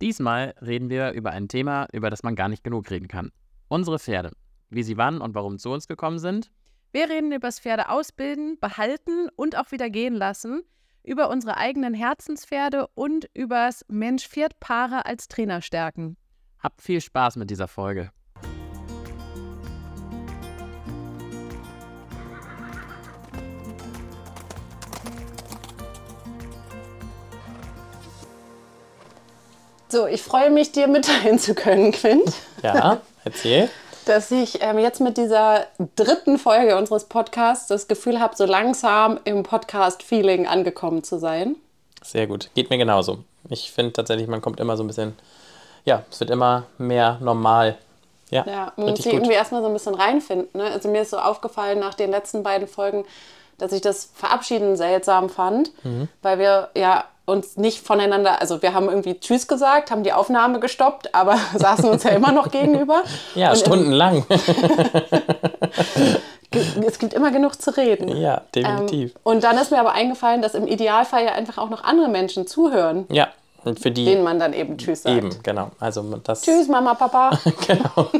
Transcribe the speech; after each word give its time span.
Diesmal 0.00 0.54
reden 0.60 0.90
wir 0.90 1.12
über 1.12 1.32
ein 1.32 1.48
Thema, 1.48 1.88
über 1.92 2.10
das 2.10 2.22
man 2.22 2.36
gar 2.36 2.48
nicht 2.48 2.62
genug 2.62 2.90
reden 2.90 3.08
kann. 3.08 3.32
Unsere 3.68 3.98
Pferde. 3.98 4.32
Wie 4.70 4.82
sie 4.82 4.96
wann 4.96 5.20
und 5.20 5.34
warum 5.34 5.58
zu 5.58 5.70
uns 5.70 5.88
gekommen 5.88 6.18
sind. 6.18 6.50
Wir 6.92 7.08
reden 7.08 7.32
über 7.32 7.48
das 7.48 7.60
Pferde 7.60 7.88
ausbilden, 7.88 8.58
behalten 8.60 9.28
und 9.36 9.56
auch 9.56 9.72
wieder 9.72 9.90
gehen 9.90 10.14
lassen, 10.14 10.62
über 11.02 11.30
unsere 11.30 11.56
eigenen 11.56 11.94
Herzenspferde 11.94 12.86
und 12.94 13.28
übers 13.34 13.84
Mensch-Pferd-Paare 13.88 15.04
als 15.04 15.28
Trainer 15.28 15.62
stärken. 15.62 16.16
Habt 16.60 16.80
viel 16.80 17.00
Spaß 17.00 17.36
mit 17.36 17.50
dieser 17.50 17.68
Folge. 17.68 18.10
So, 29.88 30.06
ich 30.06 30.22
freue 30.22 30.50
mich, 30.50 30.72
dir 30.72 30.86
mitteilen 30.86 31.38
zu 31.38 31.54
können, 31.54 31.92
Quint. 31.92 32.32
Ja, 32.62 33.00
erzähl. 33.24 33.70
dass 34.08 34.30
ich 34.30 34.62
ähm, 34.62 34.78
jetzt 34.78 35.00
mit 35.00 35.18
dieser 35.18 35.66
dritten 35.94 36.38
Folge 36.38 36.76
unseres 36.76 37.04
Podcasts 37.04 37.66
das 37.66 37.88
Gefühl 37.88 38.20
habe, 38.20 38.34
so 38.36 38.46
langsam 38.46 39.20
im 39.24 39.42
Podcast-Feeling 39.42 40.46
angekommen 40.46 41.04
zu 41.04 41.18
sein. 41.18 41.56
Sehr 42.02 42.26
gut. 42.26 42.48
Geht 42.54 42.70
mir 42.70 42.78
genauso. 42.78 43.18
Ich 43.50 43.70
finde 43.70 43.92
tatsächlich, 43.92 44.26
man 44.26 44.40
kommt 44.40 44.60
immer 44.60 44.78
so 44.78 44.84
ein 44.84 44.86
bisschen, 44.86 45.14
ja, 45.84 46.04
es 46.10 46.20
wird 46.20 46.30
immer 46.30 46.64
mehr 46.78 47.18
normal. 47.20 47.76
Ja, 48.30 48.46
ja 48.46 48.72
man 48.76 48.90
muss 48.90 49.02
sich 49.02 49.12
irgendwie 49.12 49.34
erstmal 49.34 49.60
so 49.60 49.68
ein 49.68 49.74
bisschen 49.74 49.94
reinfinden. 49.94 50.48
Ne? 50.54 50.70
Also 50.70 50.88
mir 50.88 51.02
ist 51.02 51.10
so 51.10 51.18
aufgefallen 51.18 51.78
nach 51.78 51.94
den 51.94 52.10
letzten 52.10 52.42
beiden 52.42 52.66
Folgen, 52.66 53.04
dass 53.58 53.72
ich 53.72 53.82
das 53.82 54.10
Verabschieden 54.14 54.76
seltsam 54.76 55.28
fand, 55.28 55.72
mhm. 55.84 56.08
weil 56.22 56.38
wir 56.38 56.70
ja 56.74 57.04
uns 57.28 57.56
nicht 57.56 57.86
voneinander, 57.86 58.40
also 58.40 58.62
wir 58.62 58.74
haben 58.74 58.88
irgendwie 58.88 59.20
Tschüss 59.20 59.46
gesagt, 59.46 59.90
haben 59.90 60.02
die 60.02 60.12
Aufnahme 60.12 60.60
gestoppt, 60.60 61.14
aber 61.14 61.38
saßen 61.54 61.88
uns 61.88 62.02
ja 62.04 62.10
immer 62.10 62.32
noch 62.32 62.50
gegenüber. 62.50 63.02
Ja, 63.34 63.50
und 63.50 63.58
stundenlang. 63.58 64.24
es 66.86 66.98
gibt 66.98 67.12
immer 67.14 67.30
genug 67.30 67.60
zu 67.60 67.76
reden. 67.76 68.16
Ja, 68.16 68.42
definitiv. 68.54 69.10
Ähm, 69.14 69.20
und 69.22 69.44
dann 69.44 69.58
ist 69.58 69.70
mir 69.70 69.78
aber 69.78 69.92
eingefallen, 69.92 70.42
dass 70.42 70.54
im 70.54 70.66
Idealfall 70.66 71.24
ja 71.24 71.32
einfach 71.32 71.58
auch 71.58 71.68
noch 71.68 71.84
andere 71.84 72.08
Menschen 72.08 72.46
zuhören. 72.46 73.06
Ja, 73.10 73.28
und 73.64 73.78
für 73.78 73.90
die. 73.90 74.04
Denen 74.04 74.24
man 74.24 74.38
dann 74.38 74.52
eben 74.52 74.78
Tschüss 74.78 75.02
sagt. 75.02 75.16
Eben, 75.16 75.30
genau. 75.42 75.70
Also 75.78 76.02
das 76.24 76.42
Tschüss, 76.42 76.68
Mama, 76.68 76.94
Papa. 76.94 77.38
genau. 77.66 78.10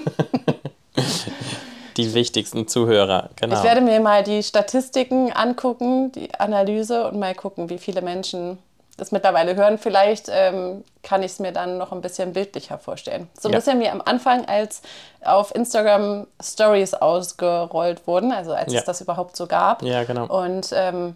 die 1.96 2.12
wichtigsten 2.14 2.68
Zuhörer, 2.68 3.30
genau. 3.36 3.56
Ich 3.56 3.62
werde 3.62 3.80
mir 3.80 4.00
mal 4.00 4.22
die 4.22 4.42
Statistiken 4.42 5.32
angucken, 5.32 6.12
die 6.12 6.34
Analyse 6.38 7.08
und 7.08 7.18
mal 7.18 7.34
gucken, 7.34 7.70
wie 7.70 7.78
viele 7.78 8.02
Menschen 8.02 8.58
das 8.98 9.12
mittlerweile 9.12 9.54
hören, 9.54 9.78
vielleicht 9.78 10.28
ähm, 10.28 10.84
kann 11.02 11.22
ich 11.22 11.32
es 11.32 11.38
mir 11.38 11.52
dann 11.52 11.78
noch 11.78 11.92
ein 11.92 12.00
bisschen 12.00 12.32
bildlicher 12.32 12.78
vorstellen. 12.78 13.28
So 13.38 13.48
ein 13.48 13.52
ja. 13.52 13.58
bisschen 13.58 13.80
wie 13.80 13.88
am 13.88 14.02
Anfang, 14.04 14.44
als 14.46 14.82
auf 15.24 15.54
Instagram 15.54 16.26
Stories 16.42 16.94
ausgerollt 16.94 18.06
wurden, 18.06 18.32
also 18.32 18.52
als 18.52 18.72
ja. 18.72 18.80
es 18.80 18.84
das 18.84 19.00
überhaupt 19.00 19.36
so 19.36 19.46
gab. 19.46 19.82
Ja, 19.82 20.02
genau. 20.02 20.26
Und 20.26 20.70
ähm, 20.74 21.14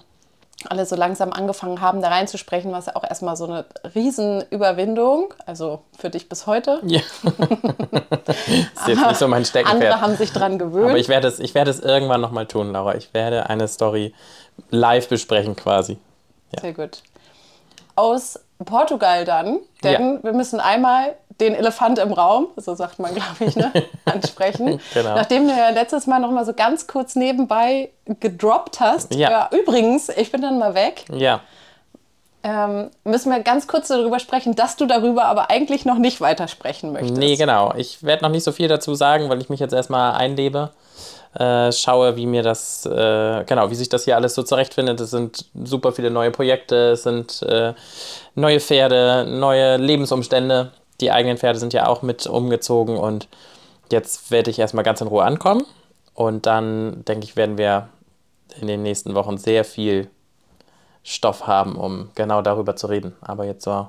alle 0.68 0.86
so 0.86 0.94
langsam 0.94 1.32
angefangen 1.32 1.80
haben, 1.80 2.00
da 2.02 2.08
reinzusprechen, 2.08 2.70
was 2.70 2.86
ja 2.86 2.94
auch 2.94 3.02
erstmal 3.02 3.34
so 3.34 3.46
eine 3.46 3.64
Riesenüberwindung, 3.96 5.34
also 5.44 5.82
für 5.98 6.08
dich 6.08 6.28
bis 6.28 6.46
heute. 6.46 6.80
Ja. 6.84 7.00
ist 7.24 8.86
jetzt 8.86 9.06
nicht 9.06 9.16
so 9.16 9.26
mein 9.26 9.44
Steckenpferd. 9.44 9.92
Andere 9.92 10.00
haben 10.00 10.16
sich 10.16 10.32
dran 10.32 10.60
gewöhnt. 10.60 10.90
Aber 10.90 10.98
ich 10.98 11.08
werde 11.08 11.26
es, 11.26 11.40
ich 11.40 11.56
werde 11.56 11.72
es 11.72 11.80
irgendwann 11.80 12.20
nochmal 12.20 12.46
tun, 12.46 12.70
Laura. 12.70 12.94
Ich 12.94 13.12
werde 13.12 13.50
eine 13.50 13.66
Story 13.66 14.14
live 14.70 15.08
besprechen 15.08 15.56
quasi. 15.56 15.98
Ja. 16.52 16.60
Sehr 16.60 16.74
gut 16.74 17.02
aus 17.96 18.38
Portugal 18.64 19.24
dann, 19.24 19.58
denn 19.82 20.16
ja. 20.16 20.24
wir 20.24 20.32
müssen 20.32 20.60
einmal 20.60 21.16
den 21.40 21.54
Elefant 21.54 21.98
im 21.98 22.12
Raum, 22.12 22.48
so 22.56 22.74
sagt 22.74 22.98
man, 22.98 23.14
glaube 23.14 23.44
ich, 23.44 23.56
ne, 23.56 23.72
ansprechen. 24.04 24.80
genau. 24.94 25.14
Nachdem 25.14 25.48
du 25.48 25.54
ja 25.54 25.70
letztes 25.70 26.06
Mal 26.06 26.20
noch 26.20 26.30
mal 26.30 26.44
so 26.44 26.52
ganz 26.52 26.86
kurz 26.86 27.16
nebenbei 27.16 27.90
gedroppt 28.20 28.80
hast. 28.80 29.14
Ja. 29.14 29.30
ja 29.30 29.50
übrigens, 29.50 30.08
ich 30.08 30.30
bin 30.30 30.42
dann 30.42 30.58
mal 30.58 30.74
weg. 30.74 31.04
Ja. 31.12 31.40
Ähm, 32.44 32.90
müssen 33.04 33.30
wir 33.30 33.40
ganz 33.40 33.68
kurz 33.68 33.88
darüber 33.88 34.18
sprechen, 34.18 34.56
dass 34.56 34.76
du 34.76 34.86
darüber 34.86 35.26
aber 35.26 35.50
eigentlich 35.50 35.84
noch 35.84 35.98
nicht 35.98 36.20
weitersprechen 36.20 36.92
möchtest. 36.92 37.16
Nee, 37.16 37.36
genau. 37.36 37.72
Ich 37.76 38.02
werde 38.02 38.24
noch 38.24 38.30
nicht 38.30 38.42
so 38.42 38.50
viel 38.50 38.66
dazu 38.68 38.94
sagen, 38.94 39.28
weil 39.28 39.40
ich 39.40 39.48
mich 39.48 39.60
jetzt 39.60 39.72
erstmal 39.72 40.14
einlebe 40.14 40.70
äh, 41.34 41.72
schaue, 41.72 42.16
wie 42.16 42.26
mir 42.26 42.42
das, 42.42 42.84
äh, 42.86 43.44
genau, 43.44 43.70
wie 43.70 43.74
sich 43.74 43.88
das 43.88 44.04
hier 44.04 44.16
alles 44.16 44.34
so 44.34 44.42
zurechtfindet. 44.42 45.00
Es 45.00 45.10
sind 45.10 45.46
super 45.64 45.92
viele 45.92 46.10
neue 46.10 46.30
Projekte, 46.30 46.90
es 46.92 47.02
sind 47.02 47.42
äh, 47.42 47.74
neue 48.34 48.60
Pferde, 48.60 49.26
neue 49.28 49.76
Lebensumstände. 49.76 50.72
Die 51.00 51.10
eigenen 51.10 51.38
Pferde 51.38 51.58
sind 51.58 51.72
ja 51.72 51.86
auch 51.86 52.02
mit 52.02 52.26
umgezogen 52.26 52.96
und 52.96 53.28
jetzt 53.90 54.30
werde 54.30 54.50
ich 54.50 54.58
erstmal 54.58 54.84
ganz 54.84 55.00
in 55.00 55.08
Ruhe 55.08 55.24
ankommen. 55.24 55.64
Und 56.14 56.46
dann, 56.46 57.04
denke 57.06 57.24
ich, 57.24 57.36
werden 57.36 57.56
wir 57.56 57.88
in 58.60 58.66
den 58.66 58.82
nächsten 58.82 59.14
Wochen 59.14 59.38
sehr 59.38 59.64
viel 59.64 60.10
Stoff 61.02 61.46
haben, 61.46 61.76
um 61.76 62.10
genau 62.14 62.42
darüber 62.42 62.76
zu 62.76 62.86
reden. 62.86 63.16
Aber 63.22 63.44
jetzt 63.44 63.64
so, 63.64 63.88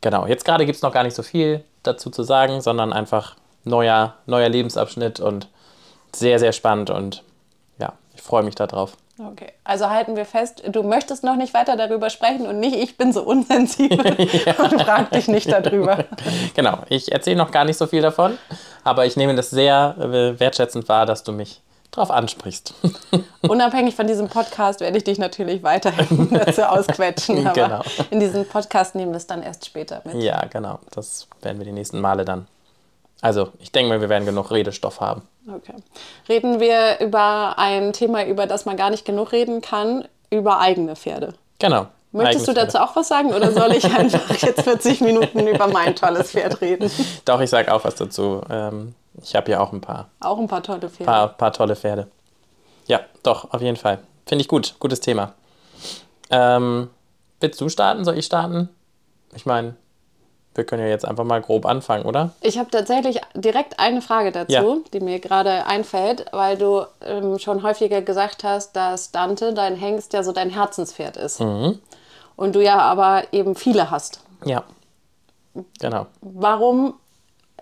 genau, 0.00 0.26
jetzt 0.26 0.44
gerade 0.44 0.66
gibt 0.66 0.76
es 0.76 0.82
noch 0.82 0.92
gar 0.92 1.02
nicht 1.02 1.16
so 1.16 1.22
viel 1.22 1.64
dazu 1.82 2.10
zu 2.10 2.22
sagen, 2.22 2.60
sondern 2.60 2.92
einfach 2.92 3.36
neuer, 3.64 4.14
neuer 4.26 4.48
Lebensabschnitt 4.48 5.20
und 5.20 5.48
sehr, 6.14 6.38
sehr 6.38 6.52
spannend 6.52 6.90
und 6.90 7.22
ja, 7.78 7.92
ich 8.14 8.22
freue 8.22 8.42
mich 8.42 8.54
darauf. 8.54 8.96
Okay, 9.18 9.52
also 9.62 9.90
halten 9.90 10.16
wir 10.16 10.24
fest, 10.24 10.62
du 10.66 10.82
möchtest 10.82 11.22
noch 11.22 11.36
nicht 11.36 11.52
weiter 11.54 11.76
darüber 11.76 12.10
sprechen 12.10 12.46
und 12.46 12.58
nicht, 12.58 12.74
ich 12.74 12.96
bin 12.96 13.12
so 13.12 13.22
unsensibel 13.22 14.16
ja. 14.18 14.54
und 14.64 14.82
frag 14.82 15.10
dich 15.10 15.28
nicht 15.28 15.50
darüber. 15.50 16.04
genau, 16.54 16.78
ich 16.88 17.12
erzähle 17.12 17.36
noch 17.36 17.50
gar 17.50 17.64
nicht 17.64 17.76
so 17.76 17.86
viel 17.86 18.02
davon, 18.02 18.38
aber 18.84 19.06
ich 19.06 19.16
nehme 19.16 19.34
das 19.34 19.50
sehr 19.50 19.96
äh, 19.98 20.40
wertschätzend 20.40 20.88
wahr, 20.88 21.06
dass 21.06 21.22
du 21.24 21.32
mich 21.32 21.60
darauf 21.90 22.10
ansprichst. 22.10 22.74
Unabhängig 23.42 23.94
von 23.94 24.06
diesem 24.06 24.28
Podcast 24.28 24.80
werde 24.80 24.96
ich 24.96 25.04
dich 25.04 25.18
natürlich 25.18 25.62
weiterhin 25.62 26.30
dazu 26.30 26.62
ausquetschen, 26.62 27.46
aber 27.46 27.52
genau. 27.52 27.82
in 28.10 28.18
diesem 28.18 28.46
Podcast 28.46 28.94
nehmen 28.94 29.12
wir 29.12 29.18
es 29.18 29.26
dann 29.26 29.42
erst 29.42 29.66
später 29.66 30.00
mit. 30.04 30.14
Ja, 30.22 30.42
genau, 30.46 30.78
das 30.90 31.28
werden 31.42 31.58
wir 31.58 31.66
die 31.66 31.72
nächsten 31.72 32.00
Male 32.00 32.24
dann. 32.24 32.46
Also, 33.20 33.50
ich 33.60 33.70
denke 33.70 33.90
mal, 33.90 34.00
wir 34.00 34.08
werden 34.08 34.24
genug 34.24 34.50
Redestoff 34.50 35.00
haben. 35.00 35.22
Okay. 35.48 35.74
Reden 36.28 36.60
wir 36.60 37.00
über 37.00 37.58
ein 37.58 37.92
Thema, 37.92 38.24
über 38.26 38.46
das 38.46 38.64
man 38.64 38.76
gar 38.76 38.90
nicht 38.90 39.04
genug 39.04 39.32
reden 39.32 39.60
kann, 39.60 40.06
über 40.30 40.60
eigene 40.60 40.96
Pferde. 40.96 41.34
Genau. 41.58 41.86
Möchtest 42.12 42.46
du 42.46 42.52
dazu 42.52 42.78
auch 42.78 42.94
was 42.94 43.08
sagen 43.08 43.32
oder 43.32 43.52
soll 43.52 43.72
ich 43.72 43.84
einfach 43.84 44.36
jetzt 44.36 44.62
40 44.62 45.00
Minuten 45.00 45.46
über 45.46 45.66
mein 45.66 45.96
tolles 45.96 46.32
Pferd 46.32 46.60
reden? 46.60 46.90
Doch, 47.24 47.40
ich 47.40 47.48
sage 47.48 47.72
auch 47.72 47.84
was 47.84 47.94
dazu. 47.94 48.42
Ähm, 48.50 48.94
ich 49.22 49.34
habe 49.34 49.50
ja 49.50 49.60
auch 49.60 49.72
ein 49.72 49.80
paar. 49.80 50.10
Auch 50.20 50.38
ein 50.38 50.46
paar 50.46 50.62
tolle 50.62 50.90
Pferde. 50.90 51.04
Paar, 51.04 51.28
paar 51.28 51.52
tolle 51.52 51.74
Pferde. 51.74 52.08
Ja, 52.86 53.00
doch, 53.22 53.52
auf 53.52 53.60
jeden 53.60 53.76
Fall. 53.76 53.98
Finde 54.26 54.42
ich 54.42 54.48
gut. 54.48 54.74
Gutes 54.78 55.00
Thema. 55.00 55.34
Ähm, 56.30 56.90
willst 57.40 57.60
du 57.60 57.68
starten? 57.68 58.04
Soll 58.04 58.18
ich 58.18 58.26
starten? 58.26 58.68
Ich 59.34 59.46
meine, 59.46 59.76
wir 60.54 60.64
können 60.64 60.82
ja 60.82 60.88
jetzt 60.88 61.06
einfach 61.06 61.24
mal 61.24 61.40
grob 61.40 61.66
anfangen, 61.66 62.04
oder? 62.04 62.32
Ich 62.40 62.58
habe 62.58 62.70
tatsächlich 62.70 63.20
direkt 63.34 63.78
eine 63.78 64.02
Frage 64.02 64.32
dazu, 64.32 64.52
ja. 64.52 64.76
die 64.92 65.00
mir 65.00 65.18
gerade 65.18 65.66
einfällt, 65.66 66.26
weil 66.32 66.58
du 66.58 66.84
ähm, 67.04 67.38
schon 67.38 67.62
häufiger 67.62 68.02
gesagt 68.02 68.44
hast, 68.44 68.76
dass 68.76 69.12
Dante, 69.12 69.54
dein 69.54 69.76
Hengst, 69.76 70.12
ja 70.12 70.22
so 70.22 70.32
dein 70.32 70.50
Herzenspferd 70.50 71.16
ist. 71.16 71.40
Mhm. 71.40 71.78
Und 72.36 72.54
du 72.54 72.62
ja 72.62 72.78
aber 72.78 73.24
eben 73.32 73.54
viele 73.54 73.90
hast. 73.90 74.20
Ja. 74.44 74.64
Genau. 75.80 76.06
Warum 76.20 76.94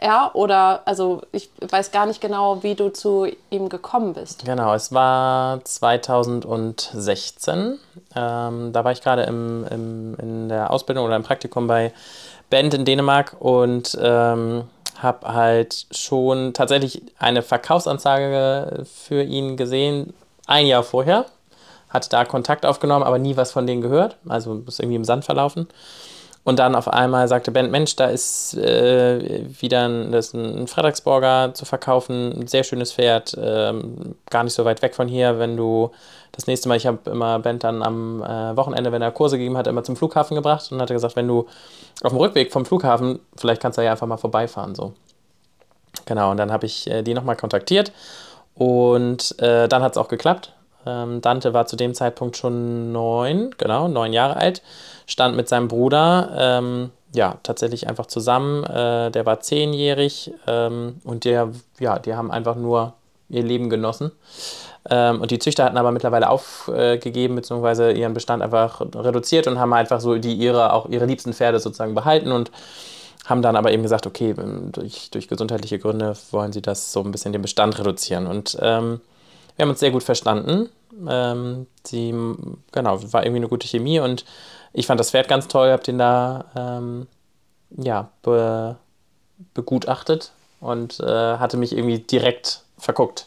er 0.00 0.30
oder, 0.34 0.82
also 0.86 1.22
ich 1.32 1.50
weiß 1.60 1.92
gar 1.92 2.06
nicht 2.06 2.20
genau, 2.20 2.62
wie 2.62 2.74
du 2.74 2.90
zu 2.90 3.26
ihm 3.50 3.68
gekommen 3.68 4.14
bist. 4.14 4.44
Genau, 4.44 4.74
es 4.74 4.92
war 4.92 5.64
2016. 5.64 7.78
Ähm, 8.16 8.72
da 8.72 8.84
war 8.84 8.90
ich 8.92 9.02
gerade 9.02 9.24
im, 9.24 9.66
im, 9.70 10.14
in 10.16 10.48
der 10.48 10.70
Ausbildung 10.70 11.04
oder 11.04 11.16
im 11.16 11.22
Praktikum 11.22 11.66
bei 11.66 11.92
Band 12.50 12.74
in 12.74 12.84
Dänemark 12.84 13.36
und 13.38 13.96
ähm, 14.00 14.64
habe 14.98 15.32
halt 15.32 15.86
schon 15.92 16.52
tatsächlich 16.52 17.02
eine 17.18 17.42
Verkaufsanzeige 17.42 18.84
für 18.92 19.22
ihn 19.22 19.56
gesehen, 19.56 20.12
ein 20.46 20.66
Jahr 20.66 20.82
vorher. 20.82 21.26
Hatte 21.88 22.08
da 22.10 22.24
Kontakt 22.24 22.66
aufgenommen, 22.66 23.04
aber 23.04 23.18
nie 23.18 23.36
was 23.36 23.50
von 23.50 23.66
denen 23.66 23.82
gehört. 23.82 24.16
Also 24.28 24.62
ist 24.66 24.80
irgendwie 24.80 24.96
im 24.96 25.04
Sand 25.04 25.24
verlaufen. 25.24 25.68
Und 26.42 26.58
dann 26.58 26.74
auf 26.74 26.88
einmal 26.88 27.28
sagte 27.28 27.50
Ben, 27.50 27.70
Mensch, 27.70 27.96
da 27.96 28.06
ist 28.06 28.56
äh, 28.56 29.44
wieder 29.60 29.88
ein, 29.88 30.10
das 30.10 30.32
ein 30.32 30.66
Fredericksborger 30.66 31.52
zu 31.52 31.64
verkaufen, 31.64 32.40
ein 32.40 32.46
sehr 32.46 32.64
schönes 32.64 32.92
Pferd, 32.92 33.36
ähm, 33.40 34.16
gar 34.30 34.44
nicht 34.44 34.54
so 34.54 34.64
weit 34.64 34.80
weg 34.80 34.94
von 34.94 35.06
hier, 35.06 35.38
wenn 35.38 35.56
du 35.56 35.90
das 36.40 36.46
nächste 36.46 36.68
Mal, 36.68 36.76
ich 36.76 36.86
habe 36.86 37.10
immer 37.10 37.38
Ben 37.38 37.58
dann 37.58 37.82
am 37.82 38.22
äh, 38.22 38.56
Wochenende, 38.56 38.92
wenn 38.92 39.02
er 39.02 39.10
Kurse 39.10 39.36
gegeben 39.36 39.56
hat, 39.56 39.66
immer 39.66 39.84
zum 39.84 39.96
Flughafen 39.96 40.34
gebracht 40.34 40.70
und 40.72 40.80
hat 40.80 40.88
gesagt, 40.88 41.16
wenn 41.16 41.28
du 41.28 41.46
auf 42.02 42.12
dem 42.12 42.18
Rückweg 42.18 42.52
vom 42.52 42.64
Flughafen, 42.64 43.20
vielleicht 43.36 43.60
kannst 43.60 43.78
du 43.78 43.82
ja 43.82 43.92
einfach 43.92 44.06
mal 44.06 44.16
vorbeifahren, 44.16 44.74
so. 44.74 44.92
Genau, 46.06 46.30
und 46.30 46.36
dann 46.38 46.50
habe 46.50 46.66
ich 46.66 46.88
äh, 46.90 47.02
die 47.02 47.14
nochmal 47.14 47.36
kontaktiert 47.36 47.92
und 48.54 49.38
äh, 49.40 49.68
dann 49.68 49.82
hat 49.82 49.92
es 49.92 49.98
auch 49.98 50.08
geklappt. 50.08 50.52
Ähm, 50.86 51.20
Dante 51.20 51.52
war 51.52 51.66
zu 51.66 51.76
dem 51.76 51.94
Zeitpunkt 51.94 52.36
schon 52.36 52.90
neun, 52.90 53.54
genau, 53.58 53.88
neun 53.88 54.12
Jahre 54.12 54.36
alt 54.36 54.62
stand 55.06 55.36
mit 55.36 55.48
seinem 55.48 55.68
Bruder 55.68 56.30
ähm, 56.38 56.90
ja, 57.14 57.38
tatsächlich 57.42 57.88
einfach 57.88 58.06
zusammen. 58.06 58.64
Äh, 58.64 59.10
der 59.10 59.26
war 59.26 59.40
zehnjährig 59.40 60.32
ähm, 60.46 61.00
und 61.04 61.24
der, 61.24 61.50
ja, 61.78 61.98
die 61.98 62.14
haben 62.14 62.30
einfach 62.30 62.56
nur 62.56 62.94
ihr 63.28 63.42
Leben 63.42 63.70
genossen. 63.70 64.12
Ähm, 64.88 65.20
und 65.20 65.30
die 65.30 65.38
Züchter 65.38 65.64
hatten 65.64 65.76
aber 65.76 65.92
mittlerweile 65.92 66.30
aufgegeben, 66.30 67.36
beziehungsweise 67.36 67.92
ihren 67.92 68.14
Bestand 68.14 68.42
einfach 68.42 68.80
reduziert 68.80 69.46
und 69.46 69.58
haben 69.58 69.72
einfach 69.72 70.00
so 70.00 70.16
die 70.16 70.34
ihre, 70.34 70.72
auch 70.72 70.88
ihre 70.88 71.06
liebsten 71.06 71.34
Pferde 71.34 71.60
sozusagen 71.60 71.94
behalten 71.94 72.32
und 72.32 72.50
haben 73.26 73.42
dann 73.42 73.56
aber 73.56 73.72
eben 73.72 73.82
gesagt, 73.82 74.06
okay, 74.06 74.34
ähm, 74.38 74.72
durch, 74.72 75.10
durch 75.10 75.28
gesundheitliche 75.28 75.78
Gründe 75.78 76.14
wollen 76.30 76.52
sie 76.52 76.62
das 76.62 76.92
so 76.92 77.02
ein 77.02 77.12
bisschen 77.12 77.32
den 77.32 77.42
Bestand 77.42 77.78
reduzieren. 77.78 78.26
Und 78.26 78.56
ähm, 78.60 79.00
wir 79.56 79.64
haben 79.64 79.70
uns 79.70 79.80
sehr 79.80 79.90
gut 79.90 80.02
verstanden. 80.02 80.70
Ähm, 81.08 81.66
sie, 81.84 82.12
genau, 82.72 83.12
war 83.12 83.24
irgendwie 83.24 83.40
eine 83.40 83.48
gute 83.48 83.68
Chemie 83.68 84.00
und 84.00 84.24
ich 84.72 84.86
fand 84.86 85.00
das 85.00 85.10
Pferd 85.10 85.28
ganz 85.28 85.48
toll, 85.48 85.70
habe 85.70 85.82
den 85.82 85.98
da 85.98 86.46
ähm, 86.56 87.06
ja, 87.76 88.10
be, 88.22 88.76
begutachtet 89.54 90.32
und 90.60 91.00
äh, 91.00 91.36
hatte 91.38 91.56
mich 91.56 91.72
irgendwie 91.72 91.98
direkt 91.98 92.62
verguckt. 92.78 93.26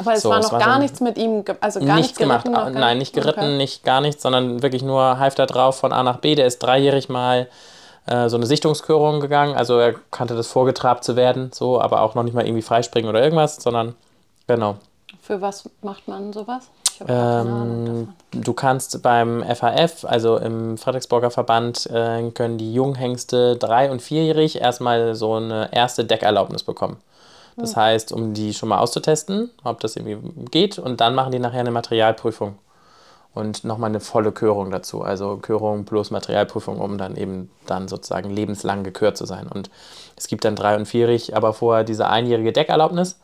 Aber 0.00 0.14
es 0.14 0.22
so, 0.22 0.30
war 0.30 0.40
noch 0.40 0.58
gar 0.58 0.74
so 0.74 0.80
nichts 0.80 1.00
mit 1.00 1.18
ihm, 1.18 1.44
also 1.60 1.80
gar 1.80 1.96
nichts 1.96 2.18
gemacht. 2.18 2.46
Gar 2.50 2.70
Nein, 2.70 2.98
nicht 2.98 3.12
geritten, 3.12 3.40
okay. 3.40 3.56
nicht 3.56 3.84
gar 3.84 4.00
nichts, 4.00 4.22
sondern 4.22 4.62
wirklich 4.62 4.82
nur 4.82 5.18
half 5.18 5.34
da 5.34 5.44
drauf 5.44 5.78
von 5.78 5.92
A 5.92 6.02
nach 6.02 6.18
B. 6.18 6.34
Der 6.34 6.46
ist 6.46 6.60
dreijährig 6.60 7.10
mal 7.10 7.48
äh, 8.06 8.30
so 8.30 8.36
eine 8.36 8.46
Sichtungskörung 8.46 9.20
gegangen. 9.20 9.54
Also 9.54 9.78
er 9.78 9.94
kannte 10.10 10.34
das 10.34 10.46
vorgetrabt 10.46 11.04
zu 11.04 11.16
werden, 11.16 11.50
so, 11.52 11.80
aber 11.80 12.00
auch 12.00 12.14
noch 12.14 12.22
nicht 12.22 12.32
mal 12.32 12.46
irgendwie 12.46 12.62
freispringen 12.62 13.10
oder 13.10 13.22
irgendwas, 13.22 13.56
sondern 13.56 13.94
genau. 14.46 14.76
Für 15.20 15.42
was 15.42 15.68
macht 15.82 16.08
man 16.08 16.32
sowas? 16.32 16.70
Ähm, 17.06 18.08
du 18.30 18.52
kannst 18.52 19.02
beim 19.02 19.42
FAF, 19.42 20.04
also 20.04 20.36
im 20.36 20.76
Fredericksburger 20.78 21.30
Verband, 21.30 21.86
äh, 21.86 22.30
können 22.30 22.58
die 22.58 22.72
Junghengste 22.72 23.56
drei- 23.56 23.90
und 23.90 24.00
vierjährig 24.02 24.60
erstmal 24.60 25.14
so 25.14 25.34
eine 25.34 25.72
erste 25.72 26.04
Deckerlaubnis 26.04 26.62
bekommen. 26.62 26.98
Das 27.56 27.76
heißt, 27.76 28.12
um 28.12 28.32
die 28.32 28.54
schon 28.54 28.68
mal 28.68 28.78
auszutesten, 28.78 29.50
ob 29.64 29.80
das 29.80 29.96
irgendwie 29.96 30.18
geht, 30.50 30.78
und 30.78 31.00
dann 31.00 31.14
machen 31.14 31.32
die 31.32 31.38
nachher 31.38 31.60
eine 31.60 31.70
Materialprüfung 31.70 32.56
und 33.34 33.64
nochmal 33.64 33.90
eine 33.90 34.00
volle 34.00 34.32
Körung 34.32 34.70
dazu. 34.70 35.02
Also 35.02 35.36
Körung 35.36 35.84
plus 35.84 36.10
Materialprüfung, 36.10 36.80
um 36.80 36.98
dann 36.98 37.16
eben 37.16 37.50
dann 37.66 37.88
sozusagen 37.88 38.30
lebenslang 38.30 38.82
gekürt 38.82 39.16
zu 39.16 39.26
sein. 39.26 39.46
Und 39.46 39.70
es 40.16 40.26
gibt 40.26 40.44
dann 40.44 40.56
drei- 40.56 40.76
und 40.76 40.86
vierjährig, 40.86 41.36
aber 41.36 41.52
vorher 41.52 41.84
diese 41.84 42.08
einjährige 42.08 42.52
Deckerlaubnis. 42.52 43.18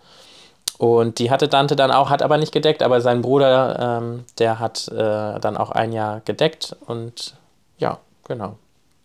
Und 0.78 1.18
die 1.18 1.30
hatte 1.30 1.48
Dante 1.48 1.74
dann 1.74 1.90
auch, 1.90 2.10
hat 2.10 2.22
aber 2.22 2.36
nicht 2.36 2.52
gedeckt, 2.52 2.82
aber 2.82 3.00
sein 3.00 3.22
Bruder, 3.22 4.00
ähm, 4.02 4.24
der 4.38 4.58
hat 4.58 4.88
äh, 4.88 5.40
dann 5.40 5.56
auch 5.56 5.70
ein 5.70 5.92
Jahr 5.92 6.20
gedeckt 6.24 6.76
und 6.86 7.34
ja, 7.78 7.98
genau. 8.28 8.56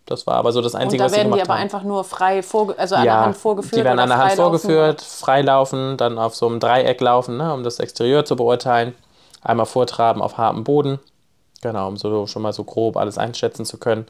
Das 0.05 0.27
war 0.27 0.35
aber 0.35 0.51
so 0.51 0.61
das 0.61 0.75
Einzige, 0.75 1.03
was 1.03 1.13
sie 1.13 1.19
gemacht 1.19 1.31
haben. 1.31 1.31
da 1.31 1.37
werden 1.37 1.45
die 1.45 1.51
aber 1.51 1.59
einfach 1.59 1.83
nur 1.83 2.03
frei, 2.03 2.43
vorge 2.43 2.77
also 2.77 2.95
an 2.95 3.05
ja, 3.05 3.13
der 3.13 3.25
Hand 3.25 3.37
vorgeführt? 3.37 3.79
die 3.79 3.85
werden 3.85 3.99
an 3.99 4.09
der 4.09 4.17
Hand 4.17 4.33
vorgeführt, 4.33 5.01
freilaufen, 5.01 5.97
dann 5.97 6.17
auf 6.17 6.35
so 6.35 6.47
einem 6.47 6.59
Dreieck 6.59 6.99
laufen, 7.01 7.37
ne, 7.37 7.53
um 7.53 7.63
das 7.63 7.79
Exterieur 7.79 8.25
zu 8.25 8.35
beurteilen. 8.35 8.93
Einmal 9.41 9.65
vortraben 9.65 10.21
auf 10.21 10.37
hartem 10.37 10.63
Boden, 10.63 10.99
genau, 11.61 11.87
um 11.87 11.97
so 11.97 12.27
schon 12.27 12.41
mal 12.41 12.53
so 12.53 12.63
grob 12.63 12.97
alles 12.97 13.17
einschätzen 13.17 13.65
zu 13.65 13.77
können. 13.77 14.05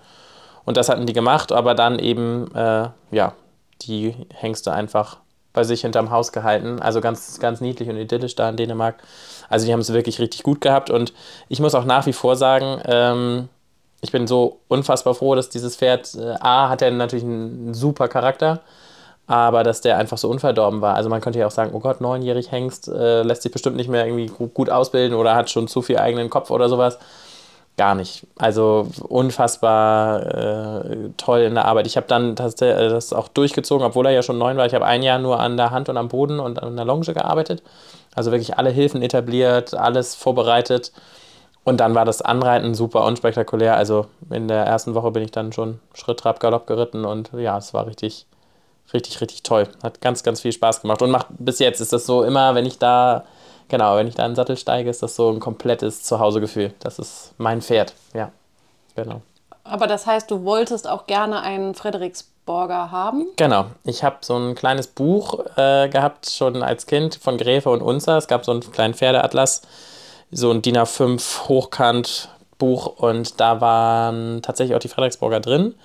Und 0.65 0.77
das 0.77 0.89
hatten 0.89 1.05
die 1.05 1.13
gemacht, 1.13 1.51
aber 1.51 1.75
dann 1.75 1.99
eben, 1.99 2.53
äh, 2.55 2.89
ja, 3.11 3.33
die 3.81 4.15
Hengste 4.33 4.71
einfach 4.73 5.17
bei 5.53 5.63
sich 5.63 5.81
hinterm 5.81 6.11
Haus 6.11 6.31
gehalten. 6.31 6.81
Also 6.81 7.01
ganz, 7.01 7.39
ganz 7.39 7.61
niedlich 7.61 7.89
und 7.89 7.97
idyllisch 7.97 8.35
da 8.35 8.49
in 8.49 8.57
Dänemark. 8.57 8.95
Also 9.49 9.65
die 9.65 9.73
haben 9.73 9.81
es 9.81 9.91
wirklich 9.91 10.19
richtig 10.19 10.43
gut 10.43 10.61
gehabt. 10.61 10.89
Und 10.89 11.13
ich 11.49 11.59
muss 11.59 11.75
auch 11.75 11.85
nach 11.85 12.05
wie 12.05 12.13
vor 12.13 12.35
sagen, 12.35 12.81
ähm, 12.85 13.49
ich 14.01 14.11
bin 14.11 14.27
so 14.27 14.59
unfassbar 14.67 15.13
froh, 15.13 15.35
dass 15.35 15.49
dieses 15.49 15.75
Pferd, 15.75 16.15
äh, 16.15 16.35
A, 16.39 16.69
hat 16.69 16.81
er 16.81 16.91
natürlich 16.91 17.23
einen 17.23 17.73
super 17.73 18.07
Charakter, 18.07 18.61
aber 19.27 19.63
dass 19.63 19.81
der 19.81 19.97
einfach 19.97 20.17
so 20.17 20.29
unverdorben 20.29 20.81
war. 20.81 20.95
Also 20.95 21.09
man 21.09 21.21
könnte 21.21 21.39
ja 21.39 21.47
auch 21.47 21.51
sagen, 21.51 21.71
oh 21.73 21.79
Gott, 21.79 22.01
neunjährig 22.01 22.51
Hengst, 22.51 22.87
äh, 22.87 23.21
lässt 23.23 23.43
sich 23.43 23.51
bestimmt 23.51 23.77
nicht 23.77 23.89
mehr 23.89 24.05
irgendwie 24.05 24.27
gut 24.53 24.69
ausbilden 24.69 25.17
oder 25.17 25.35
hat 25.35 25.49
schon 25.49 25.67
zu 25.67 25.81
viel 25.81 25.99
eigenen 25.99 26.29
Kopf 26.29 26.51
oder 26.51 26.67
sowas 26.67 26.97
gar 27.77 27.95
nicht. 27.95 28.27
Also 28.37 28.87
unfassbar 29.07 30.25
äh, 30.25 31.09
toll 31.17 31.39
in 31.41 31.55
der 31.55 31.65
Arbeit. 31.65 31.87
Ich 31.87 31.97
habe 31.97 32.07
dann 32.07 32.35
das, 32.35 32.61
äh, 32.61 32.89
das, 32.89 33.13
auch 33.13 33.27
durchgezogen, 33.27 33.85
obwohl 33.85 34.05
er 34.05 34.11
ja 34.11 34.23
schon 34.23 34.37
neun 34.37 34.57
war. 34.57 34.65
Ich 34.65 34.73
habe 34.73 34.85
ein 34.85 35.03
Jahr 35.03 35.19
nur 35.19 35.39
an 35.39 35.57
der 35.57 35.71
Hand 35.71 35.89
und 35.89 35.97
am 35.97 36.07
Boden 36.07 36.39
und 36.39 36.61
an 36.61 36.75
der 36.75 36.85
Longe 36.85 37.13
gearbeitet. 37.13 37.63
Also 38.13 38.31
wirklich 38.31 38.57
alle 38.57 38.69
Hilfen 38.69 39.01
etabliert, 39.01 39.73
alles 39.73 40.15
vorbereitet. 40.15 40.91
Und 41.63 41.77
dann 41.77 41.93
war 41.93 42.05
das 42.05 42.21
Anreiten 42.21 42.73
super 42.73 43.05
unspektakulär. 43.05 43.75
Also 43.75 44.07
in 44.29 44.47
der 44.47 44.65
ersten 44.65 44.95
Woche 44.95 45.11
bin 45.11 45.23
ich 45.23 45.31
dann 45.31 45.53
schon 45.53 45.79
Schritt, 45.93 46.19
Trab, 46.19 46.39
Galopp 46.39 46.65
geritten 46.65 47.05
und 47.05 47.31
ja, 47.33 47.57
es 47.57 47.73
war 47.73 47.85
richtig, 47.85 48.25
richtig, 48.93 49.21
richtig 49.21 49.43
toll. 49.43 49.67
Hat 49.83 50.01
ganz, 50.01 50.23
ganz 50.23 50.41
viel 50.41 50.51
Spaß 50.51 50.81
gemacht 50.81 51.01
und 51.01 51.11
macht 51.11 51.27
bis 51.29 51.59
jetzt 51.59 51.81
ist 51.81 51.93
das 51.93 52.05
so 52.05 52.23
immer, 52.23 52.55
wenn 52.55 52.65
ich 52.65 52.79
da 52.79 53.25
Genau, 53.71 53.95
wenn 53.95 54.07
ich 54.07 54.15
da 54.15 54.25
in 54.25 54.31
den 54.31 54.35
Sattel 54.35 54.57
steige, 54.57 54.89
ist 54.89 55.01
das 55.01 55.15
so 55.15 55.29
ein 55.29 55.39
komplettes 55.39 56.03
Zuhausegefühl. 56.03 56.73
Das 56.79 56.99
ist 56.99 57.33
mein 57.37 57.61
Pferd, 57.61 57.93
ja. 58.13 58.29
Genau. 58.97 59.21
Aber 59.63 59.87
das 59.87 60.05
heißt, 60.05 60.29
du 60.29 60.43
wolltest 60.43 60.89
auch 60.89 61.07
gerne 61.07 61.41
einen 61.41 61.73
Frederiksborger 61.73 62.91
haben? 62.91 63.27
Genau. 63.37 63.67
Ich 63.85 64.03
habe 64.03 64.17
so 64.19 64.35
ein 64.35 64.55
kleines 64.55 64.87
Buch 64.87 65.39
äh, 65.55 65.87
gehabt, 65.87 66.29
schon 66.29 66.63
als 66.63 66.85
Kind 66.85 67.15
von 67.15 67.37
Gräfe 67.37 67.69
und 67.69 67.81
Unzer. 67.81 68.17
Es 68.17 68.27
gab 68.27 68.43
so 68.43 68.51
einen 68.51 68.59
kleinen 68.59 68.93
Pferdeatlas, 68.93 69.61
so 70.31 70.51
ein 70.51 70.61
DIN 70.61 70.77
A5 70.77 71.47
Hochkant-Buch 71.47 72.85
und 72.97 73.39
da 73.39 73.61
waren 73.61 74.41
tatsächlich 74.41 74.75
auch 74.75 74.79
die 74.79 74.87
Frederiksborger 74.87 75.39
drin. 75.39 75.75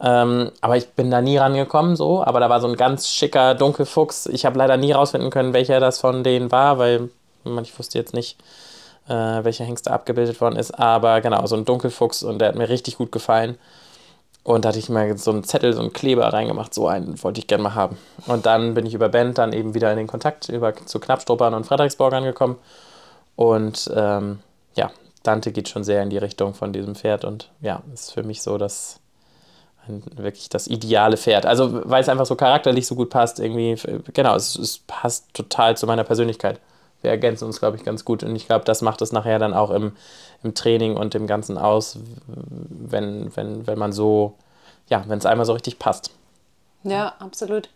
Ähm, 0.00 0.50
aber 0.60 0.76
ich 0.76 0.88
bin 0.88 1.10
da 1.10 1.20
nie 1.20 1.38
rangekommen, 1.38 1.96
so. 1.96 2.22
Aber 2.22 2.40
da 2.40 2.50
war 2.50 2.60
so 2.60 2.68
ein 2.68 2.76
ganz 2.76 3.08
schicker 3.08 3.54
Dunkelfuchs. 3.54 4.26
Ich 4.26 4.44
habe 4.44 4.58
leider 4.58 4.76
nie 4.76 4.92
rausfinden 4.92 5.30
können, 5.30 5.52
welcher 5.52 5.80
das 5.80 6.00
von 6.00 6.22
denen 6.24 6.52
war, 6.52 6.78
weil 6.78 7.10
ich 7.62 7.78
wusste 7.78 7.98
jetzt 7.98 8.12
nicht, 8.12 8.38
äh, 9.08 9.12
welcher 9.12 9.64
Hengst 9.64 9.86
da 9.86 9.92
abgebildet 9.92 10.40
worden 10.40 10.56
ist. 10.56 10.78
Aber 10.78 11.20
genau, 11.20 11.46
so 11.46 11.56
ein 11.56 11.64
Dunkelfuchs 11.64 12.22
und 12.22 12.40
der 12.40 12.48
hat 12.48 12.56
mir 12.56 12.68
richtig 12.68 12.98
gut 12.98 13.12
gefallen. 13.12 13.58
Und 14.42 14.64
da 14.64 14.68
hatte 14.68 14.78
ich 14.78 14.88
mal 14.88 15.16
so 15.18 15.32
einen 15.32 15.42
Zettel, 15.44 15.72
so 15.72 15.80
einen 15.80 15.92
Kleber 15.92 16.32
reingemacht, 16.32 16.72
so 16.72 16.86
einen 16.86 17.20
wollte 17.24 17.40
ich 17.40 17.48
gerne 17.48 17.64
mal 17.64 17.74
haben. 17.74 17.98
Und 18.26 18.46
dann 18.46 18.74
bin 18.74 18.86
ich 18.86 18.94
über 18.94 19.08
Band 19.08 19.38
dann 19.38 19.52
eben 19.52 19.74
wieder 19.74 19.90
in 19.90 19.96
den 19.96 20.06
Kontakt 20.06 20.48
über, 20.48 20.72
zu 20.76 21.00
Knappstruppern 21.00 21.52
und 21.52 21.66
Frederiksborgern 21.66 22.22
gekommen. 22.22 22.56
Und 23.36 23.90
ähm, 23.94 24.40
ja, 24.74 24.90
Dante 25.22 25.52
geht 25.52 25.68
schon 25.68 25.84
sehr 25.84 26.02
in 26.02 26.10
die 26.10 26.18
Richtung 26.18 26.54
von 26.54 26.72
diesem 26.72 26.94
Pferd 26.94 27.24
und 27.24 27.50
ja, 27.60 27.82
ist 27.92 28.12
für 28.12 28.22
mich 28.22 28.42
so 28.42 28.58
das 28.58 29.00
wirklich 29.88 30.48
das 30.48 30.66
ideale 30.66 31.16
Pferd. 31.16 31.46
Also, 31.46 31.88
weil 31.88 32.02
es 32.02 32.08
einfach 32.08 32.26
so 32.26 32.36
charakterlich 32.36 32.86
so 32.86 32.94
gut 32.94 33.10
passt, 33.10 33.38
irgendwie, 33.38 33.76
genau, 34.12 34.34
es, 34.34 34.56
es 34.56 34.78
passt 34.86 35.32
total 35.32 35.76
zu 35.76 35.86
meiner 35.86 36.04
Persönlichkeit. 36.04 36.60
Wir 37.02 37.10
ergänzen 37.10 37.44
uns, 37.44 37.60
glaube 37.60 37.76
ich, 37.76 37.84
ganz 37.84 38.04
gut. 38.04 38.22
Und 38.24 38.34
ich 38.34 38.46
glaube, 38.46 38.64
das 38.64 38.82
macht 38.82 39.00
es 39.02 39.12
nachher 39.12 39.38
dann 39.38 39.54
auch 39.54 39.70
im, 39.70 39.92
im 40.42 40.54
Training 40.54 40.96
und 40.96 41.14
im 41.14 41.26
Ganzen 41.26 41.58
aus, 41.58 41.98
wenn, 42.26 43.34
wenn, 43.36 43.66
wenn 43.66 43.78
man 43.78 43.92
so, 43.92 44.34
ja, 44.88 45.04
wenn 45.06 45.18
es 45.18 45.26
einmal 45.26 45.46
so 45.46 45.52
richtig 45.52 45.78
passt. 45.78 46.10
Ja, 46.82 47.14
absolut. 47.18 47.68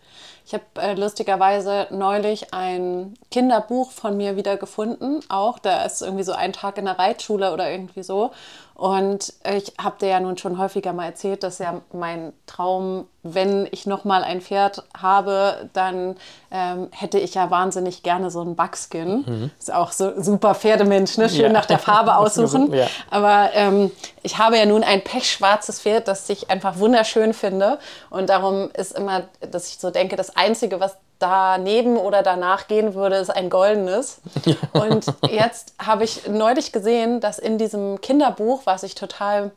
Ich 0.46 0.54
habe 0.54 0.64
äh, 0.80 0.94
lustigerweise 0.94 1.86
neulich 1.90 2.52
ein 2.52 3.14
Kinderbuch 3.30 3.90
von 3.92 4.16
mir 4.16 4.36
wieder 4.36 4.56
gefunden. 4.56 5.20
Auch 5.28 5.58
da 5.58 5.84
ist 5.84 6.02
irgendwie 6.02 6.24
so 6.24 6.32
ein 6.32 6.52
Tag 6.52 6.76
in 6.78 6.86
der 6.86 6.98
Reitschule 6.98 7.52
oder 7.52 7.70
irgendwie 7.70 8.02
so. 8.02 8.32
Und 8.80 9.34
ich 9.44 9.74
habe 9.78 9.96
dir 10.00 10.08
ja 10.08 10.20
nun 10.20 10.38
schon 10.38 10.56
häufiger 10.56 10.94
mal 10.94 11.04
erzählt, 11.04 11.42
dass 11.42 11.58
ja 11.58 11.82
mein 11.92 12.32
Traum, 12.46 13.08
wenn 13.22 13.68
ich 13.72 13.84
nochmal 13.84 14.24
ein 14.24 14.40
Pferd 14.40 14.84
habe, 14.96 15.68
dann 15.74 16.16
ähm, 16.50 16.88
hätte 16.90 17.18
ich 17.18 17.34
ja 17.34 17.50
wahnsinnig 17.50 18.02
gerne 18.02 18.30
so 18.30 18.40
einen 18.40 18.56
Buckskin. 18.56 19.24
Mhm. 19.26 19.50
Ist 19.58 19.70
auch 19.70 19.92
so 19.92 20.18
super 20.22 20.54
Pferdemensch, 20.54 21.18
ne? 21.18 21.28
schön 21.28 21.42
ja. 21.42 21.48
nach 21.52 21.66
der 21.66 21.78
Farbe 21.78 22.16
aussuchen. 22.16 22.72
ja. 22.72 22.86
Aber 23.10 23.50
ähm, 23.52 23.90
ich 24.22 24.38
habe 24.38 24.56
ja 24.56 24.64
nun 24.64 24.82
ein 24.82 25.04
pechschwarzes 25.04 25.82
Pferd, 25.82 26.08
das 26.08 26.26
ich 26.30 26.50
einfach 26.50 26.78
wunderschön 26.78 27.34
finde. 27.34 27.78
Und 28.08 28.30
darum 28.30 28.70
ist 28.72 28.96
immer, 28.96 29.24
dass 29.42 29.68
ich 29.68 29.78
so 29.78 29.90
denke, 29.90 29.99
das 30.08 30.36
Einzige, 30.36 30.80
was 30.80 30.96
daneben 31.18 31.96
oder 31.96 32.22
danach 32.22 32.66
gehen 32.66 32.94
würde, 32.94 33.16
ist 33.16 33.30
ein 33.30 33.50
goldenes. 33.50 34.20
Und 34.72 35.06
jetzt 35.30 35.74
habe 35.78 36.04
ich 36.04 36.26
neulich 36.28 36.72
gesehen, 36.72 37.20
dass 37.20 37.38
in 37.38 37.58
diesem 37.58 38.00
Kinderbuch, 38.00 38.62
was 38.64 38.82
ich 38.82 38.94
total 38.94 39.52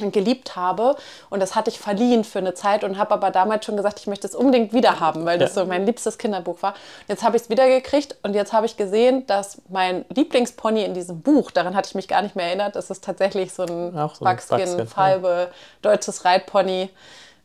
geliebt 0.00 0.56
habe 0.56 0.96
und 1.28 1.40
das 1.40 1.54
hatte 1.54 1.68
ich 1.68 1.78
verliehen 1.78 2.24
für 2.24 2.38
eine 2.38 2.54
Zeit 2.54 2.82
und 2.82 2.96
habe 2.96 3.12
aber 3.12 3.30
damals 3.30 3.66
schon 3.66 3.76
gesagt, 3.76 4.00
ich 4.00 4.06
möchte 4.06 4.26
es 4.26 4.34
unbedingt 4.34 4.72
wieder 4.72 5.00
haben, 5.00 5.26
weil 5.26 5.38
das 5.38 5.54
ja. 5.54 5.62
so 5.62 5.68
mein 5.68 5.84
liebstes 5.84 6.16
Kinderbuch 6.16 6.62
war. 6.62 6.74
Jetzt 7.08 7.22
habe 7.22 7.36
ich 7.36 7.42
es 7.42 7.50
wieder 7.50 7.68
gekriegt 7.68 8.16
und 8.22 8.34
jetzt 8.34 8.54
habe 8.54 8.64
ich 8.64 8.78
gesehen, 8.78 9.26
dass 9.26 9.60
mein 9.68 10.06
Lieblingspony 10.08 10.82
in 10.84 10.94
diesem 10.94 11.20
Buch, 11.20 11.50
daran 11.50 11.76
hatte 11.76 11.88
ich 11.88 11.94
mich 11.94 12.08
gar 12.08 12.22
nicht 12.22 12.34
mehr 12.34 12.46
erinnert, 12.46 12.74
das 12.74 12.90
ist 12.90 13.04
tatsächlich 13.04 13.52
so 13.52 13.64
ein, 13.64 13.92
so 13.92 14.24
Buckskin, 14.24 14.58
Buckskin, 14.58 14.86
Falbe, 14.86 15.28
ja. 15.28 15.56
deutsches 15.82 16.24
Reitpony 16.24 16.88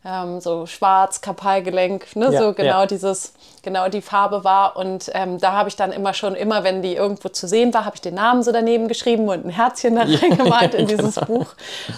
ähm, 0.07 0.39
so 0.39 0.65
schwarz, 0.65 1.21
Kapalgelenk, 1.21 2.15
ne? 2.15 2.31
Ja, 2.31 2.39
so 2.39 2.53
genau 2.53 2.81
ja. 2.81 2.85
dieses, 2.85 3.33
genau 3.61 3.89
die 3.89 4.01
Farbe 4.01 4.43
war. 4.43 4.77
Und 4.77 5.11
ähm, 5.13 5.37
da 5.37 5.51
habe 5.51 5.69
ich 5.69 5.75
dann 5.75 5.91
immer 5.91 6.13
schon, 6.13 6.35
immer 6.35 6.63
wenn 6.63 6.81
die 6.81 6.95
irgendwo 6.95 7.29
zu 7.29 7.47
sehen 7.47 7.73
war, 7.73 7.83
habe 7.83 7.95
ich 7.95 8.01
den 8.01 8.15
Namen 8.15 8.41
so 8.41 8.51
daneben 8.51 8.87
geschrieben 8.87 9.27
und 9.27 9.45
ein 9.45 9.49
Herzchen 9.49 9.95
da 9.95 10.03
reingemalt 10.07 10.73
in 10.73 10.87
dieses 10.87 11.15
genau. 11.15 11.27
Buch. 11.27 11.47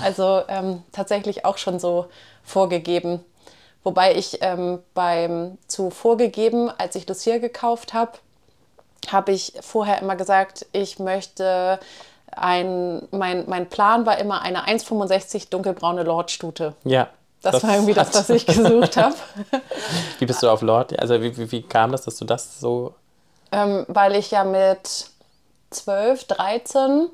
Also 0.04 0.42
ähm, 0.48 0.84
tatsächlich 0.92 1.46
auch 1.46 1.58
schon 1.58 1.80
so 1.80 2.08
vorgegeben. 2.44 3.24
Wobei 3.84 4.16
ich 4.16 4.40
ähm, 4.42 4.80
beim 4.94 5.58
zu 5.68 5.90
vorgegeben, 5.90 6.70
als 6.78 6.96
ich 6.96 7.08
Lucia 7.08 7.38
gekauft 7.38 7.94
habe, 7.94 8.14
habe 9.10 9.32
ich 9.32 9.54
vorher 9.62 10.02
immer 10.02 10.16
gesagt, 10.16 10.66
ich 10.74 11.00
möchte 11.00 11.80
ein, 12.32 13.08
mein, 13.12 13.46
mein 13.48 13.70
Plan 13.70 14.06
war 14.06 14.18
immer 14.18 14.42
eine 14.42 14.66
1,65 14.68 15.50
dunkelbraune 15.50 16.04
Lordstute. 16.04 16.74
Ja. 16.84 17.08
Das, 17.42 17.64
war 17.64 17.74
irgendwie 17.74 17.94
das, 17.94 18.14
was 18.14 18.30
ich 18.30 18.46
gesucht 18.46 18.98
habe. 18.98 19.16
Wie 20.20 20.26
bist 20.26 20.44
du 20.44 20.50
auf 20.50 20.62
Lord? 20.62 21.00
Also 21.00 21.22
wie, 21.22 21.38
wie, 21.38 21.52
wie 21.52 21.62
kam 21.62 21.92
das, 21.92 22.04
dass 22.04 22.18
du 22.18 22.26
das 22.26 22.60
so. 22.60 22.94
ähm, 23.52 23.86
weil 23.88 24.16
ich 24.16 24.32
ja 24.32 24.44
mit 24.44 25.08
12, 25.70 26.26
13 26.26 27.10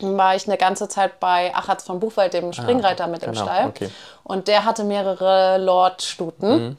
war 0.00 0.34
ich 0.34 0.48
eine 0.48 0.56
ganze 0.56 0.88
Zeit 0.88 1.20
bei 1.20 1.54
Achatz 1.54 1.84
von 1.84 2.00
Buchwald, 2.00 2.32
dem 2.34 2.52
Springreiter 2.52 3.06
mit 3.06 3.22
im 3.22 3.32
genau, 3.32 3.44
Stall. 3.44 3.66
okay. 3.68 3.90
Und 4.24 4.48
der 4.48 4.64
hatte 4.64 4.84
mehrere 4.84 5.58
Lord-Stuten. 5.58 6.78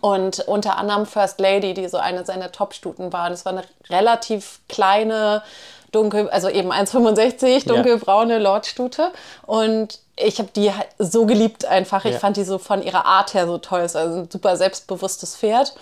Und 0.00 0.40
unter 0.40 0.76
anderem 0.76 1.04
First 1.04 1.40
Lady, 1.40 1.74
die 1.74 1.88
so 1.88 1.98
eine 1.98 2.24
seiner 2.24 2.52
Top-Stuten 2.52 3.12
war. 3.12 3.26
Und 3.26 3.32
es 3.32 3.44
war 3.44 3.52
eine 3.52 3.64
relativ 3.88 4.60
kleine, 4.68 5.42
dunkel, 5.90 6.30
also 6.30 6.48
eben 6.48 6.70
1,65 6.72 7.66
dunkelbraune 7.66 8.38
Lord-Stute. 8.38 9.10
Und 9.46 9.98
ich 10.22 10.38
habe 10.38 10.50
die 10.54 10.72
halt 10.74 10.88
so 10.98 11.26
geliebt 11.26 11.64
einfach. 11.64 12.04
Ich 12.04 12.12
Ja. 12.14 12.18
fand 12.18 12.36
die 12.36 12.44
so 12.44 12.58
von 12.58 12.82
ihrer 12.82 13.04
Art 13.06 13.34
her 13.34 13.46
so 13.46 13.58
toll. 13.58 13.80
Es 13.80 13.96
also 13.96 14.20
ein 14.20 14.30
super 14.30 14.56
selbstbewusstes 14.56 15.36
Pferd. 15.36 15.74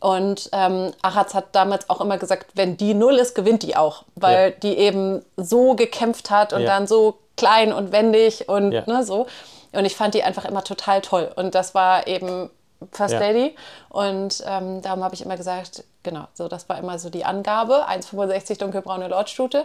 Und 0.00 0.50
ähm, 0.52 0.92
Achatz 1.02 1.32
hat 1.34 1.46
damals 1.54 1.88
auch 1.88 2.00
immer 2.00 2.18
gesagt, 2.18 2.46
wenn 2.54 2.76
die 2.76 2.92
null 2.94 3.14
ist, 3.16 3.34
gewinnt 3.34 3.62
die 3.62 3.76
auch. 3.76 4.04
Weil 4.14 4.50
Ja. 4.50 4.56
die 4.62 4.76
eben 4.78 5.24
so 5.36 5.74
gekämpft 5.74 6.30
hat 6.30 6.52
und 6.52 6.62
Ja. 6.62 6.66
dann 6.66 6.86
so 6.86 7.18
klein 7.36 7.72
und 7.72 7.92
wendig 7.92 8.48
und 8.48 8.70
ne, 8.70 9.04
so. 9.04 9.26
Und 9.72 9.84
ich 9.84 9.96
fand 9.96 10.14
die 10.14 10.22
einfach 10.22 10.44
immer 10.44 10.64
total 10.64 11.00
toll. 11.00 11.30
Und 11.36 11.54
das 11.54 11.74
war 11.74 12.06
eben 12.06 12.50
First. 12.92 13.14
Lady. 13.14 13.54
Und 13.88 14.42
ähm, 14.46 14.82
darum 14.82 15.02
habe 15.02 15.14
ich 15.14 15.22
immer 15.22 15.36
gesagt, 15.38 15.82
genau, 16.02 16.24
so 16.34 16.46
das 16.46 16.68
war 16.68 16.78
immer 16.78 16.98
so 16.98 17.08
die 17.08 17.24
Angabe. 17.24 17.86
1,65 17.88 18.58
dunkelbraune 18.58 19.08
Lordstute. 19.08 19.64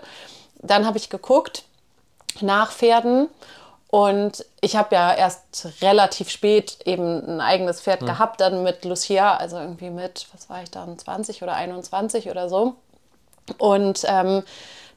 Dann 0.60 0.86
habe 0.86 0.98
ich 0.98 1.10
geguckt 1.10 1.64
nach 2.40 2.72
Pferden. 2.72 3.28
Und 3.92 4.46
ich 4.62 4.78
habe 4.78 4.96
ja 4.96 5.14
erst 5.14 5.68
relativ 5.82 6.30
spät 6.30 6.78
eben 6.86 7.26
ein 7.28 7.42
eigenes 7.42 7.82
Pferd 7.82 8.00
gehabt, 8.06 8.40
dann 8.40 8.64
mit 8.64 8.86
Lucia, 8.86 9.36
also 9.36 9.58
irgendwie 9.58 9.90
mit, 9.90 10.28
was 10.34 10.50
war 10.50 10.64
ich 10.64 10.72
dann, 10.72 10.98
20 10.98 11.44
oder 11.44 11.56
21 11.56 12.30
oder 12.30 12.48
so. 12.48 12.76
Und 13.58 14.06
ähm, 14.08 14.44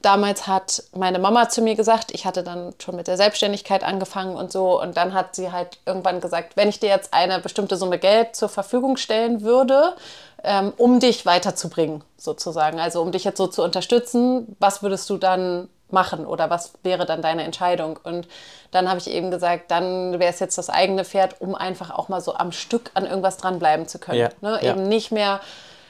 damals 0.01 0.47
hat 0.47 0.85
meine 0.95 1.19
Mama 1.19 1.49
zu 1.49 1.61
mir 1.61 1.75
gesagt, 1.75 2.13
ich 2.13 2.25
hatte 2.25 2.45
dann 2.45 2.73
schon 2.79 2.95
mit 2.95 3.09
der 3.09 3.17
Selbstständigkeit 3.17 3.83
angefangen 3.83 4.37
und 4.37 4.53
so. 4.53 4.81
Und 4.81 4.97
dann 4.97 5.13
hat 5.13 5.35
sie 5.35 5.51
halt 5.51 5.79
irgendwann 5.87 6.21
gesagt, 6.21 6.57
wenn 6.57 6.69
ich 6.69 6.79
dir 6.79 6.91
jetzt 6.91 7.13
eine 7.13 7.41
bestimmte 7.41 7.77
Summe 7.77 7.99
Geld 7.99 8.37
zur 8.37 8.49
Verfügung 8.49 8.97
stellen 8.97 9.43
würde, 9.43 9.97
ähm, 10.45 10.73
um 10.77 11.01
dich 11.01 11.27
weiterzubringen, 11.27 12.05
sozusagen. 12.17 12.79
Also 12.79 13.03
um 13.03 13.11
dich 13.11 13.25
jetzt 13.25 13.39
so 13.39 13.49
zu 13.49 13.65
unterstützen, 13.65 14.55
was 14.61 14.85
würdest 14.85 15.11
du 15.11 15.17
dann 15.17 15.69
machen 15.91 16.27
oder 16.27 16.51
was 16.51 16.73
wäre 16.83 17.07
dann 17.07 17.23
deine 17.23 17.45
Entscheidung? 17.45 17.99
Und 18.03 18.27
dann 18.71 18.89
habe 18.89 18.99
ich 18.99 19.09
eben 19.11 19.31
gesagt, 19.31 19.71
dann 19.71 20.19
wäre 20.19 20.33
es 20.33 20.41
jetzt 20.41 20.59
das 20.59 20.71
eigene 20.71 21.05
Pferd, 21.05 21.41
um 21.41 21.55
einfach 21.55 21.91
auch 21.91 22.09
mal 22.09 22.21
so 22.21 22.35
am 22.35 22.53
Stück 22.53 22.91
an 22.95 23.07
irgendwas 23.07 23.37
dranbleiben 23.37 23.87
zu 23.87 23.99
können. 23.99 24.19
Ja, 24.19 24.29
Ne? 24.41 24.59
ja. 24.63 24.73
Eben 24.73 24.89
nicht 24.89 25.13
mehr 25.13 25.41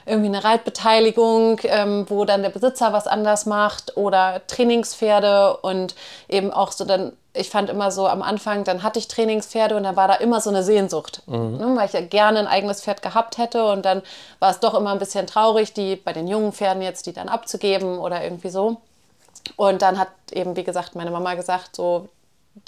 irgendwie 0.06 0.28
eine 0.28 0.44
Reitbeteiligung, 0.44 1.60
ähm, 1.64 2.04
wo 2.08 2.26
dann 2.26 2.42
der 2.42 2.50
Besitzer 2.50 2.92
was 2.92 3.06
anders 3.06 3.46
macht 3.46 3.96
oder 3.96 4.42
Trainingspferde 4.46 5.56
und 5.58 5.94
eben 6.28 6.50
auch 6.52 6.72
so 6.72 6.84
dann, 6.84 7.12
ich 7.32 7.48
fand 7.48 7.70
immer 7.70 7.90
so 7.90 8.06
am 8.06 8.20
Anfang, 8.22 8.64
dann 8.64 8.82
hatte 8.82 8.98
ich 8.98 9.08
Trainingspferde 9.08 9.74
und 9.76 9.84
dann 9.84 9.96
war 9.96 10.06
da 10.06 10.14
immer 10.16 10.42
so 10.42 10.50
eine 10.50 10.62
Sehnsucht, 10.62 11.22
ne, 11.26 11.72
weil 11.74 11.86
ich 11.86 11.94
ja 11.94 12.02
gerne 12.02 12.40
ein 12.40 12.46
eigenes 12.46 12.82
Pferd 12.82 13.00
gehabt 13.00 13.38
hätte 13.38 13.64
und 13.64 13.86
dann 13.86 14.02
war 14.40 14.50
es 14.50 14.60
doch 14.60 14.74
immer 14.74 14.92
ein 14.92 14.98
bisschen 14.98 15.26
traurig, 15.26 15.72
die 15.72 15.96
bei 15.96 16.12
den 16.12 16.28
jungen 16.28 16.52
Pferden 16.52 16.82
jetzt 16.82 17.06
die 17.06 17.14
dann 17.14 17.30
abzugeben 17.30 17.98
oder 17.98 18.22
irgendwie 18.22 18.50
so. 18.50 18.76
Und 19.56 19.82
dann 19.82 19.98
hat 19.98 20.08
eben, 20.32 20.56
wie 20.56 20.64
gesagt, 20.64 20.94
meine 20.94 21.10
Mama 21.10 21.34
gesagt, 21.34 21.76
so 21.76 22.08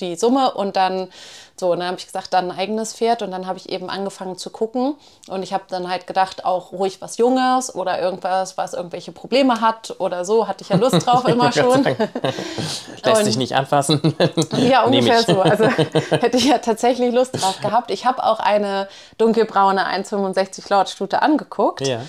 die 0.00 0.16
Summe 0.16 0.52
und 0.52 0.76
dann 0.76 1.08
so, 1.58 1.72
und 1.72 1.78
dann 1.78 1.88
habe 1.88 1.98
ich 1.98 2.06
gesagt, 2.06 2.34
dann 2.34 2.50
ein 2.50 2.58
eigenes 2.58 2.92
Pferd 2.92 3.22
und 3.22 3.30
dann 3.30 3.46
habe 3.46 3.58
ich 3.58 3.70
eben 3.70 3.88
angefangen 3.88 4.36
zu 4.36 4.50
gucken 4.50 4.96
und 5.28 5.42
ich 5.42 5.52
habe 5.52 5.64
dann 5.68 5.88
halt 5.88 6.06
gedacht, 6.06 6.44
auch 6.44 6.72
ruhig 6.72 7.00
was 7.00 7.16
Junges 7.18 7.74
oder 7.74 8.00
irgendwas, 8.00 8.58
was 8.58 8.74
irgendwelche 8.74 9.12
Probleme 9.12 9.60
hat 9.60 9.94
oder 9.98 10.24
so, 10.24 10.48
hatte 10.48 10.62
ich 10.62 10.70
ja 10.70 10.76
Lust 10.76 11.06
drauf 11.06 11.24
immer 11.28 11.52
schon. 11.52 11.84
Lässt 13.04 13.24
sich 13.24 13.36
nicht 13.36 13.54
anfassen. 13.54 14.00
Ja, 14.56 14.84
ungefähr 14.84 15.22
so. 15.22 15.40
Also 15.40 15.64
hätte 15.66 16.36
ich 16.36 16.46
ja 16.46 16.58
tatsächlich 16.58 17.12
Lust 17.14 17.40
drauf 17.40 17.60
gehabt. 17.60 17.90
Ich 17.90 18.04
habe 18.04 18.24
auch 18.24 18.40
eine 18.40 18.88
dunkelbraune 19.18 19.86
1,65 19.86 20.68
Lordstute 20.70 21.22
angeguckt. 21.22 21.86
Ja. 21.86 22.00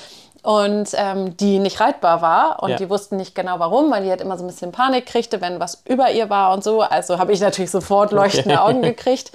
Und 0.48 0.92
ähm, 0.94 1.36
die 1.36 1.60
nicht 1.60 1.82
reitbar 1.82 2.22
war 2.22 2.64
und 2.64 2.70
Ja. 2.70 2.78
die 2.78 2.90
wussten 2.90 3.18
nicht 3.18 3.36
genau 3.36 3.60
warum, 3.60 3.92
weil 3.92 4.04
die 4.06 4.10
halt 4.10 4.22
immer 4.22 4.38
so 4.38 4.46
ein 4.46 4.48
bisschen 4.48 4.72
Panik 4.72 5.06
kriegte, 5.06 5.42
wenn 5.42 5.60
was 5.60 5.82
über 5.84 6.10
ihr 6.10 6.30
war 6.30 6.54
und 6.54 6.64
so. 6.64 6.80
Also 6.84 7.20
habe 7.20 7.34
ich 7.34 7.42
natürlich 7.42 7.70
sofort 7.70 8.14
leuchtende 8.14 8.62
Augen 8.62 8.82
gekriegt. 8.82 9.34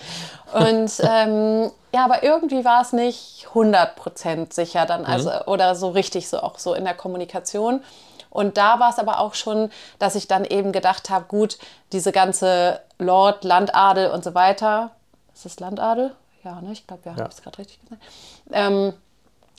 Und 0.55 0.91
ähm, 1.01 1.71
ja, 1.95 2.07
aber 2.07 2.23
irgendwie 2.23 2.65
war 2.65 2.81
es 2.81 2.95
nicht 2.95 3.47
100% 3.53 4.55
sicher 4.55 4.87
dann, 4.87 5.05
also 5.05 5.31
oder 5.45 5.75
so 5.75 5.91
richtig 5.91 6.31
so 6.31 6.39
auch 6.41 6.59
so 6.59 6.73
in 6.73 6.85
der 6.85 6.95
Kommunikation. 6.95 7.85
Und 8.31 8.57
da 8.57 8.81
war 8.81 8.89
es 8.89 8.99
aber 8.99 9.21
auch 9.21 9.35
schon, 9.35 9.71
dass 9.99 10.15
ich 10.15 10.29
dann 10.29 10.47
eben 10.47 10.73
gedacht 10.73 11.11
habe, 11.11 11.27
gut, 11.27 11.59
diese 11.93 12.13
ganze 12.13 12.81
Lord, 12.97 13.45
Landadel 13.45 14.11
und 14.13 14.25
so 14.25 14.35
weiter. 14.35 14.93
Ist 15.35 15.45
das 15.45 15.61
Landadel? 15.61 16.15
Ja, 16.43 16.63
ne? 16.63 16.73
Ich 16.73 16.87
glaube, 16.87 17.03
ja, 17.05 17.11
habe 17.13 17.29
ich 17.29 17.35
es 17.35 17.43
gerade 17.43 17.59
richtig 17.59 17.83
gesagt. 17.83 18.01
Ähm, 18.51 18.95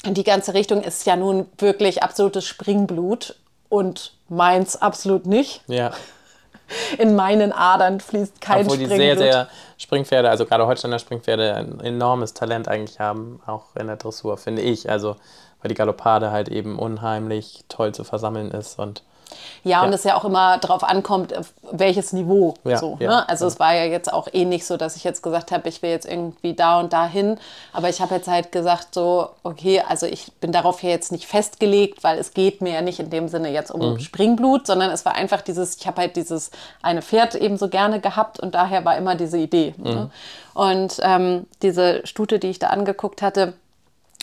die 0.06 0.24
ganze 0.24 0.54
Richtung 0.54 0.82
ist 0.82 1.06
ja 1.06 1.16
nun 1.16 1.48
wirklich 1.58 2.04
absolutes 2.04 2.46
Springblut 2.46 3.36
und 3.70 4.14
meins 4.30 4.76
absolut 4.82 5.26
nicht. 5.26 5.62
Ja. 5.68 5.92
In 6.98 7.16
meinen 7.16 7.52
Adern 7.52 8.00
fließt 8.00 8.42
kein 8.42 8.66
Obwohl 8.66 8.78
die 8.78 8.86
Springblut. 8.86 9.18
sehr, 9.18 9.32
sehr 9.32 9.48
Springpferde, 9.78 10.30
also 10.30 10.46
gerade 10.46 10.66
Holsteiner 10.66 11.00
Springpferde, 11.00 11.56
ein 11.56 11.80
enormes 11.82 12.34
Talent 12.34 12.68
eigentlich 12.68 13.00
haben, 13.00 13.42
auch 13.46 13.76
in 13.76 13.88
der 13.88 13.98
Dressur, 13.98 14.38
finde 14.38 14.62
ich. 14.62 14.90
Also, 14.90 15.18
weil 15.62 15.70
die 15.70 15.76
Galoppade 15.76 16.32
halt 16.32 16.50
eben 16.50 16.80
unheimlich 16.80 17.66
toll 17.68 17.94
zu 17.94 18.04
versammeln 18.04 18.52
ist 18.52 18.80
und 18.80 19.04
Ja, 19.64 19.84
und 19.84 19.94
es 19.94 20.04
ja 20.04 20.16
auch 20.16 20.26
immer 20.26 20.58
darauf 20.58 20.84
ankommt, 20.84 21.36
auf 21.36 21.54
welches 21.72 22.12
Niveau. 22.14 22.56
Ja, 22.66 22.78
so, 22.78 22.98
ja, 23.00 23.10
ne? 23.10 23.30
Also 23.30 23.46
es 23.48 23.60
war 23.60 23.74
ja 23.74 23.86
jetzt 23.86 24.12
auch 24.12 24.28
eh 24.32 24.46
nicht 24.46 24.66
so, 24.66 24.78
dass 24.78 24.96
ich 24.96 25.04
jetzt 25.04 25.24
gesagt 25.24 25.52
habe, 25.52 25.70
ich 25.70 25.82
will 25.82 25.90
jetzt 25.90 26.06
irgendwie 26.06 26.54
da 26.54 26.80
und 26.80 26.92
da 26.92 27.08
hin. 27.08 27.40
Aber 27.72 27.90
ich 27.90 28.02
habe 28.02 28.16
jetzt 28.16 28.28
halt 28.28 28.52
gesagt, 28.52 28.94
so, 28.94 29.30
okay, 29.44 29.82
also 29.88 30.06
ich 30.06 30.32
bin 30.42 30.52
darauf 30.52 30.84
ja 30.84 30.90
jetzt 30.90 31.12
nicht 31.12 31.28
festgelegt, 31.28 32.04
weil 32.04 32.18
es 32.18 32.34
geht 32.34 32.62
mir 32.62 32.74
ja 32.74 32.82
nicht 32.82 33.00
in 33.00 33.10
dem 33.10 33.28
Sinne 33.28 33.50
jetzt 33.52 33.72
um 33.72 33.94
Mhm. 33.94 34.00
Springblut, 34.00 34.68
sondern 34.68 34.92
es 34.92 35.06
war 35.06 35.16
einfach 35.16 35.42
dieses, 35.42 35.78
ich 35.78 35.88
habe 35.88 36.02
halt 36.02 36.16
dieses 36.16 36.52
eine 36.82 37.02
Pferd 37.02 37.36
eben 37.36 37.58
so 37.58 37.70
gerne 37.70 38.00
gehabt 38.00 38.40
und 38.40 38.56
daher 38.56 38.86
war 38.86 38.98
immer 38.98 39.16
diese 39.16 39.38
Idee. 39.38 39.74
Mhm. 39.78 39.84
Ne? 39.84 40.10
Und 40.54 40.98
ähm, 41.02 41.48
diese 41.62 42.06
Stute, 42.06 42.40
die 42.40 42.50
ich 42.50 42.60
da 42.60 42.68
angeguckt 42.68 43.22
hatte, 43.22 43.54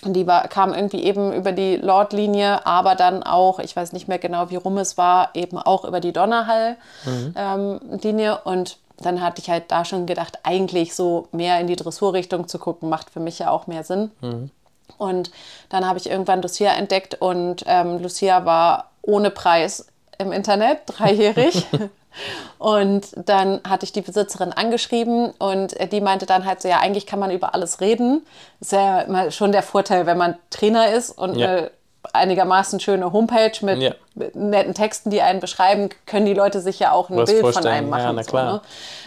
die 0.05 0.27
war, 0.27 0.49
kam 0.49 0.73
irgendwie 0.73 1.05
eben 1.05 1.33
über 1.33 1.53
die 1.53 1.77
Lord-Linie, 1.77 2.67
aber 2.67 2.95
dann 2.95 3.23
auch, 3.23 3.59
ich 3.59 3.77
weiß 3.77 3.93
nicht 3.93 4.09
mehr 4.09 4.19
genau, 4.19 4.51
wie 4.51 4.57
rum 4.57 4.79
es 4.79 4.97
war, 4.97 5.31
eben 5.35 5.59
auch 5.59 5.85
über 5.85 6.01
die 6.01 6.13
Donnerhall-Linie. 6.13 8.39
und 8.45 8.79
dann 9.03 9.21
hatte 9.21 9.41
ich 9.41 9.51
halt 9.51 9.65
da 9.69 9.85
schon 9.85 10.07
gedacht, 10.07 10.39
eigentlich 10.43 10.95
so 10.95 11.29
mehr 11.33 11.61
in 11.61 11.67
die 11.67 11.77
Dressurrichtung 11.77 12.49
zu 12.49 12.59
gucken, 12.59 12.89
macht 12.89 13.11
für 13.11 13.21
mich 13.21 13.39
ja 13.39 13.51
auch 13.51 13.67
mehr 13.67 13.85
Sinn. 13.85 14.11
Und 14.99 15.31
dann 15.69 15.87
habe 15.87 15.99
ich 15.99 16.11
irgendwann 16.11 16.43
Lucia 16.43 16.73
entdeckt 16.73 17.21
und 17.21 17.65
ähm, 17.67 18.03
Lucia 18.03 18.45
war 18.45 18.91
ohne 19.03 19.31
Preis 19.31 19.87
im 20.19 20.33
Internet, 20.33 20.81
dreijährig. 20.87 21.67
und 22.59 23.09
dann 23.29 23.61
hatte 23.69 23.85
ich 23.85 23.93
die 23.93 24.01
Besitzerin 24.03 24.53
angeschrieben 24.53 25.31
und 25.39 25.75
die 25.93 26.01
meinte 26.01 26.27
dann 26.27 26.45
halt 26.45 26.61
so, 26.63 26.69
ja, 26.69 26.79
eigentlich 26.81 27.07
kann 27.07 27.19
man 27.19 27.31
über 27.31 27.55
alles 27.55 27.81
reden. 27.81 28.27
Ist 28.61 28.73
ja 28.73 29.01
immer 29.03 29.31
schon 29.31 29.53
der 29.53 29.63
Vorteil, 29.63 30.07
wenn 30.07 30.19
man 30.19 30.37
Trainer 30.51 30.93
ist 30.93 31.11
und 31.11 31.37
Ja. 31.37 31.49
eine 31.49 31.71
einigermaßen 32.13 32.81
schöne 32.81 33.13
Homepage 33.13 33.53
mit, 33.61 33.79
Ja. 33.83 33.93
mit 34.15 34.35
netten 34.35 34.73
Texten, 34.75 35.11
die 35.11 35.21
einen 35.21 35.39
beschreiben, 35.41 35.91
können 36.07 36.25
die 36.27 36.33
Leute 36.35 36.61
sich 36.61 36.79
ja 36.79 36.93
auch 36.93 37.11
ein 37.11 37.17
Was 37.17 37.31
Bild 37.31 37.47
von 37.47 37.67
einem 37.67 37.91
machen. 37.91 38.03
Ja, 38.03 38.13
na 38.13 38.23
so, 38.23 38.31
klar. 38.31 38.53
ne? 38.55 38.61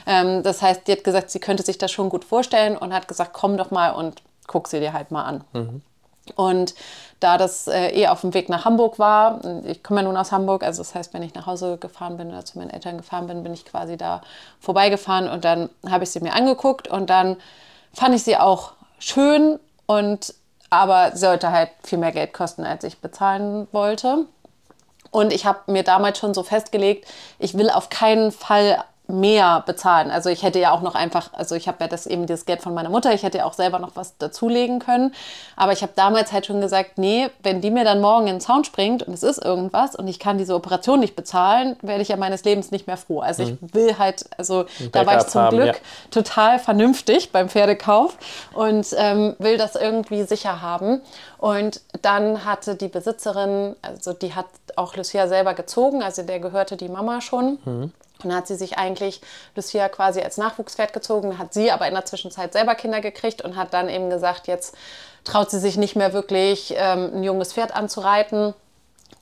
ähm, 0.05 0.43
das 0.43 0.61
heißt, 0.61 0.87
die 0.87 0.91
hat 0.93 1.03
gesagt, 1.03 1.31
sie 1.31 1.39
könnte 1.39 1.63
sich 1.63 1.77
das 1.79 1.91
schon 1.91 2.09
gut 2.09 2.23
vorstellen 2.23 2.77
und 2.77 2.93
hat 2.93 3.07
gesagt, 3.07 3.33
komm 3.33 3.57
doch 3.57 3.71
mal 3.71 3.91
und 3.91 4.21
guck 4.47 4.67
sie 4.67 4.79
dir 4.79 4.93
halt 4.93 5.09
mal 5.11 5.23
an. 5.23 5.43
Mhm. 5.53 5.81
Und 6.35 6.73
da 7.19 7.37
das 7.37 7.67
äh, 7.67 7.89
eh 7.89 8.07
auf 8.07 8.21
dem 8.21 8.33
Weg 8.33 8.49
nach 8.49 8.65
Hamburg 8.65 8.99
war, 8.99 9.39
ich 9.65 9.83
komme 9.83 10.01
ja 10.01 10.07
nun 10.07 10.17
aus 10.17 10.31
Hamburg, 10.31 10.63
also 10.63 10.81
das 10.81 10.95
heißt, 10.95 11.13
wenn 11.13 11.23
ich 11.23 11.33
nach 11.33 11.45
Hause 11.45 11.77
gefahren 11.77 12.17
bin 12.17 12.29
oder 12.29 12.45
zu 12.45 12.57
meinen 12.57 12.69
Eltern 12.69 12.97
gefahren 12.97 13.27
bin, 13.27 13.43
bin 13.43 13.53
ich 13.53 13.65
quasi 13.65 13.97
da 13.97 14.21
vorbeigefahren 14.59 15.29
und 15.29 15.45
dann 15.45 15.69
habe 15.89 16.03
ich 16.03 16.11
sie 16.11 16.19
mir 16.19 16.33
angeguckt 16.33 16.87
und 16.87 17.09
dann 17.09 17.37
fand 17.93 18.15
ich 18.15 18.23
sie 18.23 18.37
auch 18.37 18.73
schön 18.99 19.59
und 19.85 20.33
aber 20.69 21.15
sollte 21.15 21.51
halt 21.51 21.69
viel 21.83 21.99
mehr 21.99 22.11
Geld 22.11 22.33
kosten, 22.33 22.65
als 22.65 22.83
ich 22.83 22.97
bezahlen 22.97 23.67
wollte. 23.71 24.25
Und 25.11 25.31
ich 25.31 25.45
habe 25.45 25.71
mir 25.71 25.83
damals 25.83 26.17
schon 26.17 26.33
so 26.33 26.41
festgelegt, 26.41 27.05
ich 27.37 27.55
will 27.55 27.69
auf 27.69 27.89
keinen 27.89 28.31
Fall 28.31 28.83
mehr 29.07 29.63
bezahlen. 29.65 30.11
Also 30.11 30.29
ich 30.29 30.43
hätte 30.43 30.59
ja 30.59 30.71
auch 30.71 30.81
noch 30.81 30.95
einfach, 30.95 31.29
also 31.33 31.55
ich 31.55 31.67
habe 31.67 31.77
ja 31.81 31.87
das 31.87 32.07
eben 32.07 32.25
das 32.25 32.45
Geld 32.45 32.61
von 32.61 32.73
meiner 32.73 32.89
Mutter, 32.89 33.13
ich 33.13 33.23
hätte 33.23 33.39
ja 33.39 33.45
auch 33.45 33.53
selber 33.53 33.79
noch 33.79 33.95
was 33.95 34.17
dazulegen 34.17 34.79
können. 34.79 35.13
Aber 35.57 35.73
ich 35.73 35.81
habe 35.81 35.91
damals 35.95 36.31
halt 36.31 36.45
schon 36.45 36.61
gesagt, 36.61 36.97
nee, 36.97 37.29
wenn 37.41 37.59
die 37.59 37.69
mir 37.69 37.83
dann 37.83 37.99
morgen 37.99 38.27
in 38.27 38.35
den 38.35 38.41
Zaun 38.41 38.63
springt 38.63 39.03
und 39.03 39.13
es 39.13 39.23
ist 39.23 39.43
irgendwas 39.43 39.95
und 39.95 40.07
ich 40.07 40.19
kann 40.19 40.37
diese 40.37 40.55
Operation 40.55 41.01
nicht 41.01 41.17
bezahlen, 41.17 41.75
werde 41.81 42.01
ich 42.01 42.07
ja 42.07 42.15
meines 42.15 42.45
Lebens 42.45 42.71
nicht 42.71 42.87
mehr 42.87 42.95
froh. 42.95 43.19
Also 43.19 43.43
mhm. 43.43 43.59
ich 43.61 43.73
will 43.73 43.97
halt, 43.97 44.25
also 44.37 44.65
da 44.93 45.05
war 45.05 45.17
ich 45.17 45.27
zum 45.27 45.41
haben, 45.41 45.57
Glück 45.57 45.75
ja. 45.75 45.81
total 46.09 46.59
vernünftig 46.59 47.33
beim 47.33 47.49
Pferdekauf 47.49 48.17
und 48.53 48.87
ähm, 48.97 49.35
will 49.37 49.57
das 49.57 49.75
irgendwie 49.75 50.23
sicher 50.23 50.61
haben. 50.61 51.01
Und 51.39 51.81
dann 52.01 52.45
hatte 52.45 52.75
die 52.75 52.87
Besitzerin, 52.87 53.75
also 53.81 54.13
die 54.13 54.33
hat 54.33 54.45
auch 54.77 54.95
Lucia 54.95 55.27
selber 55.27 55.53
gezogen, 55.55 56.01
also 56.01 56.23
der 56.23 56.39
gehörte 56.39 56.77
die 56.77 56.87
Mama 56.87 57.19
schon. 57.19 57.59
Mhm. 57.65 57.91
Und 58.23 58.29
dann 58.29 58.37
hat 58.37 58.47
sie 58.47 58.55
sich 58.55 58.77
eigentlich 58.77 59.21
Lucia 59.55 59.89
quasi 59.89 60.21
als 60.21 60.37
Nachwuchspferd 60.37 60.93
gezogen, 60.93 61.37
hat 61.37 61.53
sie 61.53 61.71
aber 61.71 61.87
in 61.87 61.93
der 61.93 62.05
Zwischenzeit 62.05 62.53
selber 62.53 62.75
Kinder 62.75 63.01
gekriegt 63.01 63.41
und 63.41 63.55
hat 63.55 63.73
dann 63.73 63.89
eben 63.89 64.09
gesagt, 64.09 64.47
jetzt 64.47 64.75
traut 65.23 65.49
sie 65.49 65.59
sich 65.59 65.77
nicht 65.77 65.95
mehr 65.95 66.13
wirklich, 66.13 66.73
ähm, 66.77 67.11
ein 67.15 67.23
junges 67.23 67.53
Pferd 67.53 67.75
anzureiten. 67.75 68.53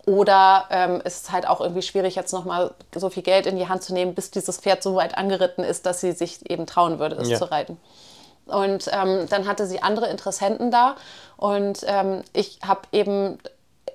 Oder 0.05 0.65
ähm, 0.71 1.01
ist 1.03 1.25
es 1.25 1.31
halt 1.31 1.47
auch 1.47 1.61
irgendwie 1.61 1.83
schwierig, 1.83 2.15
jetzt 2.15 2.33
nochmal 2.33 2.73
so 2.95 3.09
viel 3.09 3.21
Geld 3.21 3.45
in 3.45 3.55
die 3.55 3.67
Hand 3.67 3.83
zu 3.83 3.93
nehmen, 3.93 4.15
bis 4.15 4.31
dieses 4.31 4.57
Pferd 4.57 4.81
so 4.81 4.95
weit 4.95 5.15
angeritten 5.15 5.63
ist, 5.63 5.85
dass 5.85 6.01
sie 6.01 6.11
sich 6.13 6.49
eben 6.49 6.65
trauen 6.65 6.97
würde, 6.97 7.17
es 7.17 7.29
ja. 7.29 7.37
zu 7.37 7.51
reiten. 7.51 7.77
Und 8.45 8.89
ähm, 8.91 9.27
dann 9.29 9.47
hatte 9.47 9.67
sie 9.67 9.81
andere 9.81 10.09
Interessenten 10.09 10.71
da. 10.71 10.95
Und 11.37 11.81
ähm, 11.85 12.23
ich 12.33 12.59
habe 12.65 12.81
eben 12.91 13.37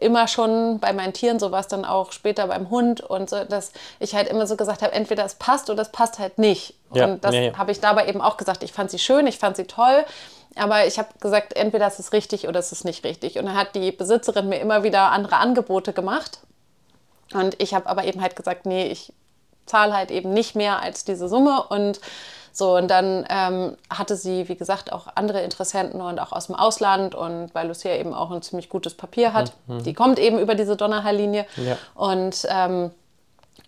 immer 0.00 0.29
schon 0.29 0.79
bei 0.81 0.93
meinen 0.93 1.12
Tieren, 1.12 1.38
so 1.38 1.50
war 1.50 1.61
es 1.61 1.69
dann 1.69 1.85
auch 1.85 2.12
später 2.12 2.47
beim 2.47 2.71
Hund 2.71 3.00
und 3.00 3.31
so, 3.31 3.45
dass 3.45 3.73
ich 3.99 4.15
halt 4.15 4.29
immer 4.29 4.47
so 4.47 4.57
gesagt 4.57 4.83
habe, 4.83 4.93
entweder 4.93 5.25
es 5.25 5.35
passt 5.35 5.71
oder 5.71 5.83
es 5.83 5.91
passt 5.91 6.19
halt 6.19 6.38
nicht. 6.38 6.75
Ja, 6.93 7.07
und 7.07 7.25
das 7.25 7.35
ja, 7.35 7.41
ja. 7.43 7.59
habe 7.59 7.73
ich 7.73 7.81
dabei 7.81 8.09
eben 8.09 8.21
auch 8.21 8.37
gesagt. 8.37 8.62
Ich 8.62 8.73
fand 8.73 8.91
sie 8.91 8.99
schön, 8.99 9.26
ich 9.26 9.38
fand 9.38 9.57
sie 9.57 9.65
toll, 9.65 10.05
aber 10.55 10.87
ich 10.87 10.99
habe 10.99 11.09
gesagt, 11.21 11.55
entweder 11.55 11.87
es 11.87 11.99
ist 11.99 12.12
richtig 12.12 12.49
oder 12.49 12.59
es 12.59 12.73
ist 12.73 12.85
nicht 12.85 13.05
richtig. 13.05 13.38
Und 13.38 13.47
dann 13.47 13.57
hat 13.57 13.75
die 13.75 13.93
Besitzerin 13.93 14.49
mir 14.49 14.59
immer 14.61 14.83
wieder 14.83 15.11
andere 15.11 15.37
Angebote 15.37 15.93
gemacht. 15.93 16.38
Und 17.35 17.61
ich 17.61 17.75
habe 17.75 17.88
aber 17.88 18.05
eben 18.05 18.21
halt 18.23 18.37
gesagt, 18.37 18.67
nee, 18.67 18.87
ich 18.87 19.12
zahle 19.67 19.95
halt 19.95 20.11
eben 20.11 20.33
nicht 20.33 20.55
mehr 20.55 20.81
als 20.81 21.05
diese 21.05 21.29
Summe 21.29 21.65
und 21.69 22.00
so, 22.57 22.75
und 22.75 22.89
dann 22.91 23.27
ähm, 23.29 23.77
hatte 23.91 24.17
sie, 24.17 24.49
wie 24.49 24.57
gesagt, 24.57 24.91
auch 24.91 25.09
andere 25.15 25.43
Interessenten 25.43 26.01
und 26.01 26.19
auch 26.19 26.33
aus 26.33 26.47
dem 26.47 26.55
Ausland 26.55 27.15
und 27.15 27.55
weil 27.55 27.69
Lucia 27.69 27.95
eben 27.95 28.15
auch 28.15 28.31
ein 28.31 28.41
ziemlich 28.41 28.71
gutes 28.71 28.95
Papier 28.95 29.35
hat. 29.35 29.53
Mhm. 29.67 29.83
Die 29.83 29.93
kommt 29.93 30.19
eben 30.19 30.39
über 30.39 30.55
diese 30.55 30.75
Donnerhall-Linie. 30.75 31.45
Ja. 31.57 31.77
Und 31.95 32.47
ähm, 32.49 32.93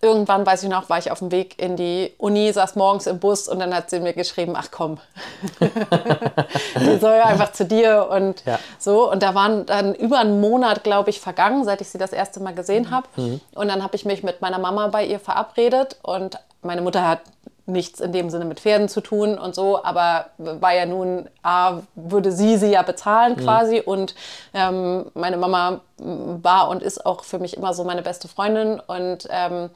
irgendwann, 0.01 0.43
weiß 0.43 0.63
ich 0.63 0.69
noch, 0.69 0.89
war 0.89 0.97
ich 0.97 1.11
auf 1.11 1.19
dem 1.19 1.29
Weg 1.29 1.61
in 1.61 1.75
die 1.75 2.15
Uni, 2.17 2.51
saß 2.51 2.75
morgens 2.77 3.05
im 3.05 3.19
Bus 3.19 3.47
und 3.47 3.59
dann 3.59 3.75
hat 3.75 3.91
sie 3.91 3.99
mir 3.99 4.13
geschrieben, 4.13 4.55
ach 4.55 4.69
komm, 4.71 4.97
die 5.59 6.97
soll 6.97 7.17
ja 7.17 7.25
einfach 7.25 7.51
zu 7.51 7.65
dir 7.65 8.07
und 8.09 8.43
ja. 8.45 8.57
so. 8.79 9.11
Und 9.11 9.21
da 9.21 9.35
waren 9.35 9.67
dann 9.67 9.93
über 9.93 10.17
einen 10.17 10.41
Monat, 10.41 10.83
glaube 10.83 11.11
ich, 11.11 11.19
vergangen, 11.19 11.63
seit 11.63 11.81
ich 11.81 11.89
sie 11.89 11.99
das 11.99 12.11
erste 12.11 12.39
Mal 12.39 12.55
gesehen 12.55 12.89
habe. 12.89 13.05
Mhm. 13.17 13.39
Und 13.53 13.67
dann 13.67 13.83
habe 13.83 13.95
ich 13.95 14.05
mich 14.05 14.23
mit 14.23 14.41
meiner 14.41 14.57
Mama 14.57 14.87
bei 14.87 15.05
ihr 15.05 15.19
verabredet 15.19 15.97
und 16.01 16.39
meine 16.61 16.81
Mutter 16.81 17.07
hat 17.07 17.21
nichts 17.69 17.99
in 17.99 18.11
dem 18.11 18.29
Sinne 18.29 18.45
mit 18.45 18.59
Pferden 18.59 18.89
zu 18.89 19.01
tun 19.01 19.37
und 19.37 19.55
so, 19.55 19.83
aber 19.83 20.27
war 20.37 20.73
ja 20.73 20.85
nun, 20.85 21.29
A, 21.43 21.79
würde 21.95 22.31
sie 22.31 22.57
sie 22.57 22.71
ja 22.71 22.81
bezahlen 22.81 23.35
mhm. 23.37 23.43
quasi 23.43 23.77
mhm. 23.77 23.83
und 23.85 24.15
ähm, 24.53 25.05
meine 25.13 25.37
Mama 25.37 25.81
war 25.97 26.69
und 26.69 26.83
ist 26.83 27.05
auch 27.05 27.23
für 27.23 27.39
mich 27.39 27.55
immer 27.55 27.73
so 27.73 27.83
meine 27.83 28.01
beste 28.01 28.27
Freundin 28.27 28.79
und 28.79 29.27
ähm, 29.29 29.69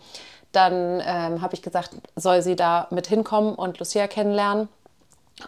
dann 0.54 1.02
ähm, 1.06 1.42
habe 1.42 1.56
ich 1.56 1.62
gesagt, 1.62 1.92
soll 2.16 2.42
sie 2.42 2.56
da 2.56 2.88
mit 2.92 3.08
hinkommen 3.08 3.56
und 3.56 3.80
Lucia 3.80 4.08
kennenlernen. 4.08 4.70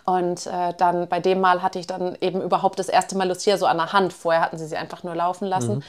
Und 0.04 0.48
äh, 0.48 0.74
dann 0.78 1.08
bei 1.08 1.20
dem 1.20 1.40
Mal 1.40 1.62
hatte 1.62 1.78
ich 1.78 1.86
dann 1.86 2.18
eben 2.20 2.42
überhaupt 2.42 2.80
das 2.80 2.90
erste 2.90 3.16
Mal 3.16 3.28
Lucia 3.28 3.58
so 3.58 3.68
an 3.68 3.78
der 3.78 3.94
Hand. 3.94 4.14
Vorher 4.14 4.42
hatten 4.42 4.58
sie 4.58 4.66
sie 4.66 4.76
einfach 4.76 5.04
nur 5.04 5.16
laufen 5.16 5.48
lassen. 5.48 5.76
Mhm. 5.76 5.84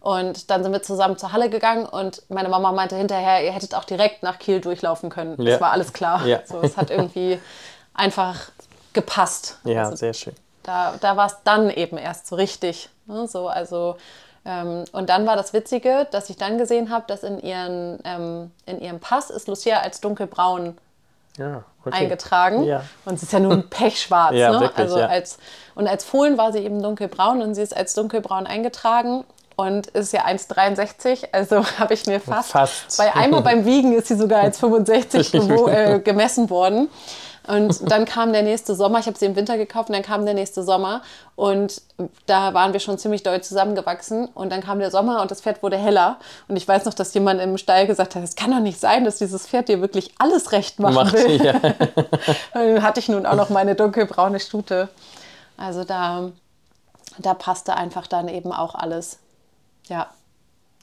Und 0.00 0.50
dann 0.50 0.62
sind 0.62 0.72
wir 0.72 0.82
zusammen 0.82 1.18
zur 1.18 1.32
Halle 1.32 1.50
gegangen 1.50 1.84
und 1.84 2.22
meine 2.28 2.48
Mama 2.48 2.70
meinte 2.72 2.96
hinterher, 2.96 3.44
ihr 3.44 3.52
hättet 3.52 3.74
auch 3.74 3.84
direkt 3.84 4.22
nach 4.22 4.38
Kiel 4.38 4.60
durchlaufen 4.60 5.10
können. 5.10 5.40
Ja. 5.42 5.52
Das 5.52 5.60
war 5.60 5.72
alles 5.72 5.92
klar. 5.92 6.24
Ja. 6.24 6.40
So, 6.44 6.60
es 6.60 6.76
hat 6.76 6.90
irgendwie 6.90 7.40
einfach 7.94 8.50
gepasst. 8.92 9.58
Ja, 9.64 9.84
also, 9.84 9.96
sehr 9.96 10.14
schön. 10.14 10.34
Da, 10.62 10.94
da 11.00 11.16
war 11.16 11.26
es 11.26 11.36
dann 11.44 11.70
eben 11.70 11.98
erst 11.98 12.28
so 12.28 12.36
richtig. 12.36 12.90
Ne? 13.06 13.26
So, 13.26 13.48
also, 13.48 13.96
ähm, 14.44 14.84
und 14.92 15.10
dann 15.10 15.26
war 15.26 15.34
das 15.34 15.52
Witzige, 15.52 16.06
dass 16.10 16.30
ich 16.30 16.36
dann 16.36 16.58
gesehen 16.58 16.90
habe, 16.90 17.04
dass 17.08 17.24
in, 17.24 17.40
ihren, 17.40 17.98
ähm, 18.04 18.52
in 18.66 18.80
ihrem 18.80 19.00
Pass 19.00 19.30
ist 19.30 19.48
Lucia 19.48 19.80
als 19.80 20.00
dunkelbraun 20.00 20.78
ja, 21.38 21.64
okay. 21.84 21.96
eingetragen. 21.96 22.62
Ja. 22.64 22.84
Und 23.04 23.18
sie 23.18 23.26
ist 23.26 23.32
ja 23.32 23.40
nun 23.40 23.68
pechschwarz. 23.70 24.34
ja, 24.34 24.52
ne? 24.52 24.60
wirklich, 24.60 24.78
also 24.78 25.02
als, 25.02 25.38
und 25.74 25.88
als 25.88 26.04
Fohlen 26.04 26.38
war 26.38 26.52
sie 26.52 26.60
eben 26.60 26.80
dunkelbraun 26.80 27.42
und 27.42 27.54
sie 27.54 27.62
ist 27.62 27.76
als 27.76 27.94
dunkelbraun 27.94 28.46
eingetragen 28.46 29.24
und 29.58 29.88
ist 29.88 30.12
ja 30.12 30.24
1,63. 30.24 31.30
Also 31.32 31.64
habe 31.78 31.92
ich 31.92 32.06
mir 32.06 32.20
fast, 32.20 32.52
fast. 32.52 32.96
Bei 32.96 33.12
einmal 33.14 33.42
beim 33.42 33.64
Wiegen 33.64 33.92
ist 33.92 34.06
sie 34.06 34.16
sogar 34.16 34.44
1,65 34.44 35.68
äh, 35.68 35.98
gemessen 35.98 36.48
worden. 36.48 36.88
Und 37.48 37.90
dann 37.90 38.04
kam 38.04 38.32
der 38.32 38.42
nächste 38.42 38.74
Sommer, 38.74 38.98
ich 38.98 39.06
habe 39.06 39.18
sie 39.18 39.24
im 39.24 39.34
Winter 39.34 39.56
gekauft 39.56 39.88
und 39.88 39.94
dann 39.94 40.02
kam 40.02 40.26
der 40.26 40.34
nächste 40.34 40.62
Sommer 40.62 41.00
und 41.34 41.80
da 42.26 42.52
waren 42.52 42.74
wir 42.74 42.80
schon 42.80 42.98
ziemlich 42.98 43.22
doll 43.22 43.40
zusammengewachsen 43.40 44.26
und 44.34 44.52
dann 44.52 44.60
kam 44.60 44.80
der 44.80 44.90
Sommer 44.90 45.22
und 45.22 45.30
das 45.30 45.40
Pferd 45.40 45.62
wurde 45.62 45.78
heller 45.78 46.18
und 46.48 46.56
ich 46.56 46.68
weiß 46.68 46.84
noch, 46.84 46.92
dass 46.92 47.14
jemand 47.14 47.40
im 47.40 47.56
Stall 47.56 47.86
gesagt 47.86 48.16
hat, 48.16 48.22
es 48.22 48.36
kann 48.36 48.50
doch 48.50 48.60
nicht 48.60 48.78
sein, 48.78 49.06
dass 49.06 49.16
dieses 49.16 49.46
Pferd 49.46 49.70
dir 49.70 49.80
wirklich 49.80 50.12
alles 50.18 50.52
recht 50.52 50.78
machen 50.78 50.94
Macht, 50.94 51.14
will. 51.14 51.42
Ja. 51.42 51.54
dann 52.52 52.82
hatte 52.82 53.00
ich 53.00 53.08
nun 53.08 53.24
auch 53.24 53.36
noch 53.36 53.48
meine 53.48 53.74
dunkelbraune 53.74 54.40
Stute. 54.40 54.90
Also 55.56 55.84
da, 55.84 56.30
da 57.16 57.32
passte 57.32 57.78
einfach 57.78 58.06
dann 58.06 58.28
eben 58.28 58.52
auch 58.52 58.74
alles. 58.74 59.20
Ja, 59.88 60.08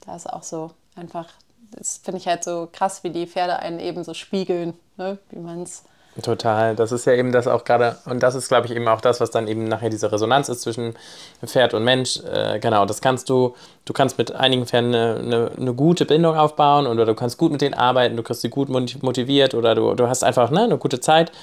da 0.05 0.15
ist 0.15 0.31
auch 0.31 0.43
so 0.43 0.71
einfach, 0.95 1.27
das 1.71 2.01
finde 2.03 2.19
ich 2.19 2.27
halt 2.27 2.43
so 2.43 2.67
krass, 2.71 3.03
wie 3.03 3.09
die 3.09 3.27
Pferde 3.27 3.59
einen 3.59 3.79
eben 3.79 4.03
so 4.03 4.13
spiegeln, 4.13 4.73
ne? 4.97 5.17
wie 5.29 5.39
man 5.39 5.63
es. 5.63 5.83
Total, 6.21 6.77
das 6.77 6.93
ist 6.93 7.05
ja 7.05 7.13
eben 7.13 7.33
das 7.33 7.45
auch 7.45 7.65
gerade, 7.65 7.97
und 8.05 8.23
das 8.23 8.35
ist, 8.35 8.47
glaube 8.47 8.67
ich, 8.67 8.73
eben 8.73 8.87
auch 8.87 9.01
das, 9.01 9.19
was 9.19 9.31
dann 9.31 9.49
eben 9.49 9.65
nachher 9.65 9.89
diese 9.89 10.13
Resonanz 10.13 10.47
ist 10.47 10.61
zwischen 10.61 10.93
Pferd 11.45 11.73
und 11.73 11.83
Mensch. 11.83 12.21
Äh, 12.23 12.59
genau, 12.59 12.85
das 12.85 13.01
kannst 13.01 13.29
du, 13.29 13.53
du 13.83 13.91
kannst 13.91 14.17
mit 14.17 14.31
einigen 14.31 14.65
Pferden 14.65 14.95
eine, 14.95 15.15
eine, 15.17 15.51
eine, 15.57 15.73
gute 15.73 16.05
Bindung 16.05 16.37
aufbauen 16.37 16.87
oder 16.87 17.05
du 17.05 17.15
kannst 17.15 17.37
gut 17.37 17.51
mit 17.51 17.59
denen 17.59 17.73
arbeiten, 17.73 18.15
du 18.15 18.23
kriegst 18.23 18.43
sie 18.43 18.49
gut 18.49 18.69
motiviert 18.69 19.55
oder 19.55 19.75
du, 19.75 19.93
du 19.93 20.07
hast 20.07 20.23
einfach 20.23 20.51
ne, 20.51 20.63
eine 20.63 20.77
gute 20.77 21.01
Zeit. 21.01 21.33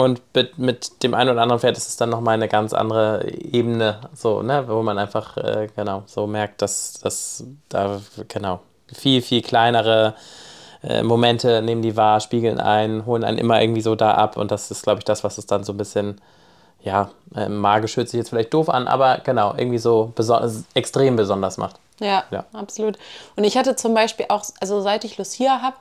Und 0.00 0.22
mit, 0.32 0.58
mit 0.58 1.02
dem 1.02 1.12
einen 1.12 1.28
oder 1.28 1.42
anderen 1.42 1.60
Pferd 1.60 1.76
ist 1.76 1.86
es 1.86 1.96
dann 1.98 2.08
nochmal 2.08 2.32
eine 2.32 2.48
ganz 2.48 2.72
andere 2.72 3.28
Ebene, 3.28 4.00
so, 4.14 4.40
ne, 4.40 4.64
wo 4.66 4.82
man 4.82 4.96
einfach, 4.96 5.36
äh, 5.36 5.68
genau, 5.76 6.04
so 6.06 6.26
merkt, 6.26 6.62
dass, 6.62 6.94
dass 6.94 7.44
da, 7.68 8.00
genau, 8.28 8.60
viel, 8.90 9.20
viel 9.20 9.42
kleinere 9.42 10.14
äh, 10.82 11.02
Momente 11.02 11.60
nehmen 11.60 11.82
die 11.82 11.98
wahr, 11.98 12.20
spiegeln 12.20 12.58
ein, 12.58 13.04
holen 13.04 13.24
einen 13.24 13.36
immer 13.36 13.60
irgendwie 13.60 13.82
so 13.82 13.94
da 13.94 14.12
ab. 14.14 14.38
Und 14.38 14.50
das 14.50 14.70
ist, 14.70 14.84
glaube 14.84 15.00
ich, 15.00 15.04
das, 15.04 15.22
was 15.22 15.36
es 15.36 15.44
dann 15.44 15.64
so 15.64 15.74
ein 15.74 15.76
bisschen, 15.76 16.18
ja, 16.80 17.10
äh, 17.36 17.50
magisch 17.50 17.98
hört 17.98 18.08
sich 18.08 18.16
jetzt 18.16 18.30
vielleicht 18.30 18.54
doof 18.54 18.70
an, 18.70 18.88
aber 18.88 19.18
genau, 19.18 19.52
irgendwie 19.54 19.76
so 19.76 20.12
beson 20.14 20.64
extrem 20.72 21.16
besonders 21.16 21.58
macht. 21.58 21.76
Ja, 22.00 22.24
ja, 22.30 22.46
absolut. 22.54 22.98
Und 23.36 23.44
ich 23.44 23.58
hatte 23.58 23.76
zum 23.76 23.92
Beispiel 23.92 24.24
auch, 24.30 24.44
also 24.60 24.80
seit 24.80 25.04
ich 25.04 25.18
Lucia 25.18 25.60
habe, 25.60 25.76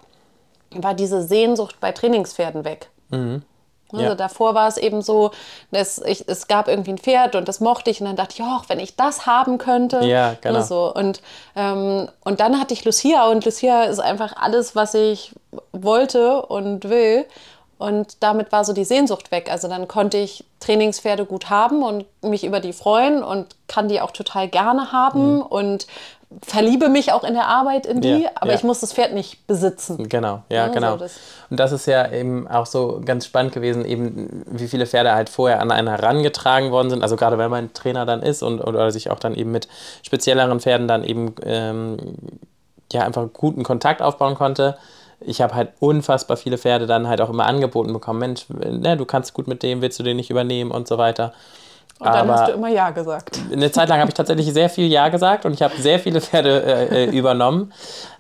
war 0.71 0.93
diese 0.93 1.23
Sehnsucht 1.23 1.77
bei 1.79 1.93
Trainingspferden 1.93 2.65
weg. 2.65 2.89
Mhm. 3.11 3.43
Also 3.91 4.05
ja. 4.05 4.15
davor 4.15 4.53
war 4.53 4.67
es 4.67 4.77
eben 4.77 5.01
so, 5.01 5.31
dass 5.71 5.97
ich, 5.99 6.25
es 6.27 6.47
gab 6.47 6.67
irgendwie 6.67 6.91
ein 6.91 6.97
Pferd 6.97 7.35
und 7.35 7.47
das 7.47 7.59
mochte 7.59 7.89
ich 7.89 7.99
und 7.99 8.07
dann 8.07 8.15
dachte 8.15 8.35
ich, 8.37 8.43
oh, 8.43 8.61
wenn 8.67 8.79
ich 8.79 8.95
das 8.95 9.25
haben 9.25 9.57
könnte. 9.57 10.05
Ja, 10.05 10.35
genau. 10.39 10.61
So. 10.61 10.93
Und, 10.93 11.21
ähm, 11.55 12.07
und 12.23 12.39
dann 12.39 12.59
hatte 12.59 12.73
ich 12.73 12.85
Lucia 12.85 13.27
und 13.29 13.45
Lucia 13.45 13.83
ist 13.83 13.99
einfach 13.99 14.35
alles, 14.37 14.75
was 14.75 14.93
ich 14.93 15.33
wollte 15.71 16.43
und 16.43 16.89
will. 16.89 17.25
Und 17.79 18.21
damit 18.21 18.51
war 18.51 18.65
so 18.65 18.73
die 18.73 18.83
Sehnsucht 18.83 19.31
weg. 19.31 19.49
Also 19.49 19.69
dann 19.69 19.87
konnte 19.87 20.17
ich 20.17 20.43
Trainingspferde 20.59 21.25
gut 21.25 21.49
haben 21.49 21.81
und 21.81 22.05
mich 22.21 22.43
über 22.43 22.59
die 22.59 22.73
freuen 22.73 23.23
und 23.23 23.47
kann 23.67 23.87
die 23.87 24.01
auch 24.01 24.11
total 24.11 24.49
gerne 24.49 24.91
haben 24.91 25.37
mhm. 25.37 25.41
und 25.43 25.87
verliebe 26.43 26.89
mich 26.89 27.11
auch 27.11 27.23
in 27.23 27.33
der 27.33 27.47
Arbeit 27.47 27.87
in 27.87 28.01
die, 28.01 28.23
ja, 28.23 28.29
aber 28.35 28.51
ja. 28.51 28.57
ich 28.57 28.63
muss 28.63 28.81
das 28.81 28.93
Pferd 28.93 29.13
nicht 29.13 29.47
besitzen. 29.47 30.07
Genau, 30.07 30.43
ja, 30.49 30.65
ja 30.65 30.67
genau. 30.67 30.91
So 30.91 30.97
das 30.97 31.19
und 31.49 31.59
das 31.59 31.71
ist 31.71 31.87
ja 31.87 32.11
eben 32.11 32.47
auch 32.47 32.67
so 32.67 33.01
ganz 33.03 33.25
spannend 33.25 33.53
gewesen, 33.53 33.83
eben 33.83 34.45
wie 34.45 34.67
viele 34.67 34.85
Pferde 34.85 35.13
halt 35.13 35.29
vorher 35.29 35.59
an 35.59 35.71
einen 35.71 35.87
herangetragen 35.87 36.69
worden 36.71 36.91
sind. 36.91 37.01
Also 37.01 37.15
gerade 37.15 37.39
wenn 37.39 37.49
man 37.49 37.73
Trainer 37.73 38.05
dann 38.05 38.21
ist 38.21 38.43
und 38.43 38.61
oder 38.61 38.91
sich 38.91 39.09
auch 39.09 39.19
dann 39.19 39.33
eben 39.33 39.51
mit 39.51 39.67
spezielleren 40.03 40.59
Pferden 40.59 40.87
dann 40.87 41.03
eben 41.03 41.33
ähm, 41.43 41.97
ja 42.93 43.01
einfach 43.01 43.27
guten 43.33 43.63
Kontakt 43.63 44.03
aufbauen 44.03 44.35
konnte. 44.35 44.77
Ich 45.21 45.41
habe 45.41 45.55
halt 45.55 45.71
unfassbar 45.79 46.37
viele 46.37 46.59
Pferde 46.59 46.85
dann 46.85 47.07
halt 47.07 47.21
auch 47.21 47.29
immer 47.29 47.47
angeboten 47.47 47.91
bekommen. 47.91 48.19
Mensch, 48.19 48.45
ne, 48.49 48.95
du 48.95 49.05
kannst 49.05 49.33
gut 49.33 49.47
mit 49.47 49.63
dem, 49.63 49.81
willst 49.81 49.99
du 49.99 50.03
den 50.03 50.17
nicht 50.17 50.29
übernehmen 50.29 50.69
und 50.69 50.87
so 50.87 50.97
weiter. 50.99 51.33
Und 51.99 52.07
dann 52.07 52.29
Aber- 52.29 52.33
hast 52.33 52.47
du 52.49 52.53
immer 52.53 52.69
Ja 52.69 52.91
gesagt. 52.91 53.37
Eine 53.51 53.71
Zeit 53.71 53.89
lang 53.89 53.99
habe 53.99 54.09
ich 54.09 54.15
tatsächlich 54.15 54.51
sehr 54.53 54.69
viel 54.69 54.87
Ja 54.87 55.09
gesagt 55.09 55.45
und 55.45 55.53
ich 55.53 55.61
habe 55.61 55.75
sehr 55.77 55.99
viele 55.99 56.21
Pferde 56.21 56.63
äh, 56.63 57.03
äh, 57.05 57.09
übernommen. 57.17 57.73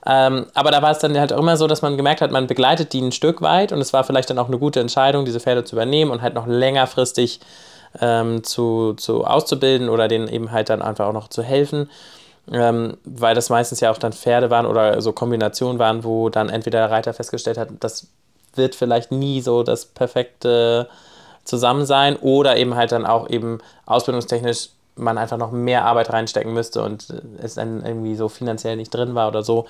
Ähm, 0.05 0.47
aber 0.53 0.71
da 0.71 0.81
war 0.81 0.91
es 0.91 0.99
dann 0.99 1.17
halt 1.17 1.31
auch 1.31 1.39
immer 1.39 1.55
so, 1.55 1.65
dass 1.65 1.81
man 1.81 1.95
gemerkt 1.95 2.19
hat, 2.21 2.31
man 2.31 2.47
begleitet 2.47 2.91
die 2.91 3.01
ein 3.01 3.13
Stück 3.13 3.41
weit 3.41 3.71
und 3.71 3.79
es 3.79 3.93
war 3.93 4.03
vielleicht 4.03 4.29
dann 4.29 4.37
auch 4.37 4.47
eine 4.47 4.57
gute 4.59 4.81
Entscheidung, 4.81 5.23
diese 5.23 5.39
Pferde 5.39 5.63
zu 5.63 5.75
übernehmen 5.75 6.11
und 6.11 6.21
halt 6.21 6.33
noch 6.33 6.45
längerfristig 6.45 7.39
ähm, 8.01 8.43
zu, 8.43 8.93
zu 8.95 9.23
auszubilden 9.25 9.87
oder 9.89 10.07
denen 10.09 10.27
eben 10.27 10.51
halt 10.51 10.69
dann 10.69 10.81
einfach 10.81 11.07
auch 11.07 11.13
noch 11.13 11.29
zu 11.29 11.41
helfen. 11.41 11.89
Ähm, 12.51 12.97
weil 13.05 13.35
das 13.35 13.49
meistens 13.49 13.79
ja 13.79 13.91
auch 13.91 13.97
dann 13.97 14.11
Pferde 14.11 14.49
waren 14.49 14.65
oder 14.65 15.01
so 15.01 15.13
Kombinationen 15.13 15.79
waren, 15.79 16.03
wo 16.03 16.29
dann 16.29 16.49
entweder 16.49 16.79
der 16.79 16.91
Reiter 16.91 17.13
festgestellt 17.13 17.57
hat, 17.57 17.69
das 17.79 18.07
wird 18.55 18.75
vielleicht 18.75 19.11
nie 19.11 19.39
so 19.41 19.63
das 19.63 19.85
perfekte 19.85 20.89
Zusammensein 21.49 22.15
oder 22.17 22.57
eben 22.57 22.75
halt 22.75 22.91
dann 22.91 23.05
auch 23.05 23.29
eben 23.29 23.59
ausbildungstechnisch 23.85 24.69
man 24.95 25.17
einfach 25.17 25.37
noch 25.37 25.51
mehr 25.51 25.85
Arbeit 25.85 26.11
reinstecken 26.11 26.53
müsste 26.53 26.83
und 26.83 27.09
äh, 27.09 27.43
es 27.43 27.55
dann 27.55 27.85
irgendwie 27.85 28.15
so 28.15 28.29
finanziell 28.29 28.75
nicht 28.75 28.93
drin 28.93 29.15
war 29.15 29.27
oder 29.27 29.43
so. 29.43 29.65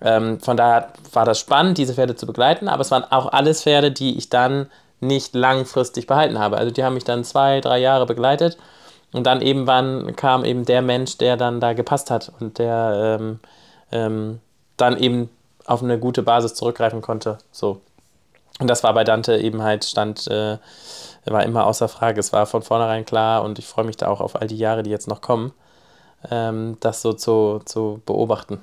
Ähm, 0.00 0.40
von 0.40 0.56
daher 0.56 0.92
war 1.12 1.24
das 1.24 1.38
spannend, 1.38 1.78
diese 1.78 1.94
Pferde 1.94 2.14
zu 2.14 2.26
begleiten, 2.26 2.68
aber 2.68 2.82
es 2.82 2.90
waren 2.90 3.04
auch 3.04 3.32
alles 3.32 3.62
Pferde, 3.62 3.90
die 3.90 4.18
ich 4.18 4.28
dann 4.28 4.70
nicht 5.00 5.34
langfristig 5.34 6.06
behalten 6.06 6.38
habe. 6.38 6.58
Also 6.58 6.70
die 6.70 6.84
haben 6.84 6.94
mich 6.94 7.04
dann 7.04 7.24
zwei, 7.24 7.60
drei 7.60 7.78
Jahre 7.78 8.06
begleitet 8.06 8.58
und 9.12 9.26
dann 9.26 9.40
irgendwann 9.40 10.14
kam 10.16 10.44
eben 10.44 10.64
der 10.64 10.82
Mensch, 10.82 11.18
der 11.18 11.36
dann 11.36 11.60
da 11.60 11.72
gepasst 11.72 12.10
hat 12.10 12.32
und 12.40 12.58
der 12.58 13.18
ähm, 13.20 13.40
ähm, 13.92 14.40
dann 14.76 14.98
eben 14.98 15.30
auf 15.64 15.82
eine 15.82 15.98
gute 15.98 16.22
Basis 16.22 16.54
zurückgreifen 16.54 17.02
konnte. 17.02 17.38
So. 17.50 17.80
Und 18.58 18.68
das 18.68 18.82
war 18.82 18.94
bei 18.94 19.04
Dante 19.04 19.36
eben 19.36 19.62
halt, 19.62 19.84
stand, 19.84 20.26
äh, 20.28 20.58
war 21.32 21.44
immer 21.44 21.66
außer 21.66 21.88
Frage. 21.88 22.20
Es 22.20 22.32
war 22.32 22.46
von 22.46 22.62
vornherein 22.62 23.04
klar 23.04 23.42
und 23.42 23.58
ich 23.58 23.66
freue 23.66 23.84
mich 23.84 23.96
da 23.96 24.08
auch 24.08 24.20
auf 24.20 24.40
all 24.40 24.46
die 24.46 24.58
Jahre, 24.58 24.82
die 24.82 24.90
jetzt 24.90 25.08
noch 25.08 25.20
kommen, 25.20 25.52
ähm, 26.30 26.76
das 26.80 27.02
so 27.02 27.12
zu, 27.12 27.60
zu 27.64 28.00
beobachten, 28.06 28.62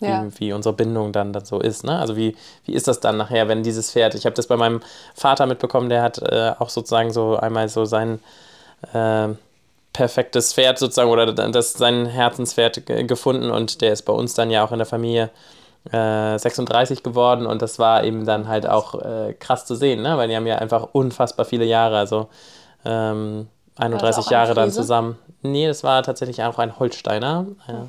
Ja. 0.00 0.24
wie, 0.24 0.40
wie 0.40 0.52
unsere 0.52 0.74
Bindung 0.74 1.12
dann, 1.12 1.32
dann 1.32 1.44
so 1.44 1.60
ist. 1.60 1.84
Ne? 1.84 1.98
Also 1.98 2.16
wie, 2.16 2.36
wie 2.64 2.72
ist 2.72 2.86
das 2.88 3.00
dann 3.00 3.16
nachher, 3.16 3.48
wenn 3.48 3.62
dieses 3.62 3.92
Pferd, 3.92 4.14
ich 4.14 4.26
habe 4.26 4.34
das 4.36 4.46
bei 4.46 4.56
meinem 4.56 4.80
Vater 5.14 5.46
mitbekommen, 5.46 5.88
der 5.88 6.02
hat 6.02 6.18
äh, 6.18 6.52
auch 6.58 6.68
sozusagen 6.68 7.12
so 7.12 7.36
einmal 7.36 7.68
so 7.68 7.84
sein 7.84 8.20
äh, 8.92 9.28
perfektes 9.92 10.52
Pferd 10.52 10.78
sozusagen 10.78 11.10
oder 11.10 11.32
das 11.32 11.72
sein 11.72 12.04
Herzenspferd 12.06 12.84
ge- 12.84 13.04
gefunden 13.04 13.50
und 13.50 13.80
der 13.80 13.92
ist 13.94 14.02
bei 14.02 14.12
uns 14.12 14.34
dann 14.34 14.50
ja 14.50 14.62
auch 14.62 14.72
in 14.72 14.78
der 14.78 14.86
Familie 14.86 15.30
äh, 15.92 16.38
36 16.38 17.02
geworden 17.02 17.46
und 17.46 17.62
das 17.62 17.78
war 17.78 18.04
eben 18.04 18.24
dann 18.24 18.48
halt 18.48 18.68
auch 18.68 18.94
äh, 18.94 19.34
krass 19.34 19.66
zu 19.66 19.74
sehen, 19.74 20.02
ne? 20.02 20.16
weil 20.16 20.28
die 20.28 20.36
haben 20.36 20.46
ja 20.46 20.56
einfach 20.56 20.88
unfassbar 20.92 21.46
viele 21.46 21.64
Jahre, 21.64 21.98
also 21.98 22.28
ähm, 22.84 23.48
31 23.76 24.24
auch 24.24 24.26
ein 24.28 24.32
Jahre 24.32 24.54
dann 24.54 24.70
zusammen. 24.70 25.18
Nee, 25.42 25.66
das 25.66 25.84
war 25.84 26.02
tatsächlich 26.02 26.42
auch 26.42 26.58
ein 26.58 26.78
Holsteiner. 26.78 27.46
Ja. 27.68 27.86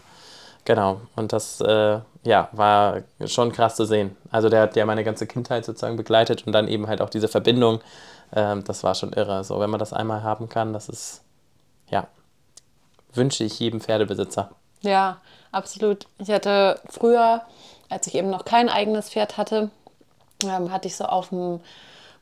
Genau, 0.65 0.99
und 1.15 1.31
das 1.31 1.61
äh, 1.61 1.99
ja, 2.25 2.49
war 2.51 3.03
schon 3.25 3.53
krass 3.53 3.77
zu 3.77 3.85
sehen. 3.85 4.17
Also 4.31 4.49
der 4.49 4.63
hat 4.63 4.75
ja 4.75 4.85
meine 4.85 5.05
ganze 5.05 5.25
Kindheit 5.25 5.63
sozusagen 5.63 5.95
begleitet 5.95 6.45
und 6.45 6.51
dann 6.51 6.67
eben 6.67 6.87
halt 6.87 7.01
auch 7.01 7.09
diese 7.09 7.29
Verbindung, 7.29 7.79
ähm, 8.35 8.65
das 8.65 8.83
war 8.83 8.93
schon 8.93 9.13
irre. 9.13 9.45
So, 9.45 9.61
wenn 9.61 9.69
man 9.69 9.79
das 9.79 9.93
einmal 9.93 10.23
haben 10.23 10.49
kann, 10.49 10.73
das 10.73 10.89
ist, 10.89 11.23
ja, 11.89 12.07
wünsche 13.13 13.45
ich 13.45 13.59
jedem 13.59 13.79
Pferdebesitzer. 13.79 14.51
Ja, 14.81 15.21
absolut. 15.53 16.07
Ich 16.17 16.29
hatte 16.29 16.81
früher, 16.89 17.43
als 17.89 18.07
ich 18.07 18.15
eben 18.15 18.29
noch 18.29 18.45
kein 18.45 18.69
eigenes 18.69 19.09
Pferd 19.09 19.37
hatte, 19.37 19.69
ähm, 20.43 20.71
hatte 20.71 20.87
ich 20.87 20.95
so 20.95 21.05
auf 21.05 21.29
dem 21.29 21.59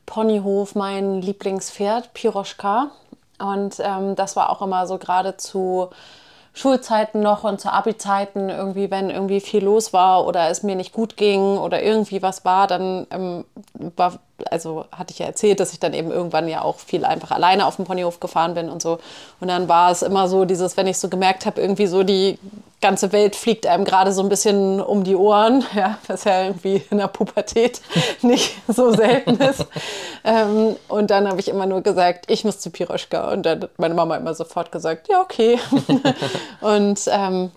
Ponyhof 0.06 0.74
mein 0.74 1.20
Lieblingspferd, 1.20 2.14
Piroschka. 2.14 2.90
Und 3.38 3.76
ähm, 3.80 4.14
das 4.16 4.36
war 4.36 4.50
auch 4.50 4.62
immer 4.62 4.86
so 4.86 4.98
gerade 4.98 5.36
zu 5.36 5.90
Schulzeiten 6.54 7.20
noch 7.20 7.44
und 7.44 7.60
zu 7.60 7.70
Abi-Zeiten 7.70 8.48
irgendwie, 8.48 8.90
wenn 8.90 9.10
irgendwie 9.10 9.40
viel 9.40 9.62
los 9.62 9.92
war 9.92 10.26
oder 10.26 10.48
es 10.48 10.62
mir 10.62 10.74
nicht 10.74 10.94
gut 10.94 11.18
ging 11.18 11.58
oder 11.58 11.82
irgendwie 11.82 12.22
was 12.22 12.46
war, 12.46 12.66
dann 12.66 13.06
ähm, 13.10 13.44
war, 13.96 14.18
also 14.50 14.84
hatte 14.92 15.12
ich 15.12 15.18
ja 15.18 15.26
erzählt, 15.26 15.60
dass 15.60 15.72
ich 15.72 15.80
dann 15.80 15.94
eben 15.94 16.10
irgendwann 16.10 16.48
ja 16.48 16.62
auch 16.62 16.78
viel 16.78 17.04
einfach 17.04 17.30
alleine 17.30 17.66
auf 17.66 17.76
dem 17.76 17.84
Ponyhof 17.84 18.20
gefahren 18.20 18.54
bin 18.54 18.68
und 18.68 18.82
so. 18.82 18.98
Und 19.40 19.48
dann 19.48 19.68
war 19.68 19.90
es 19.90 20.02
immer 20.02 20.28
so 20.28 20.44
dieses, 20.44 20.76
wenn 20.76 20.86
ich 20.86 20.98
so 20.98 21.08
gemerkt 21.08 21.46
habe, 21.46 21.60
irgendwie 21.60 21.86
so 21.86 22.02
die 22.02 22.38
ganze 22.80 23.10
Welt 23.12 23.34
fliegt 23.34 23.66
einem 23.66 23.84
gerade 23.84 24.12
so 24.12 24.22
ein 24.22 24.28
bisschen 24.28 24.80
um 24.80 25.02
die 25.02 25.16
Ohren, 25.16 25.64
ja, 25.74 25.98
was 26.06 26.24
ja 26.24 26.44
irgendwie 26.44 26.82
in 26.90 26.98
der 26.98 27.08
Pubertät 27.08 27.80
nicht 28.22 28.54
so 28.68 28.92
selten 28.92 29.36
ist. 29.36 29.66
ähm, 30.24 30.76
und 30.88 31.10
dann 31.10 31.28
habe 31.28 31.40
ich 31.40 31.48
immer 31.48 31.66
nur 31.66 31.80
gesagt, 31.80 32.30
ich 32.30 32.44
muss 32.44 32.60
zu 32.60 32.70
Piroschka. 32.70 33.32
Und 33.32 33.46
dann 33.46 33.62
hat 33.62 33.78
meine 33.78 33.94
Mama 33.94 34.16
immer 34.16 34.34
sofort 34.34 34.70
gesagt, 34.70 35.08
ja, 35.08 35.20
okay. 35.20 35.58
und 36.60 37.00
ähm, 37.08 37.50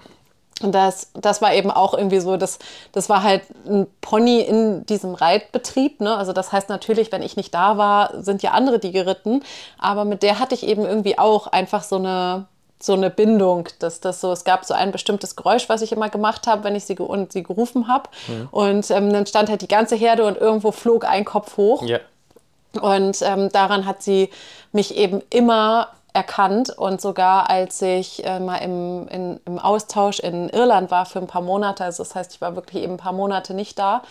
und 0.61 0.73
das, 0.73 1.09
das 1.13 1.41
war 1.41 1.53
eben 1.53 1.71
auch 1.71 1.93
irgendwie 1.93 2.19
so, 2.19 2.35
das, 2.37 2.59
das 2.91 3.09
war 3.09 3.23
halt 3.23 3.43
ein 3.65 3.87
Pony 4.01 4.41
in 4.41 4.85
diesem 4.85 5.13
Reitbetrieb. 5.13 6.01
Ne? 6.01 6.15
Also 6.15 6.33
das 6.33 6.51
heißt 6.51 6.69
natürlich, 6.69 7.11
wenn 7.11 7.21
ich 7.21 7.37
nicht 7.37 7.53
da 7.53 7.77
war, 7.77 8.21
sind 8.21 8.43
ja 8.43 8.51
andere 8.51 8.79
die 8.79 8.91
geritten. 8.91 9.43
Aber 9.77 10.05
mit 10.05 10.21
der 10.21 10.39
hatte 10.39 10.55
ich 10.55 10.67
eben 10.67 10.85
irgendwie 10.85 11.17
auch 11.17 11.47
einfach 11.47 11.83
so 11.83 11.95
eine, 11.95 12.45
so 12.81 12.93
eine 12.93 13.09
Bindung. 13.09 13.69
Dass 13.79 14.01
das 14.01 14.19
so, 14.19 14.33
es 14.33 14.43
gab 14.43 14.65
so 14.65 14.73
ein 14.73 14.91
bestimmtes 14.91 15.37
Geräusch, 15.37 15.69
was 15.69 15.81
ich 15.81 15.93
immer 15.93 16.09
gemacht 16.09 16.45
habe, 16.45 16.65
wenn 16.65 16.75
ich 16.75 16.83
sie, 16.83 16.97
und 16.97 17.31
sie 17.31 17.43
gerufen 17.43 17.87
habe. 17.87 18.09
Und 18.51 18.91
ähm, 18.91 19.13
dann 19.13 19.25
stand 19.25 19.49
halt 19.49 19.61
die 19.61 19.67
ganze 19.67 19.95
Herde 19.95 20.25
und 20.25 20.37
irgendwo 20.37 20.71
flog 20.71 21.05
ein 21.05 21.23
Kopf 21.23 21.55
hoch. 21.55 21.83
Ja. 21.83 21.99
Und 22.81 23.21
ähm, 23.21 23.49
daran 23.49 23.85
hat 23.85 24.03
sie 24.03 24.29
mich 24.71 24.95
eben 24.95 25.21
immer 25.31 25.87
erkannt. 26.13 26.69
Und 26.69 27.01
sogar 27.01 27.49
als 27.49 27.81
ich 27.81 28.25
äh, 28.25 28.39
mal 28.39 28.57
im, 28.57 29.07
in, 29.09 29.39
im 29.45 29.59
Austausch 29.59 30.19
in 30.19 30.49
Irland 30.49 30.91
war 30.91 31.05
für 31.05 31.19
ein 31.19 31.27
paar 31.27 31.41
Monate, 31.41 31.83
also 31.83 32.03
das 32.03 32.15
heißt, 32.15 32.33
ich 32.33 32.41
war 32.41 32.55
wirklich 32.55 32.83
eben 32.83 32.93
ein 32.93 32.97
paar 32.97 33.13
Monate 33.13 33.53
nicht 33.53 33.77
da, 33.79 34.01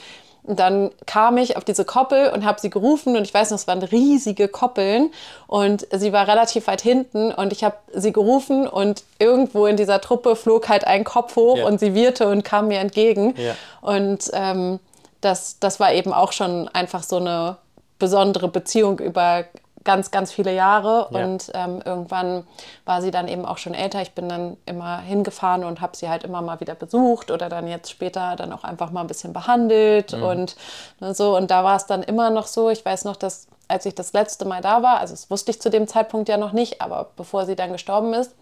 und 0.44 0.58
dann 0.58 0.90
kam 1.04 1.36
ich 1.36 1.58
auf 1.58 1.64
diese 1.64 1.84
Koppel 1.84 2.30
und 2.30 2.42
habe 2.42 2.58
sie 2.58 2.70
gerufen 2.70 3.18
und 3.18 3.22
ich 3.24 3.34
weiß 3.34 3.50
noch, 3.50 3.58
es 3.58 3.66
waren 3.66 3.82
riesige 3.82 4.48
Koppeln 4.48 5.10
und 5.46 5.86
sie 5.92 6.10
war 6.14 6.26
relativ 6.26 6.68
weit 6.68 6.80
hinten 6.80 7.32
und 7.32 7.52
ich 7.52 7.64
habe 7.64 7.76
sie 7.92 8.14
gerufen 8.14 8.66
und 8.66 9.04
irgendwo 9.18 9.66
in 9.66 9.76
dieser 9.76 10.00
Truppe 10.00 10.36
flog 10.36 10.70
halt 10.70 10.86
ein 10.86 11.04
Kopf 11.04 11.36
hoch 11.36 11.58
Ja. 11.58 11.66
und 11.66 11.80
sie 11.80 11.92
wieherte 11.94 12.28
und 12.28 12.44
kam 12.44 12.68
mir 12.68 12.78
entgegen. 12.78 13.34
Ja. 13.36 13.54
Und 13.82 14.30
ähm, 14.32 14.78
das, 15.20 15.58
das 15.60 15.80
war 15.80 15.92
eben 15.92 16.14
auch 16.14 16.32
schon 16.32 16.66
einfach 16.68 17.02
so 17.02 17.16
eine 17.16 17.58
besondere 17.98 18.48
Beziehung 18.48 19.00
über 19.00 19.44
ganz, 19.88 20.10
ganz 20.10 20.30
viele 20.30 20.54
Jahre. 20.54 21.08
Ja. 21.10 21.24
Und 21.24 21.50
ähm, 21.54 21.80
irgendwann 21.82 22.46
war 22.84 23.00
sie 23.00 23.10
dann 23.10 23.26
eben 23.26 23.46
auch 23.46 23.56
schon 23.56 23.72
älter. 23.72 24.02
Ich 24.02 24.12
bin 24.12 24.28
dann 24.28 24.58
immer 24.66 25.00
hingefahren 25.00 25.64
und 25.64 25.80
habe 25.80 25.96
sie 25.96 26.10
halt 26.10 26.24
immer 26.24 26.42
mal 26.42 26.60
wieder 26.60 26.74
besucht 26.74 27.30
oder 27.30 27.48
dann 27.48 27.66
jetzt 27.66 27.90
später 27.90 28.36
dann 28.36 28.52
auch 28.52 28.64
einfach 28.64 28.90
mal 28.90 29.00
ein 29.00 29.06
bisschen 29.06 29.32
behandelt 29.32 30.12
und 30.12 30.56
ne, 31.00 31.14
so. 31.14 31.34
Und 31.34 31.50
da 31.50 31.64
war 31.64 31.76
es 31.76 31.86
dann 31.86 32.02
immer 32.02 32.28
noch 32.28 32.46
so. 32.46 32.68
Ich 32.68 32.84
weiß 32.84 33.06
noch, 33.06 33.16
dass 33.16 33.46
als 33.66 33.86
ich 33.86 33.94
das 33.94 34.12
letzte 34.12 34.44
Mal 34.44 34.60
da 34.60 34.82
war, 34.82 34.98
also 34.98 35.14
das 35.14 35.30
wusste 35.30 35.52
ich 35.52 35.60
zu 35.60 35.70
dem 35.70 35.88
Zeitpunkt 35.88 36.28
ja 36.28 36.36
noch 36.36 36.52
nicht, 36.52 36.82
aber 36.82 37.08
bevor 37.16 37.46
sie 37.46 37.56
dann 37.56 37.72
gestorben 37.72 38.12
ist, 38.12 38.34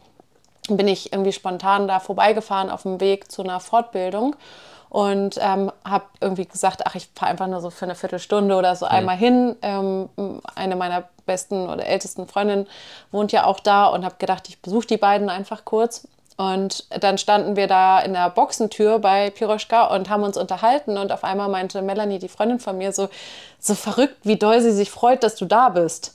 bin 0.69 0.89
ich 0.89 1.13
irgendwie 1.13 1.33
spontan 1.33 1.87
da 1.87 2.01
vorbeigefahren 2.01 2.71
auf 2.71 2.83
dem 2.83 3.01
Weg 3.01 3.31
zu 3.31 3.45
einer 3.45 3.61
Fortbildung 3.61 4.35
und 4.97 5.39
ähm, 5.43 5.71
habe 5.85 6.07
irgendwie 6.23 6.47
gesagt, 6.47 6.87
ach, 6.87 6.95
ich 6.95 7.11
fahre 7.15 7.31
einfach 7.31 7.49
nur 7.49 7.61
so 7.61 7.69
für 7.69 7.85
eine 7.85 7.95
Viertelstunde 7.95 8.57
oder 8.57 8.75
so 8.77 8.87
einmal 8.87 9.19
hin. 9.19 9.55
Ähm, 9.61 10.09
eine 10.55 10.75
meiner 10.75 11.05
besten 11.27 11.69
oder 11.69 11.85
ältesten 11.85 12.27
Freundinnen 12.27 12.67
wohnt 13.13 13.31
ja 13.31 13.45
auch 13.45 13.61
da 13.61 13.89
und 13.89 14.07
habe 14.07 14.15
gedacht, 14.19 14.49
ich 14.49 14.63
besuche 14.63 14.87
die 14.87 14.97
beiden 14.97 15.29
einfach 15.29 15.67
kurz. 15.67 16.09
Und 16.39 16.87
dann 17.03 17.19
standen 17.19 17.57
wir 17.57 17.67
da 17.67 18.01
in 18.01 18.15
der 18.15 18.31
Boxentür 18.31 18.99
bei 18.99 19.29
Piroschka 19.29 19.95
und 19.95 20.09
haben 20.09 20.23
uns 20.23 20.39
unterhalten. 20.39 20.97
Und 20.97 21.13
auf 21.13 21.25
einmal 21.25 21.51
meinte 21.51 21.83
Melanie, 21.83 22.19
die 22.19 22.29
Freundin 22.29 22.59
von 22.59 22.79
mir, 22.79 22.93
so, 22.93 23.11
so 23.59 23.75
verrückt, 23.75 24.17
wie 24.23 24.37
doll 24.37 24.63
sie 24.63 24.73
sich 24.73 24.91
freut, 24.91 25.23
dass 25.23 25.37
du 25.37 25.45
da 25.45 25.69
bist. 25.69 26.13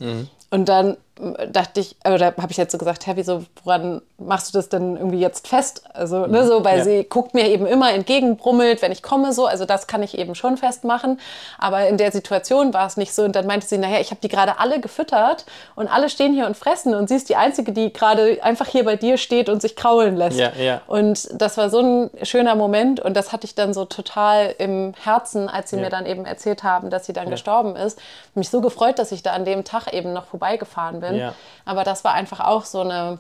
Und 0.50 0.70
dann 0.70 0.98
äh, 1.20 1.48
dachte 1.50 1.82
ich, 1.82 1.98
oder 2.04 2.34
habe 2.36 2.50
ich 2.50 2.58
jetzt 2.58 2.72
so 2.72 2.80
gesagt, 2.80 3.06
hä, 3.06 3.12
wieso, 3.14 3.46
woran 3.64 4.02
machst 4.26 4.54
du 4.54 4.58
das 4.58 4.70
denn 4.70 4.96
irgendwie 4.98 5.20
jetzt 5.20 5.48
fest? 5.48 5.84
Also, 5.94 6.26
ne, 6.28 6.46
so, 6.46 6.64
weil 6.64 6.80
Ja. 6.80 6.84
sie 6.84 7.04
guckt 7.04 7.34
mir 7.34 7.48
eben 7.48 7.66
immer 7.66 7.92
entgegen, 7.94 8.38
brummelt, 8.38 8.82
wenn 8.82 8.92
ich 8.92 9.04
komme, 9.04 9.34
so. 9.34 9.46
Also, 9.46 9.66
das 9.66 9.88
kann 9.88 10.04
ich 10.04 10.18
eben 10.18 10.36
schon 10.36 10.58
festmachen. 10.58 11.20
Aber 11.58 11.88
in 11.88 11.98
der 11.98 12.12
Situation 12.12 12.74
war 12.74 12.88
es 12.88 12.98
nicht 12.98 13.14
so. 13.14 13.24
Und 13.24 13.36
dann 13.36 13.48
meinte 13.48 13.68
sie, 13.68 13.78
naja, 13.78 14.00
ich 14.00 14.12
habe 14.12 14.22
die 14.22 14.28
gerade 14.28 14.60
alle 14.60 14.80
gefüttert 14.80 15.46
und 15.76 15.88
alle 15.88 16.10
stehen 16.10 16.34
hier 16.34 16.46
und 16.46 16.56
fressen. 16.58 16.96
Und 16.96 17.10
sie 17.10 17.16
ist 17.16 17.30
die 17.30 17.36
Einzige, 17.36 17.72
die 17.72 17.92
gerade 17.92 18.44
einfach 18.44 18.68
hier 18.68 18.86
bei 18.86 18.96
dir 18.96 19.18
steht 19.18 19.50
und 19.50 19.62
sich 19.62 19.76
kraulen 19.76 20.16
lässt. 20.16 20.40
Ja, 20.40 20.52
ja. 20.58 20.82
Und 20.88 21.30
das 21.34 21.58
war 21.58 21.70
so 21.70 21.80
ein 21.80 22.10
schöner 22.24 22.56
Moment. 22.56 23.00
Und 23.00 23.16
das 23.16 23.32
hatte 23.32 23.46
ich 23.46 23.56
dann 23.56 23.74
so 23.74 23.86
total 23.86 24.54
im 24.58 24.94
Herzen, 25.04 25.50
als 25.50 25.70
sie 25.70 25.78
mir 25.78 25.90
dann 25.90 26.06
eben 26.06 26.26
erzählt 26.26 26.64
haben, 26.64 26.90
dass 26.90 27.06
sie 27.06 27.14
dann 27.14 27.30
gestorben 27.30 27.76
ist. 27.76 28.00
Mich 28.36 28.50
so 28.50 28.62
gefreut, 28.62 29.00
dass 29.00 29.12
ich 29.12 29.24
da 29.24 29.32
an 29.34 29.46
dem 29.46 29.64
Tag 29.64 29.94
eben 29.94 30.14
noch 30.14 30.26
vorbeigefahren 30.26 31.00
bin. 31.00 31.16
Ja. 31.16 31.34
Aber 31.66 31.84
das 31.84 32.04
war 32.04 32.14
einfach 32.14 32.40
auch 32.40 32.66
so 32.66 32.82
eine 32.82 33.20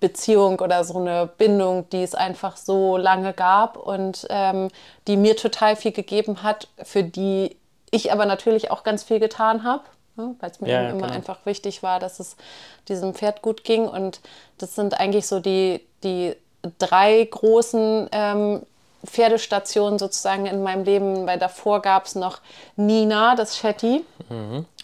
Beziehung 0.00 0.58
oder 0.60 0.84
so 0.84 0.98
eine 0.98 1.26
Bindung, 1.26 1.88
die 1.90 2.02
es 2.02 2.14
einfach 2.14 2.56
so 2.56 2.96
lange 2.96 3.32
gab 3.32 3.76
und 3.76 4.26
ähm, 4.30 4.68
die 5.06 5.16
mir 5.16 5.36
total 5.36 5.76
viel 5.76 5.92
gegeben 5.92 6.42
hat, 6.42 6.68
für 6.82 7.02
die 7.02 7.56
ich 7.90 8.12
aber 8.12 8.26
natürlich 8.26 8.70
auch 8.70 8.84
ganz 8.84 9.02
viel 9.02 9.20
getan 9.20 9.64
habe. 9.64 9.84
ne? 10.16 10.34
weil 10.40 10.50
es 10.50 10.60
mir 10.60 10.68
Ja, 10.68 10.88
immer 10.90 11.02
genau. 11.02 11.12
einfach 11.12 11.44
wichtig 11.44 11.82
war, 11.82 12.00
dass 12.00 12.20
es 12.20 12.36
diesem 12.88 13.14
Pferd 13.14 13.42
gut 13.42 13.64
ging. 13.64 13.86
Und 13.88 14.20
das 14.58 14.74
sind 14.74 14.98
eigentlich 14.98 15.26
so 15.26 15.40
die, 15.40 15.80
die 16.02 16.34
drei 16.78 17.24
großen 17.30 18.08
ähm, 18.12 18.62
Pferdestationen 19.04 19.98
sozusagen 19.98 20.46
in 20.46 20.62
meinem 20.62 20.84
Leben, 20.84 21.26
weil 21.26 21.38
davor 21.38 21.82
gab 21.82 22.06
es 22.06 22.14
noch 22.14 22.38
Nina, 22.76 23.34
das 23.34 23.56
Shetty. 23.56 24.04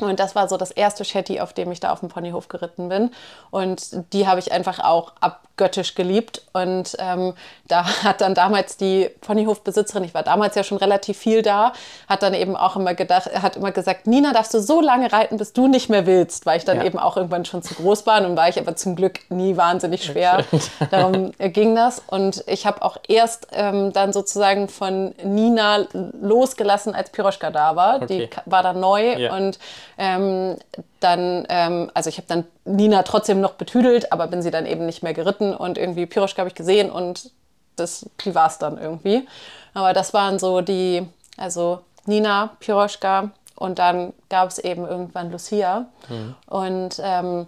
Und 0.01 0.21
das 0.21 0.35
war 0.35 0.49
so 0.49 0.57
das 0.57 0.71
erste 0.71 1.05
Shetty, 1.05 1.41
auf 1.41 1.53
dem 1.53 1.73
ich 1.73 1.81
da 1.81 1.93
auf 1.93 2.01
dem 2.01 2.09
Ponyhof 2.11 2.49
geritten 2.49 2.89
bin. 2.89 3.11
Und 3.51 4.13
die 4.13 4.27
habe 4.27 4.41
ich 4.41 4.53
einfach 4.53 4.81
auch 4.81 5.13
abgöttisch 5.21 5.95
geliebt. 5.95 6.43
Und 6.53 6.97
ähm, 6.99 7.33
da 7.67 8.03
hat 8.03 8.21
dann 8.21 8.35
damals 8.35 8.77
die 8.77 9.09
Ponyhofbesitzerin, 9.23 10.05
ich 10.05 10.13
war 10.13 10.23
damals 10.23 10.55
ja 10.55 10.65
schon 10.65 10.77
relativ 10.79 11.17
viel 11.17 11.41
da, 11.43 11.73
hat 12.09 12.23
dann 12.23 12.35
eben 12.35 12.57
auch 12.57 12.77
immer 12.77 12.95
gedacht, 12.95 13.31
hat 13.41 13.57
immer 13.57 13.73
gesagt, 13.73 14.07
Nina, 14.07 14.33
darfst 14.33 14.53
du 14.53 14.61
so 14.61 14.81
lange 14.81 15.11
reiten, 15.13 15.37
bis 15.39 15.53
du 15.53 15.67
nicht 15.69 15.89
mehr 15.89 16.05
willst, 16.07 16.45
weil 16.45 16.59
ich 16.59 16.65
dann 16.65 16.79
Ja. 16.79 16.85
eben 16.85 16.99
auch 16.99 17.17
irgendwann 17.17 17.45
schon 17.45 17.63
zu 17.63 17.75
groß 17.75 18.05
war. 18.07 18.23
Und 18.25 18.37
war 18.37 18.49
ich 18.49 18.59
aber 18.59 18.77
zum 18.77 18.97
Glück 18.97 19.21
nie 19.31 19.57
wahnsinnig 19.57 20.05
schwer. 20.05 20.45
Darum 20.91 21.33
ging 21.39 21.75
das. 21.75 22.03
Und 22.07 22.45
ich 22.47 22.67
habe 22.67 22.83
auch 22.83 22.99
erst 23.09 23.47
ähm, 23.53 23.93
dann 23.93 24.08
sozusagen 24.13 24.69
von 24.69 25.15
Nina 25.23 25.87
losgelassen, 26.21 26.95
als 26.95 27.11
Piroschka 27.11 27.51
da 27.51 27.77
war. 27.77 28.01
Die 28.01 28.05
Okay. 28.05 28.27
ka- 28.29 28.43
war 28.47 28.63
dann 28.63 28.81
neu 28.81 29.15
Ja. 29.15 29.35
und 29.35 29.59
ähm, 29.99 30.57
dann, 31.01 31.47
ähm, 31.49 31.91
also 31.95 32.09
ich 32.11 32.17
habe 32.19 32.27
dann 32.29 32.45
Nina 32.65 33.03
trotzdem 33.03 33.41
noch 33.41 33.53
betüdelt, 33.55 34.13
aber 34.13 34.27
bin 34.27 34.43
sie 34.43 34.51
dann 34.51 34.67
eben 34.67 34.87
nicht 34.87 35.03
mehr 35.03 35.15
geritten 35.15 35.55
und 35.55 35.79
irgendwie 35.79 36.07
Piroschka 36.07 36.39
habe 36.41 36.49
ich 36.49 36.55
gesehen 36.55 36.91
und 36.91 37.31
das, 37.77 38.07
die 38.25 38.35
war 38.35 38.49
es 38.49 38.59
dann 38.59 38.77
irgendwie. 38.79 39.27
Aber 39.75 39.93
das 39.93 40.13
waren 40.15 40.39
so 40.39 40.61
die, 40.61 41.07
also 41.37 41.81
Nina, 42.07 42.51
Piroschka 42.61 43.31
und 43.55 43.79
dann 43.79 44.13
gab 44.29 44.49
es 44.49 44.59
eben 44.59 44.87
irgendwann 44.87 45.31
Lucia 45.31 45.87
und 46.47 47.01
ähm, 47.03 47.47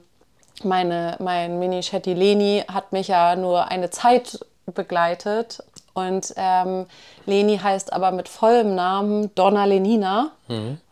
meine, 0.62 1.16
mein 1.20 1.58
Mini-Shetty 1.58 2.12
Leni 2.12 2.62
hat 2.70 2.92
mich 2.92 3.08
ja 3.08 3.34
nur 3.34 3.68
eine 3.68 3.88
Zeit 3.90 4.38
begleitet. 4.66 5.62
Und 5.92 6.32
ähm, 6.36 6.86
Leni 7.26 7.58
heißt 7.58 7.92
aber 7.92 8.12
mit 8.12 8.28
vollem 8.28 8.74
Namen 8.74 9.34
Donna 9.34 9.64
Lenina, 9.64 10.30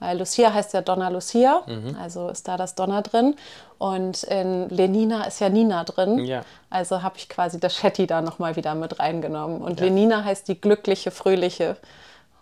weil 0.00 0.18
Lucia 0.18 0.52
heißt 0.52 0.72
ja 0.74 0.82
Donna 0.82 1.08
Lucia, 1.08 1.62
also 2.00 2.28
ist 2.28 2.46
da 2.46 2.56
das 2.56 2.74
Donna 2.74 3.02
drin. 3.02 3.34
Und 3.78 4.24
in 4.24 4.68
Lenina 4.70 5.24
ist 5.24 5.40
ja 5.40 5.48
Nina 5.48 5.84
drin. 5.84 6.18
Ja. 6.18 6.42
Also 6.68 7.02
habe 7.02 7.16
ich 7.16 7.28
quasi 7.28 7.60
das 7.60 7.76
Shetty 7.76 8.06
da 8.06 8.20
nochmal 8.20 8.56
wieder 8.56 8.74
mit 8.74 8.98
reingenommen. 8.98 9.62
Und 9.62 9.80
Lenina 9.80 10.24
heißt 10.24 10.48
die 10.48 10.60
glückliche, 10.60 11.10
fröhliche. 11.10 11.76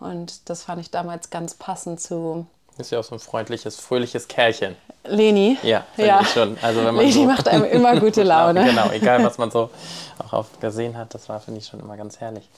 Und 0.00 0.48
das 0.48 0.64
fand 0.64 0.80
ich 0.80 0.90
damals 0.90 1.30
ganz 1.30 1.54
passend 1.54 2.00
zu 2.00 2.46
Ist 2.78 2.90
ja 2.92 2.98
auch 3.00 3.04
so 3.04 3.14
ein 3.14 3.18
freundliches, 3.20 3.80
fröhliches 3.80 4.28
Kerlchen. 4.28 4.76
Leni. 5.04 5.56
Ja, 5.62 5.84
finde 5.94 6.08
ja. 6.08 6.20
ich 6.20 6.28
schon. 6.28 6.58
Also 6.60 6.80
wenn 6.84 6.94
man 6.94 7.04
Leni 7.04 7.12
so, 7.12 7.24
macht 7.24 7.48
einem 7.48 7.64
immer 7.64 7.98
gute 8.00 8.22
Laune. 8.22 8.64
genau, 8.64 8.90
egal 8.90 9.24
was 9.24 9.38
man 9.38 9.50
so 9.50 9.70
auch 10.26 10.32
oft 10.32 10.60
gesehen 10.60 10.96
hat, 10.98 11.14
das 11.14 11.28
war, 11.28 11.40
finde 11.40 11.60
ich, 11.60 11.66
schon 11.66 11.80
immer 11.80 11.96
ganz 11.96 12.20
herrlich. 12.20 12.48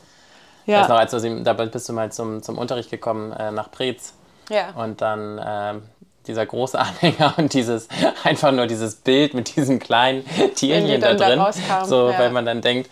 Ich 0.67 0.73
Ja. 0.73 0.89
noch, 0.89 0.97
als 0.97 1.13
du, 1.13 1.21
sie- 1.21 1.43
da 1.45 1.53
bist 1.53 1.89
du 1.89 1.93
mal 1.93 2.11
zum, 2.11 2.43
zum 2.43 2.59
Unterricht 2.59 2.91
gekommen 2.91 3.33
äh, 3.33 3.51
nach 3.53 3.71
Preetz 3.71 4.13
ja. 4.51 4.71
und 4.71 5.01
dann 5.01 5.41
ähm, 5.47 5.83
dieser 6.27 6.45
große 6.47 6.79
Anhänger 6.81 7.35
und 7.37 7.53
dieses, 7.55 7.87
einfach 8.25 8.51
nur 8.53 8.67
dieses 8.67 8.97
Bild 8.97 9.35
mit 9.35 9.55
diesem 9.57 9.79
kleinen 9.79 10.25
Tierchen 10.57 11.01
da 11.01 11.15
da 11.15 11.29
drin. 11.29 11.39
rauskam, 11.39 11.85
so, 11.85 12.11
ja. 12.11 12.19
weil 12.19 12.31
man 12.31 12.45
dann 12.45 12.61
denkt, 12.61 12.91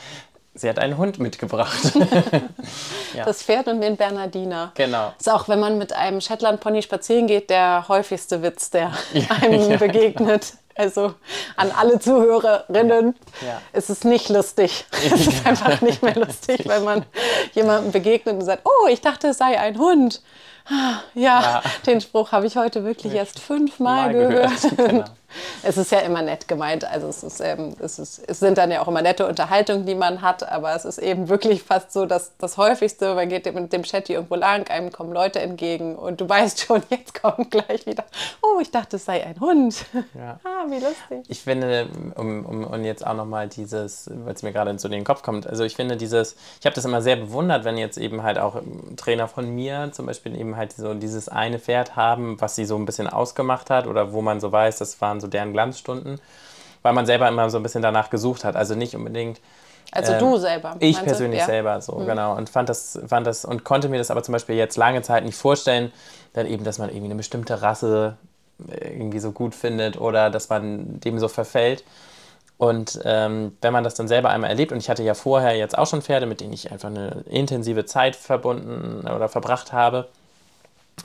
sie 0.57 0.69
hat 0.69 0.79
einen 0.79 0.97
Hund 0.97 1.19
mitgebracht. 1.19 1.93
Das 3.25 3.43
Pferd 3.43 3.67
und 3.69 3.81
den 3.81 3.97
Bernardiner. 3.97 4.73
genau. 4.75 5.13
Ist 5.19 5.31
auch, 5.31 5.49
wenn 5.49 5.59
man 5.59 5.79
mit 5.79 5.93
einem 5.95 6.21
Shetland-Pony 6.21 6.83
spazieren 6.83 7.27
geht, 7.27 7.49
der 7.49 7.87
häufigste 7.89 8.43
Witz, 8.43 8.69
der 8.71 8.93
einem 9.43 9.79
begegnet. 9.79 10.55
Also 10.75 11.15
an 11.57 11.71
alle 11.75 11.99
Zuhörerinnen, 11.99 13.15
Ja. 13.41 13.63
es 13.73 13.89
ist 13.89 14.05
nicht 14.05 14.29
lustig. 14.29 14.85
Es 14.93 15.27
ist 15.27 15.47
einfach 15.47 15.81
nicht 15.81 16.03
mehr 16.03 16.15
lustig, 16.17 16.69
wenn 16.69 16.85
man 16.85 17.07
jemandem 17.55 17.93
begegnet 17.93 18.35
und 18.35 18.43
sagt, 18.45 18.63
oh, 18.67 18.87
ich 18.91 19.01
dachte, 19.01 19.29
es 19.29 19.39
sei 19.39 19.59
ein 19.59 19.79
Hund. 19.79 20.21
Ah, 20.69 21.01
Ja, 21.15 21.41
Ja. 21.41 21.63
den 21.87 22.03
Spruch 22.03 22.33
habe 22.33 22.47
ich 22.47 22.57
heute 22.57 22.85
wirklich 22.85 23.15
erst 23.15 23.39
fünfmal 23.41 24.13
Mal 24.13 24.13
gehört. 24.13 24.61
gehört, 24.61 24.77
genau. 24.77 25.05
Es 25.63 25.77
ist 25.77 25.91
ja 25.91 25.99
immer 26.01 26.23
nett 26.23 26.49
gemeint. 26.49 26.85
Also 26.85 27.09
es, 27.09 27.23
ist, 27.23 27.41
ähm, 27.41 27.75
es, 27.81 27.99
ist, 27.99 28.23
es 28.27 28.39
sind 28.39 28.57
dann 28.59 28.71
ja 28.71 28.83
auch 28.83 28.89
immer 28.89 29.03
nette 29.03 29.27
Unterhaltungen, 29.27 29.85
die 29.85 29.95
man 29.95 30.23
hat, 30.23 30.49
aber 30.49 30.75
es 30.75 30.85
ist 30.85 30.99
eben 30.99 31.29
wirklich 31.29 31.63
fast 31.63 31.93
so 31.93 32.07
dass 32.07 32.33
das 32.39 32.57
Häufigste, 32.57 33.15
man 33.15 33.29
geht 33.29 33.53
mit 33.53 33.73
dem 33.73 33.83
Chatty 33.83 34.15
irgendwo 34.15 34.35
lang, 34.35 34.69
einem 34.69 34.93
kommen 34.93 35.13
Leute 35.13 35.41
entgegen 35.41 35.97
und 35.97 36.21
du 36.21 36.29
weißt 36.37 36.61
schon, 36.61 36.83
jetzt 36.91 37.21
kommt 37.21 37.51
gleich 37.51 37.87
wieder, 37.87 38.05
oh, 38.43 38.61
ich 38.61 38.71
dachte, 38.71 38.97
es 38.97 39.05
sei 39.05 39.25
ein 39.25 39.39
Hund. 39.41 39.85
Ja. 40.15 40.39
ah, 40.45 40.65
wie 40.69 40.79
lustig. 40.79 41.25
Ich 41.29 41.43
finde, 41.43 41.89
um, 42.15 42.45
um 42.45 42.65
und 42.65 42.85
jetzt 42.85 43.07
auch 43.07 43.15
nochmal 43.15 43.49
dieses, 43.49 44.11
weil 44.13 44.35
es 44.35 44.43
mir 44.43 44.53
gerade 44.53 44.77
so 44.79 44.89
in 44.89 44.93
den 44.93 45.05
Kopf 45.05 45.23
kommt, 45.23 45.47
also 45.47 45.65
ich 45.65 45.77
finde 45.77 45.97
dieses, 45.97 46.37
ich 46.61 46.67
habe 46.67 46.75
das 46.75 46.85
immer 46.85 47.03
sehr 47.03 47.17
bewundert, 47.17 47.65
wenn 47.65 47.79
jetzt 47.79 47.99
eben 47.99 48.23
halt 48.23 48.39
auch 48.39 48.57
ähm, 48.57 48.97
Trainer 48.97 49.29
von 49.29 49.49
mir 49.55 49.91
zum 49.93 50.07
Beispiel 50.07 50.39
eben 50.39 50.57
halt 50.57 50.73
so 50.73 50.95
dieses 50.95 51.29
eine 51.29 51.59
Pferd 51.59 51.97
haben, 51.97 52.41
was 52.41 52.57
sie 52.57 52.65
so 52.65 52.77
ein 52.77 52.87
bisschen 52.87 53.09
ausgemacht 53.09 53.71
hat 53.71 53.87
oder 53.87 54.13
wo 54.13 54.23
man 54.23 54.41
so 54.41 54.53
weiß, 54.53 54.79
das 54.79 55.01
waren 55.01 55.21
so 55.21 55.26
deren 55.27 55.53
Glanzstunden, 55.53 56.21
weil 56.83 56.93
man 56.93 57.07
selber 57.07 57.29
immer 57.29 57.49
so 57.51 57.59
ein 57.59 57.63
bisschen 57.63 57.83
danach 57.83 58.11
gesucht 58.11 58.45
hat. 58.45 58.57
Also 58.57 58.75
nicht 58.75 58.95
unbedingt 58.95 59.41
Also 59.93 60.13
Ähm, 60.13 60.19
du 60.19 60.37
selber. 60.37 60.77
ich 60.81 61.03
persönlich 61.03 61.41
ja. 61.41 61.47
selber 61.47 61.81
so, 61.81 61.93
genau. 61.97 62.37
Und 62.37 62.51
fand 62.51 62.69
das, 62.69 62.99
fand 63.07 63.27
das 63.27 63.45
und 63.45 63.65
konnte 63.65 63.89
mir 63.89 63.99
das 63.99 64.11
aber 64.11 64.23
zum 64.23 64.33
Beispiel 64.33 64.57
jetzt 64.57 64.77
lange 64.77 65.03
Zeit 65.03 65.25
nicht 65.25 65.37
vorstellen, 65.37 65.93
dann 66.33 66.47
eben, 66.47 66.65
dass 66.65 66.79
man 66.79 66.89
irgendwie 66.89 67.07
eine 67.07 67.15
bestimmte 67.15 67.63
Rasse 67.63 68.17
äh, 68.69 68.93
irgendwie 68.93 69.21
so 69.21 69.33
gut 69.33 69.55
findet 69.55 70.01
oder 70.01 70.31
dass 70.31 70.49
man 70.49 71.01
dem 71.01 71.19
so 71.19 71.29
verfällt. 71.29 71.85
Und 72.59 73.01
ähm, 73.05 73.57
wenn 73.61 73.73
man 73.73 73.85
das 73.85 73.95
dann 73.95 74.09
selber 74.09 74.31
einmal 74.31 74.51
erlebt, 74.51 74.73
und 74.73 74.79
ich 74.79 74.89
hatte 74.89 75.03
ja 75.03 75.15
vorher 75.15 75.57
jetzt 75.57 75.77
auch 75.77 75.87
schon 75.87 76.01
Pferde, 76.01 76.27
mit 76.27 76.41
denen 76.41 76.55
ich 76.55 76.73
einfach 76.73 76.89
eine 76.89 77.25
intensive 77.29 77.85
Zeit 77.85 78.17
verbunden 78.17 79.07
oder 79.07 79.29
verbracht 79.29 79.73
habe, 79.73 80.09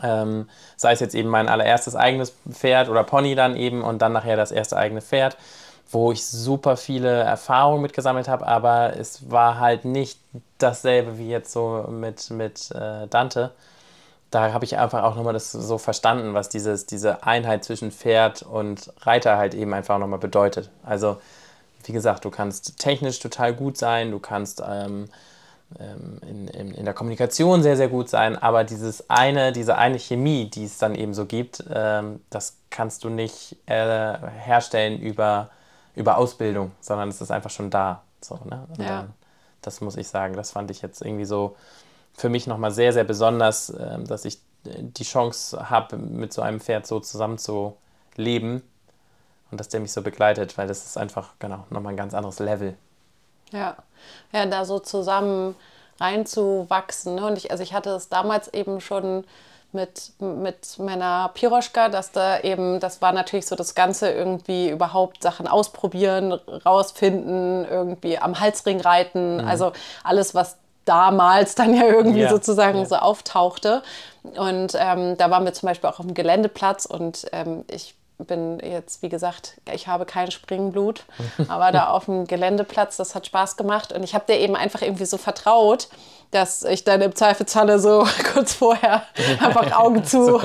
ähm, 0.02 0.50
sei 0.78 0.94
es 0.94 1.00
jetzt 1.00 1.16
eben 1.16 1.30
mein 1.30 1.50
allererstes 1.50 1.96
eigenes 1.96 2.34
Pferd 2.50 2.90
oder 2.90 3.04
Pony 3.04 3.36
dann 3.36 3.56
eben 3.56 3.84
und 3.84 4.02
dann 4.02 4.14
nachher 4.14 4.36
das 4.36 4.52
erste 4.52 4.78
eigene 4.78 5.02
Pferd, 5.02 5.38
wo 5.92 6.12
ich 6.12 6.26
super 6.26 6.78
viele 6.78 7.10
Erfahrungen 7.10 7.82
mitgesammelt 7.82 8.28
habe, 8.28 8.48
aber 8.48 8.96
es 8.98 9.30
war 9.30 9.60
halt 9.60 9.86
nicht 9.86 10.20
dasselbe 10.58 11.18
wie 11.18 11.30
jetzt 11.30 11.52
so 11.52 11.86
mit, 11.90 12.30
mit 12.30 12.72
äh, 12.72 13.08
Dante. 13.08 13.52
Da 14.30 14.54
habe 14.54 14.64
ich 14.64 14.78
einfach 14.78 15.04
auch 15.04 15.16
nochmal 15.16 15.34
das 15.34 15.52
so 15.52 15.78
verstanden, 15.78 16.34
was 16.34 16.48
dieses, 16.48 16.86
diese 16.86 17.24
Einheit 17.24 17.66
zwischen 17.66 17.92
Pferd 17.92 18.44
und 18.44 18.94
Reiter 19.02 19.38
halt 19.38 19.54
eben 19.54 19.74
einfach 19.74 20.00
nochmal 20.00 20.20
bedeutet. 20.20 20.70
Also, 20.84 21.18
wie 21.84 21.92
gesagt, 21.92 22.24
du 22.24 22.30
kannst 22.30 22.78
technisch 22.80 23.20
total 23.20 23.54
gut 23.54 23.78
sein, 23.78 24.12
du 24.12 24.20
kannst 24.20 24.64
ähm, 24.66 25.10
in, 25.80 26.48
in, 26.48 26.74
in 26.74 26.86
der 26.86 26.94
Kommunikation 26.94 27.64
sehr, 27.64 27.78
sehr 27.78 27.88
gut 27.88 28.10
sein, 28.10 28.38
aber 28.38 28.64
dieses 28.64 29.10
eine, 29.10 29.52
diese 29.52 29.78
eine 29.78 30.00
Chemie, 30.00 30.50
die 30.50 30.66
es 30.66 30.78
dann 30.78 30.96
eben 30.96 31.14
so 31.14 31.26
gibt, 31.26 31.64
ähm, 31.74 32.22
das 32.30 32.58
kannst 32.70 33.04
du 33.04 33.10
nicht 33.10 33.58
äh, 33.68 34.18
herstellen 34.40 35.00
über, 35.00 35.50
über 35.96 36.18
Ausbildung, 36.18 36.72
sondern 36.82 37.10
es 37.10 37.22
ist 37.22 37.32
einfach 37.32 37.50
schon 37.50 37.70
da. 37.70 38.04
So, 38.22 38.40
ne? 38.46 38.68
Ja. 38.78 38.86
dann, 38.86 39.14
das 39.62 39.82
muss 39.82 39.98
ich 39.98 40.08
sagen, 40.08 40.36
das 40.36 40.52
fand 40.52 40.72
ich 40.72 40.82
jetzt 40.82 41.02
irgendwie 41.02 41.26
so 41.26 41.56
für 42.14 42.30
mich 42.30 42.48
nochmal 42.48 42.72
sehr, 42.72 42.94
sehr 42.94 43.04
besonders, 43.04 43.70
ähm, 43.70 44.06
dass 44.06 44.26
ich 44.26 44.38
äh, 44.66 44.70
die 44.82 45.04
Chance 45.04 45.70
habe, 45.70 45.98
mit 45.98 46.34
so 46.34 46.42
einem 46.42 46.60
Pferd 46.60 46.86
so 46.86 47.00
zusammen 47.00 47.38
zu 47.38 47.78
leben 48.16 48.62
und 49.50 49.60
dass 49.60 49.70
der 49.70 49.80
mich 49.80 49.92
so 49.92 50.02
begleitet, 50.02 50.58
weil 50.58 50.68
das 50.68 50.86
ist 50.86 50.98
einfach, 50.98 51.34
genau, 51.40 51.66
nochmal 51.70 51.94
ein 51.94 51.98
ganz 51.98 52.14
anderes 52.14 52.40
Level. 52.40 52.76
Ja, 53.52 53.76
ja, 54.32 54.46
da 54.46 54.66
so 54.66 54.80
zusammen 54.80 55.56
reinzuwachsen. 56.00 57.16
Ne? 57.16 57.26
Und 57.26 57.38
ich, 57.38 57.52
also 57.52 57.64
ich 57.64 57.74
hatte 57.74 57.92
es 57.92 58.10
damals 58.10 58.54
eben 58.54 58.82
schon 58.82 59.24
mit, 59.74 60.12
mit 60.20 60.80
meiner 60.80 61.30
Piroschka, 61.34 61.90
dass 61.90 62.12
da 62.12 62.40
eben, 62.42 62.80
das 62.80 63.02
war 63.02 63.14
natürlich 63.14 63.46
so 63.46 63.56
das 63.56 63.76
Ganze 63.76 64.12
irgendwie 64.12 64.70
überhaupt 64.70 65.24
Sachen 65.24 65.48
ausprobieren, 65.48 66.34
rausfinden, 66.34 67.66
irgendwie 67.66 68.18
am 68.18 68.40
Halsring 68.40 68.82
reiten, 68.82 69.40
also 69.40 69.72
alles, 70.04 70.36
was 70.36 70.58
damals 70.84 71.56
dann 71.56 71.74
ja 71.74 71.86
irgendwie 71.86 72.22
Ja, 72.22 72.30
sozusagen 72.30 72.80
ja. 72.80 72.86
so 72.86 72.96
auftauchte. 72.96 73.82
Und 74.24 74.76
ähm, 74.78 75.16
da 75.18 75.30
waren 75.30 75.46
wir 75.46 75.54
zum 75.54 75.68
Beispiel 75.68 75.90
auch 75.90 76.00
auf 76.00 76.06
dem 76.06 76.16
Geländeplatz 76.16 76.86
und 76.86 77.28
ähm, 77.32 77.64
ich 77.72 77.96
bin 78.26 78.60
jetzt, 78.60 79.02
wie 79.02 79.10
gesagt, 79.10 79.60
ich 79.72 79.88
habe 79.88 80.06
kein 80.06 80.32
Springblut, 80.32 81.04
aber 81.48 81.72
da 81.72 81.88
auf 81.90 82.06
dem 82.06 82.26
Geländeplatz, 82.28 82.98
das 82.98 83.16
hat 83.16 83.26
Spaß 83.26 83.58
gemacht 83.58 83.94
und 83.94 84.04
ich 84.04 84.14
habe 84.14 84.26
dir 84.28 84.40
eben 84.40 84.56
einfach 84.56 84.82
irgendwie 84.82 85.06
so 85.06 85.18
vertraut, 85.18 85.88
dass 86.32 86.64
ich 86.64 86.84
dann 86.84 87.02
im 87.02 87.14
Zweifelsfalle 87.14 87.80
so 87.80 88.08
kurz 88.34 88.54
vorher 88.54 89.04
einfach 89.40 89.78
Augen 89.78 90.04
zu 90.06 90.36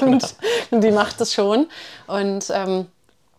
und, 0.00 0.34
und 0.70 0.82
die 0.82 0.90
macht 0.90 1.20
es 1.20 1.32
schon. 1.32 1.68
Und 2.06 2.50
ähm, 2.50 2.86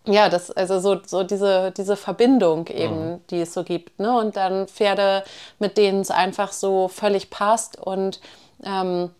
ja, 0.05 0.29
das, 0.29 0.51
also 0.51 0.79
so, 0.79 1.01
so 1.05 1.23
diese, 1.23 1.71
diese 1.71 1.97
Verbindung 1.97 2.67
eben, 2.67 3.21
die 3.29 3.41
es 3.41 3.53
so 3.53 3.63
gibt. 3.63 3.99
Ne? 3.99 4.17
Und 4.17 4.37
dann 4.37 4.67
Pferde, 4.67 5.23
mit 5.59 5.77
denen 5.77 6.01
es 6.01 6.11
einfach 6.11 6.53
so 6.53 6.87
völlig 6.87 7.29
passt 7.29 7.77
und 7.77 8.21
ähm, 8.63 9.11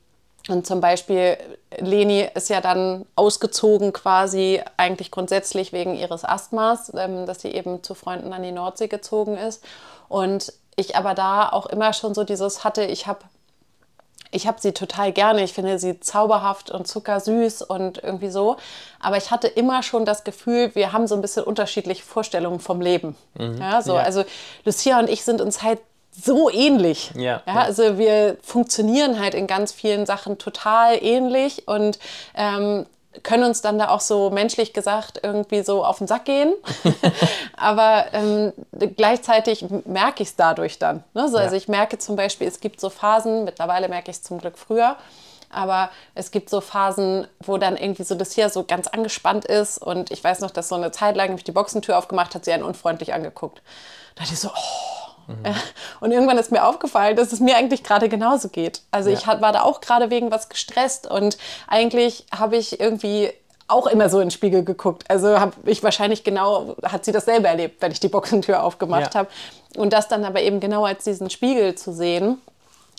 Und 0.48 0.66
zum 0.66 0.80
Beispiel, 0.80 1.38
Leni 1.78 2.28
ist 2.34 2.50
ja 2.50 2.62
dann 2.62 3.06
ausgezogen 3.16 3.92
quasi 3.92 4.62
eigentlich 4.78 5.12
grundsätzlich 5.12 5.74
wegen 5.74 5.96
ihres 5.96 6.24
Asthmas, 6.24 6.92
ähm, 6.96 7.26
dass 7.26 7.42
sie 7.42 7.52
eben 7.52 7.84
zu 7.84 7.96
Freunden 7.96 8.32
an 8.34 8.44
die 8.44 8.52
Nordsee 8.52 8.88
gezogen 8.88 9.38
ist. 9.38 9.64
Und 10.08 10.54
ich 10.76 10.96
aber 10.96 11.14
da 11.16 11.50
auch 11.50 11.66
immer 11.66 11.92
schon 11.92 12.14
so 12.14 12.24
dieses 12.24 12.64
hatte, 12.64 12.84
ich 12.84 13.08
habe 13.08 13.20
ich 14.32 14.46
habe 14.46 14.60
sie 14.60 14.74
total 14.74 15.14
gerne. 15.14 15.44
Ich 15.44 15.54
finde 15.54 15.80
sie 15.80 16.00
zauberhaft 16.00 16.70
und 16.70 16.88
zuckersüß 16.88 17.62
und 17.62 18.04
irgendwie 18.04 18.30
so. 18.30 18.58
Aber 19.00 19.18
ich 19.18 19.32
hatte 19.32 19.48
immer 19.48 19.84
schon 19.84 20.04
das 20.04 20.26
Gefühl, 20.26 20.76
wir 20.76 20.92
haben 20.92 21.08
so 21.08 21.16
ein 21.16 21.22
bisschen 21.22 21.44
unterschiedliche 21.44 22.04
Vorstellungen 22.04 22.60
vom 22.60 22.82
Leben. 22.82 23.16
Mhm. 23.36 23.58
Ja, 23.58 23.82
so. 23.82 23.96
Ja. 23.96 24.04
Also 24.04 24.26
Lucia 24.66 25.00
und 25.00 25.10
ich 25.10 25.24
sind 25.24 25.40
uns 25.40 25.64
halt 25.64 25.80
so 26.20 26.50
ähnlich. 26.50 27.12
Ja, 27.16 27.42
ja, 27.46 27.54
Also 27.54 27.98
wir 27.98 28.38
funktionieren 28.42 29.20
halt 29.20 29.34
in 29.34 29.48
ganz 29.48 29.72
vielen 29.72 30.06
Sachen 30.06 30.38
total 30.38 31.02
ähnlich 31.04 31.68
und 31.68 32.00
ähm, 32.36 32.86
können 33.24 33.44
uns 33.44 33.62
dann 33.62 33.80
da 33.80 33.90
auch 33.90 34.02
so 34.02 34.30
menschlich 34.30 34.74
gesagt 34.74 35.20
irgendwie 35.24 35.64
so 35.64 35.84
auf 35.84 35.98
den 35.98 36.08
Sack 36.08 36.26
gehen. 36.26 36.54
Aber 37.58 38.06
ähm, 38.14 38.54
gleichzeitig 38.96 39.66
merke 39.86 40.24
ich 40.24 40.30
es 40.30 40.36
dadurch 40.36 40.80
dann. 40.80 41.04
Ne? 41.14 41.30
So, 41.30 41.38
ja. 41.38 41.44
Also 41.44 41.56
ich 41.56 41.68
merke 41.68 41.98
zum 41.98 42.16
Beispiel, 42.16 42.48
es 42.48 42.60
gibt 42.60 42.80
so 42.80 42.90
Phasen, 42.90 43.44
mittlerweile 43.44 43.90
merke 43.90 44.12
ich 44.12 44.18
es 44.18 44.24
zum 44.24 44.40
Glück 44.40 44.58
früher, 44.58 44.98
aber 45.50 45.90
es 46.14 46.32
gibt 46.32 46.50
so 46.50 46.60
Phasen, 46.60 47.26
wo 47.40 47.58
dann 47.58 47.78
irgendwie 47.78 48.04
so 48.04 48.16
das 48.16 48.34
hier 48.34 48.50
so 48.50 48.64
ganz 48.64 48.88
angespannt 48.88 49.46
ist 49.46 49.78
und 49.78 50.12
ich 50.12 50.22
weiß 50.22 50.42
noch, 50.42 50.52
dass 50.52 50.68
so 50.68 50.76
eine 50.76 50.92
Zeit 50.92 51.16
lang, 51.16 51.36
ich 51.38 51.44
die 51.44 51.54
Boxentür 51.54 51.98
aufgemacht 51.98 52.36
hat, 52.36 52.44
sie 52.44 52.52
einen 52.52 52.64
unfreundlich 52.64 53.14
angeguckt. 53.14 53.62
Da 54.16 54.24
dachte 54.24 54.34
ich 54.34 54.40
so, 54.40 54.50
oh, 54.50 55.07
Mhm. 55.28 55.56
Und 56.00 56.12
irgendwann 56.12 56.38
ist 56.38 56.52
mir 56.52 56.66
aufgefallen, 56.66 57.16
dass 57.16 57.32
es 57.32 57.40
mir 57.40 57.58
eigentlich 57.58 57.84
gerade 57.84 58.10
genauso 58.10 58.50
geht. 58.50 58.82
Also 58.92 59.10
ja. 59.10 59.18
ich 59.18 59.28
war 59.28 59.52
da 59.52 59.62
auch 59.62 59.82
gerade 59.82 60.10
wegen 60.10 60.32
was 60.32 60.50
gestresst 60.50 61.10
und 61.10 61.38
eigentlich 61.68 62.26
habe 62.32 62.58
ich 62.58 62.80
irgendwie 62.80 63.32
auch 63.68 63.88
immer 63.88 64.10
so 64.10 64.20
in 64.20 64.28
den 64.28 64.32
Spiegel 64.32 64.64
geguckt. 64.64 65.04
Also 65.10 65.40
habe 65.40 65.54
ich 65.66 65.84
wahrscheinlich 65.84 66.24
genau, 66.24 66.76
hat 66.84 67.04
sie 67.04 67.12
dasselbe 67.12 67.48
erlebt, 67.48 67.82
wenn 67.82 67.92
ich 67.92 68.00
die 68.00 68.08
Boxentür 68.08 68.64
aufgemacht 68.64 69.14
ja. 69.14 69.22
habe. 69.22 69.30
Und 69.76 69.94
das 69.94 70.08
dann 70.08 70.24
aber 70.24 70.42
eben 70.42 70.60
genau 70.60 70.86
als 70.86 71.04
diesen 71.04 71.30
Spiegel 71.30 71.76
zu 71.76 71.92
sehen, 71.92 72.42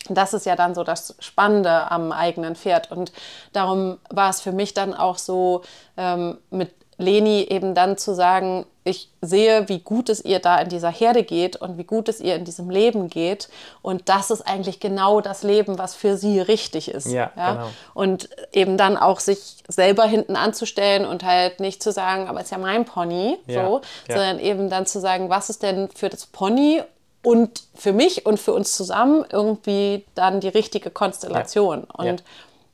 das 0.07 0.33
ist 0.33 0.45
ja 0.45 0.55
dann 0.55 0.75
so 0.75 0.83
das 0.83 1.15
Spannende 1.19 1.91
am 1.91 2.11
eigenen 2.11 2.55
Pferd. 2.55 2.91
Und 2.91 3.11
darum 3.51 3.97
war 4.09 4.29
es 4.29 4.41
für 4.41 4.51
mich 4.51 4.73
dann 4.73 4.93
auch 4.93 5.17
so 5.17 5.63
ähm, 5.97 6.37
mit 6.51 6.71
Leni 6.99 7.47
eben 7.49 7.73
dann 7.73 7.97
zu 7.97 8.13
sagen, 8.13 8.65
ich 8.83 9.09
sehe, 9.21 9.69
wie 9.69 9.79
gut 9.79 10.09
es 10.09 10.23
ihr 10.23 10.39
da 10.39 10.59
in 10.59 10.67
dieser 10.67 10.91
Herde 10.91 11.23
geht 11.23 11.55
und 11.55 11.77
wie 11.77 11.85
gut 11.85 12.09
es 12.09 12.19
ihr 12.19 12.35
in 12.35 12.43
diesem 12.43 12.69
Leben 12.69 13.09
geht. 13.09 13.47
Und 13.81 14.09
das 14.09 14.31
ist 14.31 14.41
eigentlich 14.41 14.81
genau 14.81 15.21
das 15.21 15.43
Leben, 15.43 15.77
was 15.77 15.95
für 15.95 16.17
sie 16.17 16.41
richtig 16.41 16.91
ist. 16.91 17.07
Ja, 17.07 17.31
ja? 17.37 17.53
Genau. 17.53 17.69
Und 17.93 18.29
eben 18.51 18.75
dann 18.77 18.97
auch 18.97 19.21
sich 19.21 19.63
selber 19.67 20.03
hinten 20.03 20.35
anzustellen 20.35 21.05
und 21.05 21.23
halt 21.23 21.61
nicht 21.61 21.81
zu 21.81 21.93
sagen, 21.93 22.27
aber 22.27 22.39
es 22.39 22.45
ist 22.45 22.51
ja 22.51 22.57
mein 22.57 22.83
Pony, 22.83 23.37
ja, 23.47 23.65
so, 23.65 23.81
ja. 24.07 24.15
sondern 24.15 24.39
eben 24.39 24.69
dann 24.69 24.85
zu 24.85 24.99
sagen, 24.99 25.29
was 25.29 25.49
ist 25.49 25.63
denn 25.63 25.87
für 25.95 26.09
das 26.09 26.25
Pony 26.25 26.81
und 27.23 27.63
für 27.75 27.93
mich 27.93 28.25
und 28.25 28.39
für 28.39 28.53
uns 28.53 28.75
zusammen 28.75 29.25
irgendwie 29.31 30.05
dann 30.15 30.41
die 30.41 30.49
richtige 30.49 30.89
Konstellation. 30.89 31.85
Und 31.85 32.23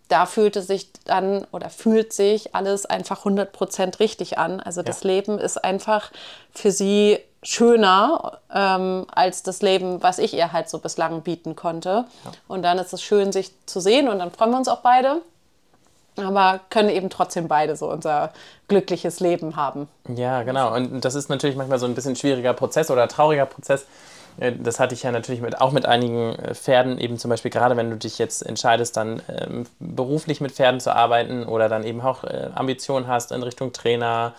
da 0.07 0.25
fühlte 0.25 0.61
sich 0.61 0.91
dann 1.05 1.45
oder 1.51 1.69
fühlt 1.69 2.13
sich 2.13 2.55
alles 2.55 2.85
einfach 2.85 3.25
100% 3.25 3.99
richtig 3.99 4.37
an. 4.37 4.59
Also 4.59 4.81
das 4.81 5.03
ja. 5.03 5.09
Leben 5.09 5.39
ist 5.39 5.63
einfach 5.63 6.11
für 6.51 6.71
sie 6.71 7.19
schöner 7.43 8.39
ähm, 8.53 9.05
als 9.13 9.43
das 9.43 9.61
Leben, 9.61 10.01
was 10.01 10.17
ich 10.17 10.33
ihr 10.33 10.51
halt 10.51 10.69
so 10.69 10.79
bislang 10.79 11.21
bieten 11.21 11.55
konnte. 11.55 11.89
Ja. 11.89 12.31
Und 12.47 12.63
dann 12.63 12.77
ist 12.77 12.93
es 12.93 13.01
schön, 13.01 13.31
sich 13.31 13.51
zu 13.65 13.79
sehen 13.79 14.07
und 14.07 14.19
dann 14.19 14.31
freuen 14.31 14.51
wir 14.51 14.57
uns 14.57 14.67
auch 14.67 14.81
beide. 14.81 15.21
Aber 16.17 16.61
können 16.69 16.89
eben 16.89 17.09
trotzdem 17.09 17.47
beide 17.47 17.75
so 17.75 17.91
unser 17.91 18.31
glückliches 18.69 19.19
Leben 19.19 19.57
haben. 19.57 19.89
Ja, 20.15 20.43
genau. 20.43 20.73
Und 20.73 21.03
das 21.03 21.13
ist 21.13 21.29
natürlich 21.29 21.57
manchmal 21.57 21.77
so 21.77 21.85
ein 21.85 21.93
bisschen 21.93 22.15
schwieriger 22.15 22.53
Prozess 22.53 22.89
oder 22.89 23.07
trauriger 23.09 23.45
Prozess 23.45 23.85
das 24.37 24.79
hatte 24.79 24.93
ich 24.93 25.03
ja 25.03 25.11
natürlich 25.11 25.41
mit, 25.41 25.61
auch 25.61 25.71
mit 25.71 25.85
einigen 25.85 26.35
äh, 26.35 26.53
Pferden, 26.55 26.97
eben 26.97 27.17
zum 27.17 27.29
Beispiel 27.29 27.51
gerade 27.51 27.77
wenn 27.77 27.89
du 27.89 27.97
dich 27.97 28.17
jetzt 28.17 28.45
entscheidest, 28.45 28.97
dann 28.97 29.21
ähm, 29.29 29.65
beruflich 29.79 30.41
mit 30.41 30.51
Pferden 30.51 30.79
zu 30.79 30.93
arbeiten 30.93 31.45
oder 31.45 31.69
dann 31.69 31.83
eben 31.83 32.01
auch 32.01 32.23
äh, 32.23 32.49
Ambitionen 32.53 33.07
hast, 33.07 33.31
in 33.31 33.43
Richtung 33.43 33.71
Trainer 33.73 34.33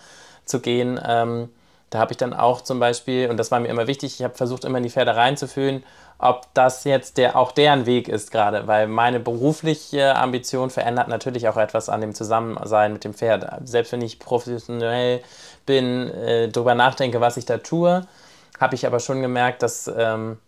zu 0.44 0.60
gehen. 0.60 1.00
Ähm, 1.04 1.48
da 1.90 1.98
habe 1.98 2.12
ich 2.12 2.18
dann 2.18 2.34
auch 2.34 2.60
zum 2.60 2.80
Beispiel, 2.80 3.30
und 3.30 3.36
das 3.36 3.50
war 3.50 3.60
mir 3.60 3.68
immer 3.68 3.86
wichtig, 3.86 4.18
ich 4.18 4.24
habe 4.24 4.34
versucht, 4.34 4.64
immer 4.64 4.78
in 4.78 4.84
die 4.84 4.90
Pferde 4.90 5.16
reinzufühlen, 5.16 5.84
ob 6.18 6.46
das 6.54 6.84
jetzt 6.84 7.18
der, 7.18 7.36
auch 7.36 7.52
deren 7.52 7.86
Weg 7.86 8.08
ist 8.08 8.30
gerade, 8.30 8.66
weil 8.66 8.88
meine 8.88 9.20
berufliche 9.20 10.16
Ambition 10.16 10.70
verändert 10.70 11.08
natürlich 11.08 11.48
auch 11.48 11.56
etwas 11.56 11.88
an 11.88 12.00
dem 12.00 12.14
Zusammensein 12.14 12.92
mit 12.92 13.04
dem 13.04 13.14
Pferd. 13.14 13.46
Selbst 13.64 13.92
wenn 13.92 14.00
ich 14.00 14.18
professionell 14.18 15.20
bin, 15.64 16.10
äh, 16.10 16.48
darüber 16.48 16.74
nachdenke, 16.74 17.20
was 17.20 17.36
ich 17.36 17.44
da 17.44 17.58
tue, 17.58 18.06
habe 18.60 18.74
ich 18.74 18.86
aber 18.86 19.00
schon 19.00 19.22
gemerkt, 19.22 19.62
dass 19.62 19.90
ähm, 19.94 20.38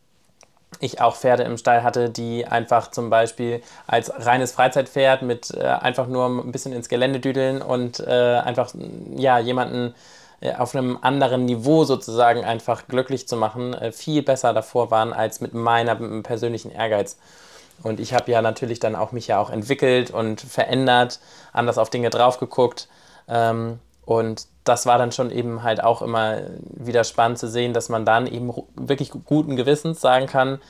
ich 0.80 1.00
auch 1.00 1.16
Pferde 1.16 1.42
im 1.44 1.56
Stall 1.56 1.82
hatte, 1.82 2.10
die 2.10 2.46
einfach 2.46 2.90
zum 2.90 3.10
Beispiel 3.10 3.62
als 3.86 4.12
reines 4.14 4.52
Freizeitpferd 4.52 5.22
mit 5.22 5.52
äh, 5.54 5.62
einfach 5.64 6.06
nur 6.06 6.26
ein 6.26 6.52
bisschen 6.52 6.72
ins 6.72 6.88
Gelände 6.88 7.20
düdeln 7.20 7.62
und 7.62 8.00
äh, 8.00 8.38
einfach 8.38 8.74
ja, 9.16 9.38
jemanden 9.38 9.94
äh, 10.40 10.54
auf 10.54 10.74
einem 10.74 10.98
anderen 11.00 11.44
Niveau 11.46 11.84
sozusagen 11.84 12.44
einfach 12.44 12.86
glücklich 12.86 13.26
zu 13.26 13.36
machen, 13.36 13.74
äh, 13.74 13.92
viel 13.92 14.22
besser 14.22 14.52
davor 14.52 14.90
waren 14.90 15.12
als 15.12 15.40
mit 15.40 15.54
meiner 15.54 15.96
persönlichen 16.22 16.70
Ehrgeiz. 16.70 17.16
Und 17.82 18.00
ich 18.00 18.12
habe 18.12 18.30
ja 18.30 18.42
natürlich 18.42 18.80
dann 18.80 18.96
auch 18.96 19.12
mich 19.12 19.28
ja 19.28 19.40
auch 19.40 19.50
entwickelt 19.50 20.10
und 20.10 20.40
verändert, 20.40 21.20
anders 21.52 21.78
auf 21.78 21.90
Dinge 21.90 22.10
drauf 22.10 22.38
geguckt. 22.38 22.88
Ähm, 23.28 23.78
und 24.04 24.46
das 24.68 24.86
war 24.86 24.98
dann 24.98 25.12
schon 25.12 25.30
eben 25.30 25.62
halt 25.62 25.82
auch 25.82 26.02
immer 26.02 26.42
wieder 26.62 27.04
spannend 27.04 27.38
zu 27.38 27.48
sehen, 27.48 27.72
dass 27.72 27.88
man 27.88 28.04
dann 28.04 28.26
eben 28.26 28.52
wirklich 28.74 29.10
guten 29.10 29.56
Gewissens 29.56 30.00
sagen 30.00 30.26
kann, 30.26 30.60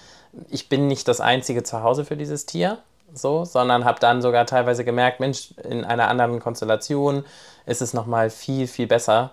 ich 0.48 0.68
bin 0.68 0.86
nicht 0.86 1.08
das 1.08 1.20
einzige 1.20 1.62
Zuhause 1.62 2.04
für 2.04 2.16
dieses 2.16 2.46
Tier, 2.46 2.78
so, 3.14 3.44
sondern 3.44 3.84
habe 3.84 4.00
dann 4.00 4.22
sogar 4.22 4.46
teilweise 4.46 4.84
gemerkt, 4.84 5.20
Mensch, 5.20 5.52
in 5.64 5.84
einer 5.84 6.08
anderen 6.08 6.40
Konstellation 6.40 7.24
ist 7.66 7.82
es 7.82 7.94
nochmal 7.94 8.30
viel, 8.30 8.66
viel 8.66 8.86
besser. 8.86 9.32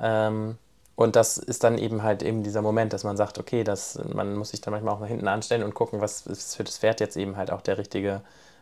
Ähm, 0.00 0.56
und 0.94 1.14
das 1.14 1.38
ist 1.38 1.62
dann 1.62 1.78
eben 1.78 2.02
halt 2.02 2.22
eben 2.22 2.42
dieser 2.42 2.62
Moment, 2.62 2.92
dass 2.92 3.04
man 3.04 3.16
sagt, 3.16 3.38
okay, 3.38 3.62
das, 3.62 4.00
man 4.12 4.34
muss 4.34 4.50
sich 4.50 4.60
dann 4.60 4.72
manchmal 4.72 4.94
auch 4.94 5.00
mal 5.00 5.08
hinten 5.08 5.28
anstellen 5.28 5.62
und 5.62 5.74
gucken, 5.74 6.00
was 6.00 6.26
ist 6.26 6.56
für 6.56 6.64
das 6.64 6.78
Pferd 6.78 7.00
jetzt 7.00 7.16
eben 7.16 7.36
halt 7.36 7.52
auch 7.52 7.60
der 7.60 7.78
richtige, 7.78 8.20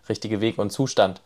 richtige 0.08 0.40
Weg 0.40 0.58
und 0.58 0.70
Zustand. 0.70 1.22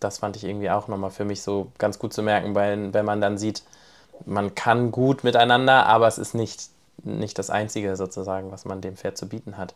Das 0.00 0.18
fand 0.18 0.36
ich 0.36 0.44
irgendwie 0.44 0.70
auch 0.70 0.88
nochmal 0.88 1.10
für 1.10 1.24
mich 1.24 1.42
so 1.42 1.68
ganz 1.78 1.98
gut 1.98 2.12
zu 2.12 2.22
merken, 2.22 2.54
weil 2.54 2.92
wenn 2.92 3.04
man 3.04 3.20
dann 3.20 3.38
sieht, 3.38 3.62
man 4.26 4.54
kann 4.54 4.90
gut 4.90 5.24
miteinander, 5.24 5.86
aber 5.86 6.06
es 6.08 6.18
ist 6.18 6.34
nicht, 6.34 6.68
nicht 7.04 7.38
das 7.38 7.50
Einzige 7.50 7.96
sozusagen, 7.96 8.50
was 8.50 8.64
man 8.64 8.80
dem 8.80 8.96
Pferd 8.96 9.16
zu 9.16 9.28
bieten 9.28 9.56
hat. 9.56 9.74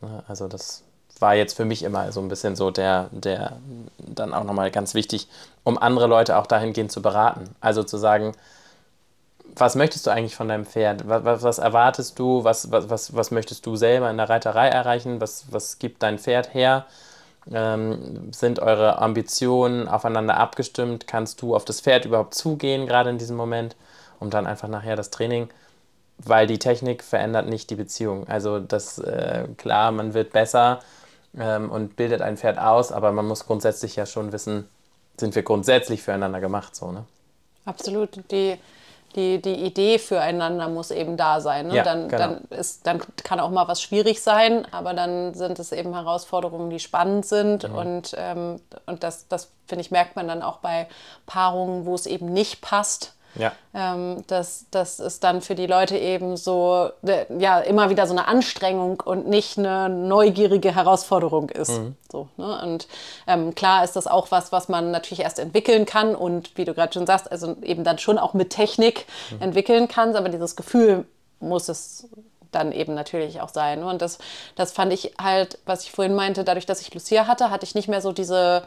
Ne, 0.00 0.22
also 0.28 0.48
das 0.48 0.82
war 1.20 1.34
jetzt 1.34 1.56
für 1.56 1.64
mich 1.64 1.82
immer 1.82 2.12
so 2.12 2.20
ein 2.20 2.28
bisschen 2.28 2.56
so 2.56 2.70
der, 2.70 3.08
der 3.12 3.58
dann 3.98 4.34
auch 4.34 4.44
nochmal 4.44 4.70
ganz 4.70 4.94
wichtig, 4.94 5.28
um 5.64 5.78
andere 5.78 6.06
Leute 6.06 6.36
auch 6.36 6.46
dahingehend 6.46 6.90
zu 6.90 7.00
beraten. 7.00 7.44
Also 7.60 7.84
zu 7.84 7.96
sagen, 7.96 8.32
was 9.54 9.74
möchtest 9.74 10.06
du 10.06 10.10
eigentlich 10.10 10.34
von 10.34 10.48
deinem 10.48 10.66
Pferd? 10.66 11.08
Was, 11.08 11.24
was, 11.24 11.42
was 11.42 11.58
erwartest 11.58 12.18
du? 12.18 12.44
Was, 12.44 12.70
was, 12.70 13.14
was 13.14 13.30
möchtest 13.30 13.66
du 13.66 13.76
selber 13.76 14.10
in 14.10 14.16
der 14.16 14.28
Reiterei 14.28 14.68
erreichen? 14.68 15.20
Was, 15.20 15.46
was 15.50 15.78
gibt 15.78 16.02
dein 16.02 16.18
Pferd 16.18 16.54
her? 16.54 16.86
Ähm, 17.50 18.32
sind 18.32 18.60
eure 18.60 18.98
Ambitionen 18.98 19.88
aufeinander 19.88 20.36
abgestimmt? 20.36 21.06
Kannst 21.06 21.42
du 21.42 21.56
auf 21.56 21.64
das 21.64 21.80
Pferd 21.80 22.04
überhaupt 22.04 22.34
zugehen, 22.34 22.86
gerade 22.86 23.10
in 23.10 23.18
diesem 23.18 23.36
Moment? 23.36 23.76
Um 24.20 24.30
dann 24.30 24.46
einfach 24.46 24.68
nachher 24.68 24.94
das 24.94 25.10
Training, 25.10 25.48
weil 26.18 26.46
die 26.46 26.58
Technik 26.58 27.02
verändert 27.02 27.48
nicht 27.48 27.70
die 27.70 27.74
Beziehung. 27.74 28.28
Also 28.28 28.60
das, 28.60 28.98
äh, 28.98 29.48
klar, 29.56 29.90
man 29.90 30.14
wird 30.14 30.32
besser 30.32 30.80
ähm, 31.36 31.70
und 31.70 31.96
bildet 31.96 32.22
ein 32.22 32.36
Pferd 32.36 32.58
aus, 32.58 32.92
aber 32.92 33.10
man 33.10 33.26
muss 33.26 33.46
grundsätzlich 33.46 33.96
ja 33.96 34.06
schon 34.06 34.32
wissen, 34.32 34.68
sind 35.18 35.34
wir 35.34 35.42
grundsätzlich 35.42 36.02
füreinander 36.02 36.40
gemacht, 36.40 36.76
so, 36.76 36.92
ne? 36.92 37.04
Absolut. 37.64 38.18
Die 38.30 38.58
die, 39.16 39.40
die 39.40 39.54
Idee 39.54 39.98
füreinander 39.98 40.68
muss 40.68 40.90
eben 40.90 41.16
da 41.16 41.40
sein. 41.40 41.68
Ne? 41.68 41.76
Ja, 41.76 41.82
dann, 41.82 42.08
genau. 42.08 42.18
dann, 42.18 42.40
ist, 42.50 42.86
dann 42.86 43.00
kann 43.22 43.40
auch 43.40 43.50
mal 43.50 43.68
was 43.68 43.82
schwierig 43.82 44.22
sein, 44.22 44.66
aber 44.72 44.94
dann 44.94 45.34
sind 45.34 45.58
es 45.58 45.72
eben 45.72 45.94
Herausforderungen, 45.94 46.70
die 46.70 46.78
spannend 46.78 47.26
sind. 47.26 47.68
Mhm. 47.68 47.74
Und, 47.74 48.14
ähm, 48.16 48.60
und 48.86 49.02
das, 49.02 49.28
das 49.28 49.52
finde 49.66 49.82
ich, 49.82 49.90
merkt 49.90 50.16
man 50.16 50.28
dann 50.28 50.42
auch 50.42 50.58
bei 50.58 50.88
Paarungen, 51.26 51.86
wo 51.86 51.94
es 51.94 52.06
eben 52.06 52.32
nicht 52.32 52.60
passt 52.60 53.14
ja. 53.34 53.52
Ähm, 53.74 54.24
dass 54.26 54.66
das 54.70 55.00
ist 55.00 55.24
dann 55.24 55.40
für 55.40 55.54
die 55.54 55.66
Leute 55.66 55.96
eben 55.96 56.36
so, 56.36 56.90
äh, 57.02 57.24
ja, 57.38 57.60
immer 57.60 57.90
wieder 57.90 58.06
so 58.06 58.12
eine 58.12 58.28
Anstrengung 58.28 59.00
und 59.00 59.26
nicht 59.26 59.58
eine 59.58 59.88
neugierige 59.88 60.74
Herausforderung 60.74 61.48
ist. 61.50 61.70
Mhm. 61.70 61.96
So, 62.10 62.28
ne? 62.36 62.60
Und 62.62 62.88
ähm, 63.26 63.54
klar 63.54 63.84
ist 63.84 63.96
das 63.96 64.06
auch 64.06 64.30
was, 64.30 64.52
was 64.52 64.68
man 64.68 64.90
natürlich 64.90 65.20
erst 65.20 65.38
entwickeln 65.38 65.86
kann 65.86 66.14
und 66.14 66.56
wie 66.56 66.64
du 66.64 66.74
gerade 66.74 66.92
schon 66.92 67.06
sagst, 67.06 67.30
also 67.30 67.56
eben 67.62 67.84
dann 67.84 67.98
schon 67.98 68.18
auch 68.18 68.34
mit 68.34 68.50
Technik 68.50 69.06
mhm. 69.30 69.42
entwickeln 69.42 69.88
kann, 69.88 70.14
aber 70.14 70.28
dieses 70.28 70.56
Gefühl 70.56 71.06
muss 71.40 71.68
es 71.68 72.08
dann 72.52 72.70
eben 72.70 72.94
natürlich 72.94 73.40
auch 73.40 73.48
sein. 73.48 73.82
Und 73.82 74.02
das, 74.02 74.18
das 74.54 74.72
fand 74.72 74.92
ich 74.92 75.14
halt, 75.20 75.58
was 75.64 75.84
ich 75.84 75.90
vorhin 75.90 76.14
meinte, 76.14 76.44
dadurch, 76.44 76.66
dass 76.66 76.80
ich 76.80 76.92
Lucia 76.94 77.26
hatte, 77.26 77.50
hatte 77.50 77.64
ich 77.64 77.74
nicht 77.74 77.88
mehr 77.88 78.02
so 78.02 78.12
diese, 78.12 78.62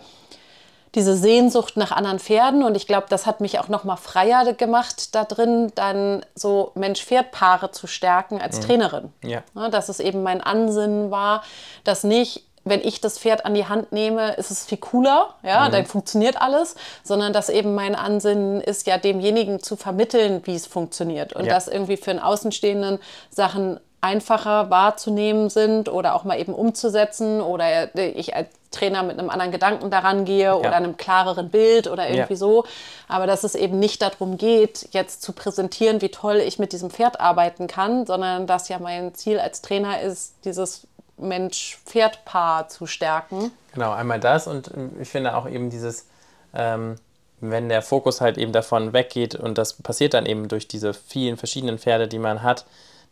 diese 0.96 1.16
Sehnsucht 1.16 1.78
nach 1.78 1.92
anderen 1.92 2.20
Pferden. 2.20 2.64
Und 2.64 2.76
ich 2.76 2.88
glaube, 2.88 3.08
das 3.10 3.26
hat 3.26 3.42
mich 3.42 3.60
auch 3.60 3.68
noch 3.68 3.84
mal 3.84 3.98
freier 3.98 4.54
gemacht, 4.54 5.14
da 5.14 5.26
drin 5.26 5.72
dann 5.76 6.26
so 6.34 6.72
Mensch-Pferd-Paare 6.76 7.72
zu 7.72 7.88
stärken 7.88 8.42
als 8.42 8.58
mhm. 8.58 8.62
Trainerin. 8.64 9.14
Ja. 9.24 9.44
ja. 9.54 9.70
Dass 9.70 9.90
es 9.90 10.00
eben 10.00 10.24
mein 10.24 10.42
Ansinnen 10.42 11.12
war, 11.12 11.44
dass 11.84 12.04
nicht 12.04 12.46
wenn 12.66 12.82
ich 12.82 13.00
das 13.00 13.20
Pferd 13.20 13.46
an 13.46 13.54
die 13.54 13.68
Hand 13.68 13.92
nehme, 13.92 14.34
ist 14.34 14.50
es 14.50 14.66
viel 14.66 14.80
cooler, 14.80 15.36
ja, 15.44 15.68
mhm. 15.68 15.72
dann 15.72 15.86
funktioniert 15.86 16.42
alles, 16.42 16.76
sondern 17.04 17.32
dass 17.32 17.50
eben 17.50 17.76
mein 17.76 17.94
Ansinnen 17.94 18.60
ist, 18.60 18.88
ja 18.88 18.98
demjenigen 18.98 19.62
zu 19.62 19.76
vermitteln, 19.76 20.42
wie 20.46 20.56
es 20.56 20.66
funktioniert 20.66 21.34
und 21.34 21.46
ja. 21.46 21.54
dass 21.54 21.68
irgendwie 21.68 21.96
für 21.96 22.10
einen 22.10 22.20
Außenstehenden 22.20 22.98
Sachen 23.30 23.80
einfacher 24.06 24.70
wahrzunehmen 24.70 25.50
sind 25.50 25.90
oder 25.90 26.14
auch 26.14 26.24
mal 26.26 26.40
eben 26.40 26.54
umzusetzen 26.54 27.42
oder 27.42 27.96
ich 27.96 28.36
als 28.36 28.50
Trainer 28.70 29.02
mit 29.02 29.18
einem 29.18 29.32
anderen 29.32 29.52
Gedanken 29.52 29.90
daran 29.90 30.26
gehe 30.26 30.44
ja. 30.44 30.54
oder 30.54 30.76
einem 30.76 30.96
klareren 30.96 31.50
Bild 31.50 31.88
oder 31.88 32.08
irgendwie 32.08 32.34
ja. 32.34 32.38
so. 32.38 32.66
Aber 33.08 33.26
dass 33.26 33.44
es 33.44 33.56
eben 33.56 33.80
nicht 33.80 34.04
darum 34.04 34.38
geht, 34.38 34.90
jetzt 34.92 35.24
zu 35.24 35.34
präsentieren, 35.34 36.02
wie 36.02 36.10
toll 36.10 36.36
ich 36.36 36.60
mit 36.60 36.72
diesem 36.72 36.92
Pferd 36.92 37.20
arbeiten 37.20 37.66
kann, 37.66 38.06
sondern 38.06 38.46
dass 38.46 38.70
ja 38.70 38.78
mein 38.78 39.16
Ziel 39.16 39.40
als 39.40 39.64
Trainer 39.64 40.02
ist, 40.02 40.36
dieses 40.46 40.86
Mensch-Pferd-Paar 41.18 42.68
zu 42.68 42.86
stärken. 42.86 43.52
Genau, 43.74 43.92
einmal 43.94 44.20
das 44.20 44.46
und 44.46 44.70
ich 45.02 45.10
finde 45.10 45.36
auch 45.36 45.50
eben 45.50 45.72
dieses, 45.72 46.06
ähm, 46.54 46.98
wenn 47.40 47.70
der 47.70 47.82
Fokus 47.82 48.22
halt 48.22 48.38
eben 48.38 48.52
davon 48.52 48.94
weggeht 48.94 49.34
und 49.34 49.58
das 49.58 49.74
passiert 49.74 50.14
dann 50.14 50.28
eben 50.28 50.48
durch 50.48 50.68
diese 50.68 50.94
vielen 50.94 51.38
verschiedenen 51.38 51.80
Pferde, 51.80 52.08
die 52.08 52.20
man 52.20 52.44
hat, 52.44 52.66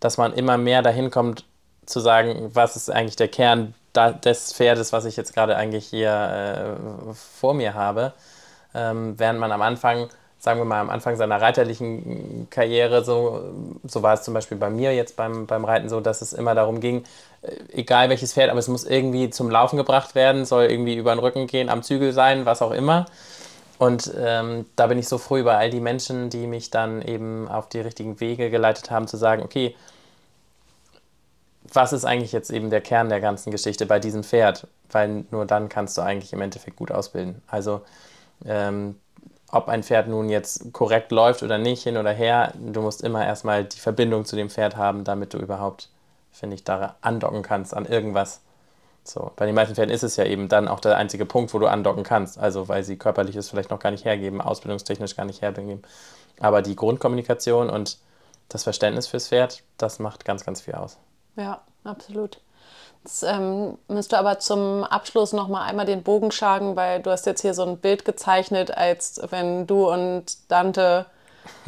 dass 0.04 0.18
man 0.18 0.34
immer 0.34 0.58
mehr 0.58 0.82
dahin 0.82 1.12
kommt 1.12 1.46
zu 1.86 2.00
sagen, 2.00 2.52
was 2.54 2.76
ist 2.76 2.90
eigentlich 2.90 3.16
der 3.16 3.28
Kern 3.28 3.74
des 3.96 4.54
Pferdes, 4.54 4.92
was 4.92 5.06
ich 5.06 5.18
jetzt 5.18 5.34
gerade 5.34 5.56
eigentlich 5.56 5.86
hier 5.86 6.78
äh, 7.10 7.14
vor 7.14 7.54
mir 7.54 7.74
habe. 7.74 8.14
Ähm, 8.74 9.14
während 9.18 9.40
man 9.40 9.52
am 9.52 9.62
Anfang 9.62 10.10
sagen 10.44 10.60
wir 10.60 10.66
mal, 10.66 10.82
am 10.82 10.90
Anfang 10.90 11.16
seiner 11.16 11.40
reiterlichen 11.40 12.48
Karriere, 12.50 13.06
so, 13.06 13.54
so 13.86 14.04
war 14.04 14.16
es 14.16 14.24
zum 14.24 14.34
Beispiel 14.34 14.58
bei 14.58 14.70
mir 14.70 14.94
jetzt 14.94 15.16
beim, 15.16 15.46
beim 15.46 15.64
Reiten 15.64 15.88
so, 15.88 16.02
dass 16.02 16.22
es 16.22 16.34
immer 16.34 16.54
darum 16.54 16.82
ging, 16.82 17.06
äh, 17.44 17.56
egal 17.72 18.10
welches 18.10 18.34
Pferd, 18.34 18.50
aber 18.50 18.60
es 18.60 18.68
muss 18.68 18.84
irgendwie 18.84 19.30
zum 19.30 19.50
Laufen 19.50 19.78
gebracht 19.78 20.16
werden, 20.16 20.44
soll 20.44 20.66
irgendwie 20.66 20.96
über 20.96 21.16
den 21.16 21.20
Rücken 21.20 21.48
gehen, 21.48 21.70
am 21.70 21.82
Zügel 21.82 22.12
sein, 22.12 22.46
was 22.46 22.62
auch 22.62 22.72
immer. 22.72 23.06
Und 23.78 24.14
ähm, 24.20 24.66
da 24.76 24.88
bin 24.88 25.00
ich 25.00 25.08
so 25.08 25.18
froh 25.18 25.38
über 25.38 25.58
all 25.58 25.70
die 25.70 25.80
Menschen, 25.80 26.30
die 26.30 26.46
mich 26.46 26.70
dann 26.70 27.02
eben 27.02 27.48
auf 27.48 27.70
die 27.70 27.80
richtigen 27.80 28.20
Wege 28.20 28.50
geleitet 28.50 28.92
haben, 28.92 29.08
zu 29.08 29.16
sagen, 29.16 29.44
okay, 29.44 29.78
was 31.74 31.94
ist 31.94 32.06
eigentlich 32.06 32.32
jetzt 32.32 32.52
eben 32.52 32.70
der 32.70 32.82
Kern 32.82 33.10
der 33.10 33.20
ganzen 33.20 33.52
Geschichte 33.52 33.86
bei 33.86 34.00
diesem 34.00 34.24
Pferd? 34.24 34.68
Weil 34.92 35.26
nur 35.32 35.46
dann 35.46 35.70
kannst 35.70 35.98
du 35.98 36.02
eigentlich 36.02 36.34
im 36.34 36.42
Endeffekt 36.42 36.78
gut 36.78 36.92
ausbilden. 36.92 37.42
Also 37.48 37.82
ähm, 38.46 38.96
ob 39.52 39.68
ein 39.70 39.84
Pferd 39.84 40.08
nun 40.08 40.30
jetzt 40.30 40.74
korrekt 40.74 41.12
läuft 41.12 41.44
oder 41.44 41.58
nicht, 41.58 41.84
hin 41.84 41.98
oder 41.98 42.12
her, 42.12 42.54
du 42.56 42.82
musst 42.82 43.04
immer 43.04 43.26
erstmal 43.26 43.64
die 43.64 43.80
Verbindung 43.80 44.26
zu 44.26 44.36
dem 44.36 44.50
Pferd 44.50 44.76
haben, 44.78 45.04
damit 45.04 45.34
du 45.34 45.38
überhaupt, 45.38 45.90
finde 46.32 46.56
ich, 46.56 46.64
da 46.64 46.96
andocken 47.02 47.44
kannst 47.44 47.76
an 47.76 47.86
irgendwas. 47.86 48.42
So, 49.04 49.32
bei 49.36 49.46
den 49.46 49.54
meisten 49.54 49.76
Pferden 49.76 49.94
ist 49.94 50.04
es 50.04 50.16
ja 50.16 50.26
eben 50.26 50.48
dann 50.48 50.68
auch 50.68 50.80
der 50.80 50.98
einzige 50.98 51.26
Punkt, 51.26 51.54
wo 51.54 51.60
du 51.60 51.68
andocken 51.68 52.04
kannst. 52.04 52.40
Also, 52.40 52.68
weil 52.68 52.84
sie 52.84 52.98
körperlich 52.98 53.36
es 53.36 53.50
vielleicht 53.50 53.70
noch 53.70 53.80
gar 53.80 53.92
nicht 53.92 54.06
hergeben, 54.06 54.42
ausbildungstechnisch 54.42 55.16
gar 55.16 55.26
nicht 55.26 55.42
hergeben. 55.42 55.84
Aber 56.40 56.62
die 56.62 56.76
Grundkommunikation 56.76 57.70
und 57.70 58.00
das 58.50 58.64
Verständnis 58.64 59.08
fürs 59.08 59.28
Pferd, 59.28 59.62
das 59.78 60.00
macht 60.00 60.26
ganz, 60.26 60.46
ganz 60.46 60.62
viel 60.62 60.76
aus. 60.76 60.98
Ja, 61.36 61.62
absolut. 61.84 62.40
Jetzt 63.04 63.24
ähm, 63.24 63.78
müsst 63.88 64.14
du 64.14 64.18
aber 64.18 64.40
zum 64.40 64.84
Abschluss 64.86 65.34
noch 65.34 65.50
mal 65.50 65.64
einmal 65.64 65.86
den 65.86 66.04
Bogen 66.04 66.32
schlagen, 66.32 66.76
weil 66.76 67.02
du 67.02 67.12
hast 67.12 67.26
jetzt 67.26 67.42
hier 67.42 67.54
so 67.54 67.64
ein 67.64 67.78
Bild 67.78 68.06
gezeichnet, 68.06 68.72
als 68.72 69.22
wenn 69.30 69.68
du 69.68 69.92
und 69.92 70.50
Dante 70.50 71.06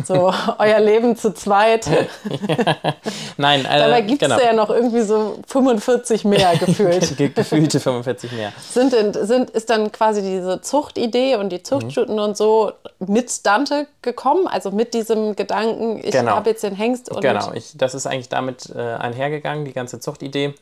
so 0.04 0.32
euer 0.60 0.80
Leben 0.80 1.16
zu 1.16 1.34
zweit. 1.34 1.88
ja. 1.88 2.94
Nein, 3.38 3.66
äh, 3.66 3.80
dabei 3.80 4.02
gibt 4.02 4.22
es 4.22 4.28
genau. 4.30 4.42
ja 4.42 4.54
noch 4.54 4.70
irgendwie 4.70 5.02
so 5.02 5.38
45 5.48 6.26
mehr 6.26 6.56
gefühlt. 6.60 7.18
Gefühlte 7.18 7.80
45 7.80 8.32
mehr. 8.34 8.52
Sind, 8.72 8.94
sind, 8.94 9.50
ist 9.50 9.70
dann 9.70 9.92
quasi 9.92 10.22
diese 10.22 10.62
Zuchtidee 10.62 11.36
und 11.36 11.50
die 11.50 11.64
Zuchtstuten 11.64 12.16
mhm. 12.16 12.22
und 12.22 12.38
so 12.38 12.72
mit 13.00 13.46
Dante 13.46 13.88
gekommen? 14.02 14.48
Also 14.48 14.72
mit 14.72 14.94
diesem 14.94 15.36
Gedanken, 15.36 16.00
ich 16.04 16.12
genau. 16.12 16.36
habe 16.36 16.50
jetzt 16.50 16.64
den 16.64 16.76
Hengst 16.76 17.12
und. 17.12 17.22
Genau, 17.22 17.54
ich, 17.54 17.78
das 17.78 17.96
ist 17.96 18.06
eigentlich 18.06 18.30
damit 18.30 18.70
äh, 18.76 18.80
einhergegangen, 18.80 19.66
die 19.66 19.74
ganze 19.74 20.00
Zuchtidee 20.00 20.56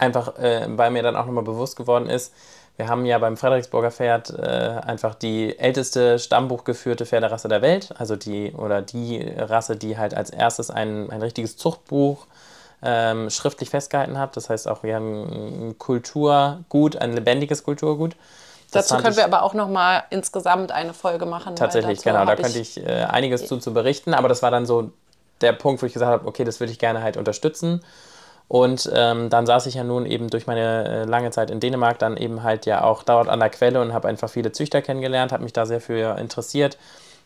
einfach 0.00 0.38
äh, 0.38 0.66
weil 0.68 0.90
mir 0.90 1.02
dann 1.02 1.16
auch 1.16 1.26
nochmal 1.26 1.44
bewusst 1.44 1.76
geworden 1.76 2.08
ist, 2.08 2.32
wir 2.80 2.88
haben 2.88 3.04
ja 3.04 3.18
beim 3.18 3.36
Frederiksburger 3.36 3.90
Pferd 3.90 4.30
äh, 4.30 4.42
einfach 4.42 5.14
die 5.14 5.58
älteste 5.58 6.18
stammbuchgeführte 6.18 7.04
Pferderasse 7.04 7.46
der 7.46 7.60
Welt, 7.60 7.92
also 7.98 8.16
die 8.16 8.52
oder 8.52 8.80
die 8.80 9.22
Rasse, 9.36 9.76
die 9.76 9.98
halt 9.98 10.14
als 10.14 10.30
erstes 10.30 10.70
ein, 10.70 11.10
ein 11.10 11.20
richtiges 11.20 11.58
Zuchtbuch 11.58 12.26
ähm, 12.82 13.28
schriftlich 13.28 13.68
festgehalten 13.68 14.16
hat. 14.18 14.34
Das 14.34 14.48
heißt 14.48 14.66
auch, 14.66 14.82
wir 14.82 14.96
haben 14.96 15.68
ein 15.68 15.78
Kulturgut, 15.78 16.96
ein 16.96 17.12
lebendiges 17.12 17.64
Kulturgut. 17.64 18.16
Das 18.70 18.88
dazu 18.88 19.02
können 19.02 19.16
wir 19.16 19.24
aber 19.24 19.42
auch 19.42 19.52
nochmal 19.52 20.04
insgesamt 20.08 20.72
eine 20.72 20.94
Folge 20.94 21.26
machen. 21.26 21.56
Tatsächlich, 21.56 22.02
genau, 22.02 22.24
da 22.24 22.34
könnte 22.34 22.60
ich 22.60 22.78
äh, 22.78 23.04
einiges 23.10 23.46
zu, 23.46 23.58
zu 23.58 23.74
berichten, 23.74 24.14
aber 24.14 24.28
das 24.28 24.42
war 24.42 24.50
dann 24.50 24.64
so 24.64 24.90
der 25.42 25.52
Punkt, 25.52 25.82
wo 25.82 25.86
ich 25.86 25.92
gesagt 25.92 26.10
habe, 26.10 26.26
okay, 26.26 26.44
das 26.44 26.60
würde 26.60 26.72
ich 26.72 26.78
gerne 26.78 27.02
halt 27.02 27.18
unterstützen. 27.18 27.82
Und 28.50 28.90
ähm, 28.92 29.30
dann 29.30 29.46
saß 29.46 29.66
ich 29.66 29.74
ja 29.74 29.84
nun 29.84 30.06
eben 30.06 30.28
durch 30.28 30.48
meine 30.48 30.84
äh, 30.84 31.04
lange 31.04 31.30
Zeit 31.30 31.52
in 31.52 31.60
Dänemark 31.60 32.00
dann 32.00 32.16
eben 32.16 32.42
halt 32.42 32.66
ja 32.66 32.82
auch 32.82 33.04
dort 33.04 33.28
an 33.28 33.38
der 33.38 33.48
Quelle 33.48 33.80
und 33.80 33.92
habe 33.92 34.08
einfach 34.08 34.28
viele 34.28 34.50
Züchter 34.50 34.82
kennengelernt, 34.82 35.30
habe 35.30 35.44
mich 35.44 35.52
da 35.52 35.66
sehr 35.66 35.80
für 35.80 36.18
interessiert, 36.18 36.76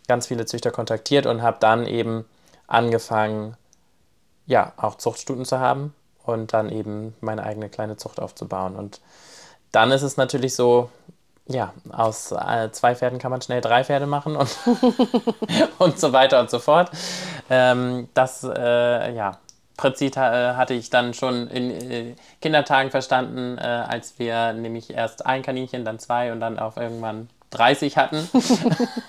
ganz 0.07 0.27
viele 0.27 0.45
Züchter 0.45 0.71
kontaktiert 0.71 1.25
und 1.25 1.41
habe 1.41 1.57
dann 1.61 1.87
eben 1.87 2.27
angefangen, 2.67 3.57
ja, 4.45 4.75
auch 4.77 4.97
Zuchtstuten 4.97 5.47
zu 5.47 5.61
haben 5.61 5.95
und 6.25 6.53
dann 6.53 6.69
eben 6.69 7.15
meine 7.23 7.45
eigene 7.45 7.71
kleine 7.71 7.97
Zucht 7.97 8.21
aufzubauen. 8.21 8.77
Und 8.77 9.01
dann 9.73 9.93
ist 9.93 10.03
es 10.03 10.19
natürlich 10.19 10.55
so, 10.55 10.91
ja, 11.47 11.73
aus 11.91 12.33
äh, 12.33 12.71
zwei 12.73 12.95
Pferden 12.95 13.19
kann 13.19 13.31
man 13.31 13.41
schnell 13.41 13.63
drei 13.63 13.83
Pferde 13.83 14.05
machen 14.07 14.37
und, 14.37 14.59
und 15.79 15.99
so 15.99 16.13
weiter 16.13 16.39
und 16.41 16.51
so 16.51 16.59
fort. 16.59 16.91
Ähm, 17.49 18.09
das, 18.13 18.45
äh, 18.45 19.15
ja, 19.15 19.39
Prinzip 19.77 20.17
äh, 20.17 20.55
hatte 20.55 20.75
ich 20.75 20.91
dann 20.91 21.15
schon 21.15 21.49
in 21.49 21.91
äh, 21.91 22.15
Kindertagen 22.41 22.91
verstanden, 22.91 23.59
äh, 23.59 23.63
als 23.63 24.19
wir 24.19 24.53
nämlich 24.53 24.91
erst 24.91 25.27
ein 25.27 25.43
Kaninchen, 25.43 25.85
dann 25.85 25.99
zwei 25.99 26.33
und 26.33 26.41
dann 26.41 26.59
auch 26.59 26.77
irgendwann 26.77 27.29
30 27.51 27.97
hatten. 27.97 28.29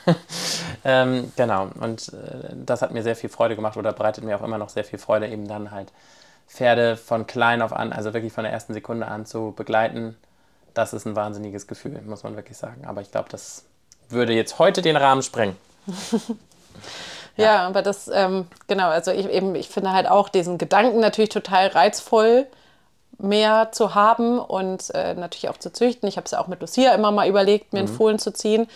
ähm, 0.85 1.31
genau, 1.35 1.69
und 1.79 2.11
das 2.53 2.83
hat 2.83 2.91
mir 2.91 3.01
sehr 3.01 3.15
viel 3.15 3.29
Freude 3.29 3.55
gemacht 3.55 3.75
oder 3.75 3.91
bereitet 3.91 4.23
mir 4.23 4.37
auch 4.37 4.43
immer 4.43 4.59
noch 4.59 4.69
sehr 4.69 4.83
viel 4.83 4.99
Freude, 4.99 5.27
eben 5.27 5.47
dann 5.47 5.71
halt 5.71 5.91
Pferde 6.47 6.95
von 6.95 7.25
klein 7.25 7.63
auf 7.63 7.73
an, 7.73 7.91
also 7.91 8.13
wirklich 8.13 8.33
von 8.33 8.43
der 8.43 8.53
ersten 8.53 8.73
Sekunde 8.73 9.07
an 9.07 9.25
zu 9.25 9.53
begleiten. 9.55 10.15
Das 10.75 10.93
ist 10.93 11.05
ein 11.05 11.15
wahnsinniges 11.15 11.65
Gefühl, 11.65 11.99
muss 12.05 12.23
man 12.23 12.35
wirklich 12.35 12.57
sagen. 12.57 12.85
Aber 12.85 13.01
ich 13.01 13.11
glaube, 13.11 13.29
das 13.29 13.65
würde 14.09 14.33
jetzt 14.33 14.59
heute 14.59 14.81
den 14.81 14.97
Rahmen 14.97 15.23
sprengen. 15.23 15.57
Ja, 17.37 17.45
ja 17.45 17.67
aber 17.67 17.81
das, 17.81 18.09
ähm, 18.13 18.47
genau, 18.67 18.89
also 18.89 19.11
ich, 19.11 19.29
eben, 19.29 19.55
ich 19.55 19.69
finde 19.69 19.91
halt 19.91 20.09
auch 20.09 20.29
diesen 20.29 20.57
Gedanken 20.57 20.99
natürlich 20.99 21.29
total 21.29 21.67
reizvoll, 21.67 22.47
mehr 23.17 23.69
zu 23.71 23.95
haben 23.95 24.39
und 24.39 24.93
äh, 24.93 25.13
natürlich 25.13 25.49
auch 25.49 25.57
zu 25.57 25.71
züchten. 25.71 26.07
Ich 26.07 26.17
habe 26.17 26.25
es 26.25 26.31
ja 26.31 26.39
auch 26.39 26.47
mit 26.47 26.61
Lucia 26.61 26.93
immer 26.93 27.11
mal 27.11 27.27
überlegt, 27.27 27.73
mir 27.73 27.81
mhm. 27.81 27.87
einen 27.87 27.95
Fohlen 27.95 28.19
zu 28.19 28.33
ziehen. 28.33 28.67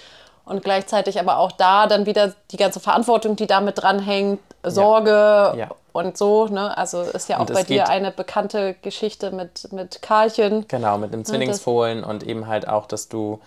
Und 0.45 0.63
gleichzeitig 0.63 1.19
aber 1.19 1.37
auch 1.37 1.51
da 1.51 1.85
dann 1.85 2.07
wieder 2.07 2.33
die 2.49 2.57
ganze 2.57 2.79
Verantwortung, 2.79 3.35
die 3.35 3.45
damit 3.45 3.83
dranhängt, 3.83 4.39
Sorge 4.63 5.11
ja. 5.11 5.55
Ja. 5.55 5.69
und 5.91 6.17
so. 6.17 6.47
Ne? 6.47 6.75
Also 6.75 7.01
ist 7.01 7.29
ja 7.29 7.39
auch 7.39 7.45
bei 7.45 7.63
dir 7.63 7.87
eine 7.87 8.11
bekannte 8.11 8.75
Geschichte 8.81 9.31
mit, 9.31 9.71
mit 9.71 10.01
Karlchen. 10.01 10.67
Genau, 10.67 10.97
mit 10.97 11.13
einem 11.13 11.23
Zwillingsfohlen 11.23 12.03
und 12.03 12.23
eben 12.23 12.47
halt 12.47 12.67
auch, 12.67 12.87
dass 12.87 13.09
du 13.09 13.39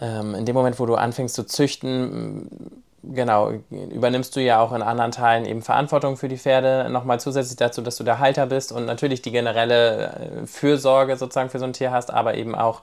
ähm, 0.00 0.34
in 0.34 0.46
dem 0.46 0.54
Moment, 0.54 0.80
wo 0.80 0.86
du 0.86 0.94
anfängst 0.94 1.34
zu 1.34 1.44
züchten, 1.44 2.82
genau, 3.12 3.52
übernimmst 3.70 4.34
du 4.36 4.40
ja 4.40 4.60
auch 4.60 4.72
in 4.72 4.82
anderen 4.82 5.12
Teilen 5.12 5.46
eben 5.46 5.62
Verantwortung 5.62 6.16
für 6.16 6.28
die 6.28 6.36
Pferde, 6.36 6.88
nochmal 6.90 7.20
zusätzlich 7.20 7.56
dazu, 7.56 7.82
dass 7.82 7.96
du 7.96 8.04
der 8.04 8.18
Halter 8.18 8.46
bist 8.46 8.72
und 8.72 8.84
natürlich 8.84 9.22
die 9.22 9.32
generelle 9.32 10.42
äh, 10.42 10.46
Fürsorge 10.46 11.16
sozusagen 11.16 11.50
für 11.50 11.58
so 11.58 11.64
ein 11.64 11.72
Tier 11.72 11.90
hast, 11.90 12.12
aber 12.12 12.34
eben 12.34 12.54
auch, 12.54 12.82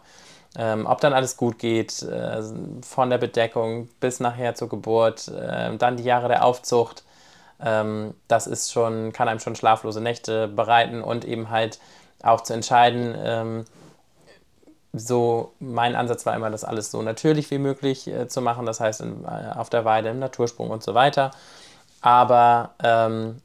ähm, 0.57 0.85
ob 0.85 1.01
dann 1.01 1.13
alles 1.13 1.37
gut 1.37 1.59
geht, 1.59 2.01
äh, 2.03 2.41
von 2.81 3.09
der 3.09 3.17
Bedeckung 3.17 3.89
bis 3.99 4.19
nachher 4.19 4.55
zur 4.55 4.69
Geburt, 4.69 5.27
äh, 5.27 5.75
dann 5.77 5.97
die 5.97 6.03
Jahre 6.03 6.27
der 6.27 6.45
Aufzucht. 6.45 7.03
Ähm, 7.63 8.13
das 8.27 8.47
ist 8.47 8.71
schon, 8.71 9.13
kann 9.13 9.27
einem 9.27 9.39
schon 9.39 9.55
schlaflose 9.55 10.01
Nächte 10.01 10.47
bereiten 10.47 11.01
und 11.01 11.25
eben 11.25 11.49
halt 11.49 11.79
auch 12.23 12.41
zu 12.41 12.53
entscheiden, 12.53 13.15
ähm, 13.17 13.65
so, 14.95 15.53
mein 15.59 15.95
Ansatz 15.95 16.25
war 16.25 16.35
immer, 16.35 16.49
das 16.49 16.63
alles 16.63 16.91
so 16.91 17.01
natürlich 17.01 17.51
wie 17.51 17.57
möglich 17.57 18.07
äh, 18.07 18.27
zu 18.27 18.41
machen, 18.41 18.65
das 18.65 18.79
heißt 18.79 19.01
in, 19.01 19.25
äh, 19.25 19.53
auf 19.55 19.69
der 19.69 19.85
Weide, 19.85 20.09
im 20.09 20.19
Natursprung 20.19 20.69
und 20.69 20.83
so 20.83 20.93
weiter. 20.93 21.31
Aber 22.01 22.71
ähm, 22.83 23.41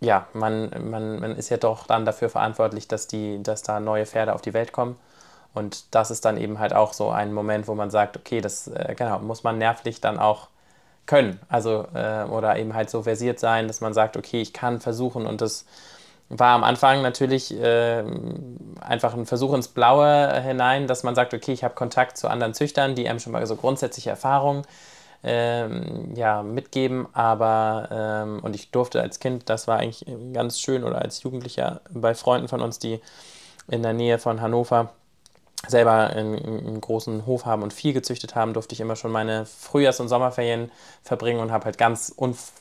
ja, 0.00 0.26
man, 0.32 0.70
man, 0.90 1.20
man 1.20 1.36
ist 1.36 1.48
ja 1.50 1.56
doch 1.56 1.86
dann 1.86 2.04
dafür 2.04 2.30
verantwortlich, 2.30 2.88
dass, 2.88 3.06
die, 3.06 3.42
dass 3.42 3.62
da 3.62 3.80
neue 3.80 4.06
Pferde 4.06 4.34
auf 4.34 4.42
die 4.42 4.54
Welt 4.54 4.72
kommen. 4.72 4.96
Und 5.54 5.94
das 5.94 6.10
ist 6.10 6.24
dann 6.24 6.36
eben 6.36 6.58
halt 6.58 6.72
auch 6.72 6.92
so 6.92 7.10
ein 7.10 7.32
Moment, 7.32 7.68
wo 7.68 7.74
man 7.74 7.90
sagt, 7.90 8.16
okay, 8.16 8.40
das 8.40 8.68
äh, 8.68 8.94
genau, 8.96 9.18
muss 9.20 9.42
man 9.44 9.58
nervlich 9.58 10.00
dann 10.00 10.18
auch 10.18 10.48
können. 11.06 11.40
Also, 11.48 11.86
äh, 11.94 12.24
oder 12.24 12.56
eben 12.58 12.74
halt 12.74 12.90
so 12.90 13.02
versiert 13.02 13.40
sein, 13.40 13.66
dass 13.66 13.80
man 13.80 13.94
sagt, 13.94 14.16
okay, 14.16 14.40
ich 14.40 14.52
kann 14.52 14.80
versuchen 14.80 15.26
und 15.26 15.40
das 15.40 15.64
war 16.28 16.54
am 16.54 16.64
Anfang 16.64 17.02
natürlich 17.02 17.58
äh, 17.58 18.04
einfach 18.80 19.14
ein 19.14 19.26
Versuch 19.26 19.54
ins 19.54 19.68
Blaue 19.68 20.40
hinein, 20.42 20.86
dass 20.86 21.02
man 21.02 21.14
sagt, 21.14 21.32
okay, 21.32 21.52
ich 21.52 21.64
habe 21.64 21.74
Kontakt 21.74 22.18
zu 22.18 22.28
anderen 22.28 22.54
Züchtern, 22.54 22.94
die 22.94 23.08
einem 23.08 23.18
schon 23.18 23.32
mal 23.32 23.46
so 23.46 23.56
grundsätzliche 23.56 24.10
Erfahrungen 24.10 24.64
ähm, 25.24 26.14
ja, 26.14 26.42
mitgeben. 26.42 27.06
Aber, 27.12 27.88
ähm, 27.90 28.40
und 28.42 28.54
ich 28.54 28.70
durfte 28.70 29.00
als 29.00 29.20
Kind, 29.20 29.48
das 29.48 29.66
war 29.68 29.78
eigentlich 29.78 30.04
ganz 30.32 30.60
schön, 30.60 30.84
oder 30.84 31.00
als 31.00 31.22
Jugendlicher 31.22 31.80
bei 31.90 32.14
Freunden 32.14 32.48
von 32.48 32.60
uns, 32.60 32.78
die 32.78 33.00
in 33.68 33.82
der 33.82 33.92
Nähe 33.94 34.18
von 34.18 34.40
Hannover 34.40 34.90
selber 35.66 36.10
einen, 36.10 36.36
einen, 36.36 36.80
großen 36.80 37.26
Hof 37.26 37.44
haben 37.44 37.62
und 37.62 37.72
viel 37.72 37.92
gezüchtet 37.92 38.36
haben, 38.36 38.52
durfte 38.54 38.74
ich 38.74 38.80
immer 38.80 38.94
schon 38.94 39.10
meine 39.10 39.44
Frühjahrs- 39.44 40.00
und 40.00 40.08
Sommerferien 40.08 40.70
verbringen 41.02 41.40
und 41.40 41.50
habe 41.50 41.64
halt 41.64 41.78
ganz 41.78 42.14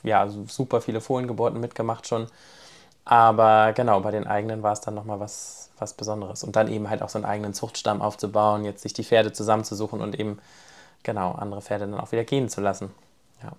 ja, 0.03 0.27
super 0.47 0.81
viele 0.81 0.99
Fohlengeburten 0.99 1.59
mitgemacht 1.59 2.07
schon. 2.07 2.27
Aber 3.09 3.71
genau, 3.71 4.01
bei 4.01 4.11
den 4.11 4.27
eigenen 4.27 4.63
war 4.63 4.73
es 4.73 4.81
dann 4.81 4.93
nochmal 4.93 5.21
was, 5.21 5.69
was 5.79 5.93
Besonderes. 5.93 6.43
Und 6.43 6.57
dann 6.57 6.67
eben 6.67 6.89
halt 6.89 7.01
auch 7.01 7.07
so 7.07 7.17
einen 7.17 7.23
eigenen 7.23 7.53
Zuchtstamm 7.53 8.01
aufzubauen, 8.01 8.65
jetzt 8.65 8.81
sich 8.81 8.91
die 8.91 9.05
Pferde 9.05 9.31
zusammenzusuchen 9.31 10.01
und 10.01 10.19
eben 10.19 10.39
genau 11.03 11.31
andere 11.31 11.61
Pferde 11.61 11.87
dann 11.87 11.97
auch 12.01 12.11
wieder 12.11 12.25
gehen 12.25 12.49
zu 12.49 12.59
lassen. 12.59 12.93
Ja, 13.41 13.51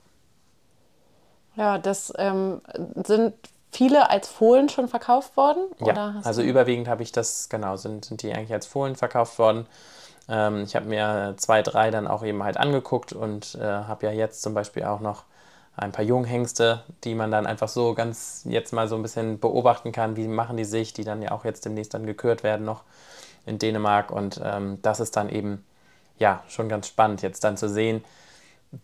ja 1.57 1.79
das 1.79 2.13
ähm, 2.19 2.61
sind 3.07 3.33
viele 3.73 4.11
als 4.11 4.29
Fohlen 4.29 4.69
schon 4.69 4.87
verkauft 4.87 5.39
worden? 5.39 5.63
Ja, 5.79 6.21
also 6.25 6.43
überwiegend 6.43 6.87
habe 6.87 7.03
ich 7.03 7.13
das, 7.13 7.49
genau, 7.49 7.77
sind, 7.77 8.05
sind 8.05 8.21
die 8.23 8.35
eigentlich 8.35 8.53
als 8.53 8.67
Fohlen 8.67 8.97
verkauft 8.97 9.39
worden. 9.39 9.67
Ähm, 10.29 10.65
ich 10.65 10.77
habe 10.77 10.85
mir 10.85 11.37
zwei, 11.39 11.63
drei 11.63 11.91
dann 11.91 12.07
auch 12.07 12.23
eben 12.23 12.43
halt 12.43 12.59
angeguckt 12.59 13.15
und 13.15 13.55
äh, 13.55 13.65
habe 13.65 14.05
ja 14.05 14.13
jetzt 14.13 14.43
zum 14.43 14.53
Beispiel 14.53 14.85
auch 14.85 15.01
noch 15.01 15.25
ein 15.79 15.93
paar 15.93 16.05
Junghengste, 16.05 16.83
die 17.05 17.15
man 17.15 17.31
dann 17.31 17.47
einfach 17.47 17.69
so 17.69 17.95
ganz 17.95 18.43
jetzt 18.45 18.73
mal 18.73 18.89
so 18.89 18.97
ein 18.97 19.03
bisschen 19.03 19.39
beobachten 19.39 19.93
kann, 19.93 20.17
wie 20.17 20.29
machen 20.29 20.57
die 20.57 20.65
sich, 20.65 20.93
die 20.93 21.05
dann 21.05 21.23
ja 21.23 21.33
auch 21.33 21.45
jetzt 21.45 21.65
demnächst 21.65 21.95
dann 21.95 22.07
gekürt 22.07 22.43
werden 22.43 22.65
noch 22.65 22.83
in 23.47 23.59
Dänemark. 23.59 24.11
Und 24.11 24.41
ähm, 24.45 24.79
das 24.83 25.01
ist 25.01 25.17
dann 25.17 25.29
eben 25.29 25.65
ja 26.19 26.43
schon 26.49 26.69
ganz 26.69 26.89
spannend, 26.89 27.23
jetzt 27.23 27.45
dann 27.45 27.57
zu 27.57 27.69
sehen, 27.69 28.05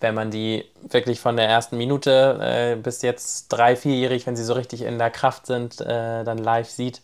wenn 0.01 0.15
man 0.15 0.31
die 0.31 0.65
wirklich 0.89 1.21
von 1.21 1.37
der 1.37 1.49
ersten 1.49 1.77
Minute 1.77 2.39
äh, 2.41 2.77
bis 2.77 3.03
jetzt 3.03 3.49
drei, 3.49 3.77
vierjährig, 3.77 4.27
wenn 4.27 4.37
sie 4.37 4.45
so 4.45 4.55
richtig 4.55 4.83
in 4.83 4.99
der 4.99 5.11
Kraft 5.11 5.47
sind, 5.47 5.81
äh, 5.81 6.25
dann 6.25 6.39
live 6.39 6.71
sieht. 6.71 7.03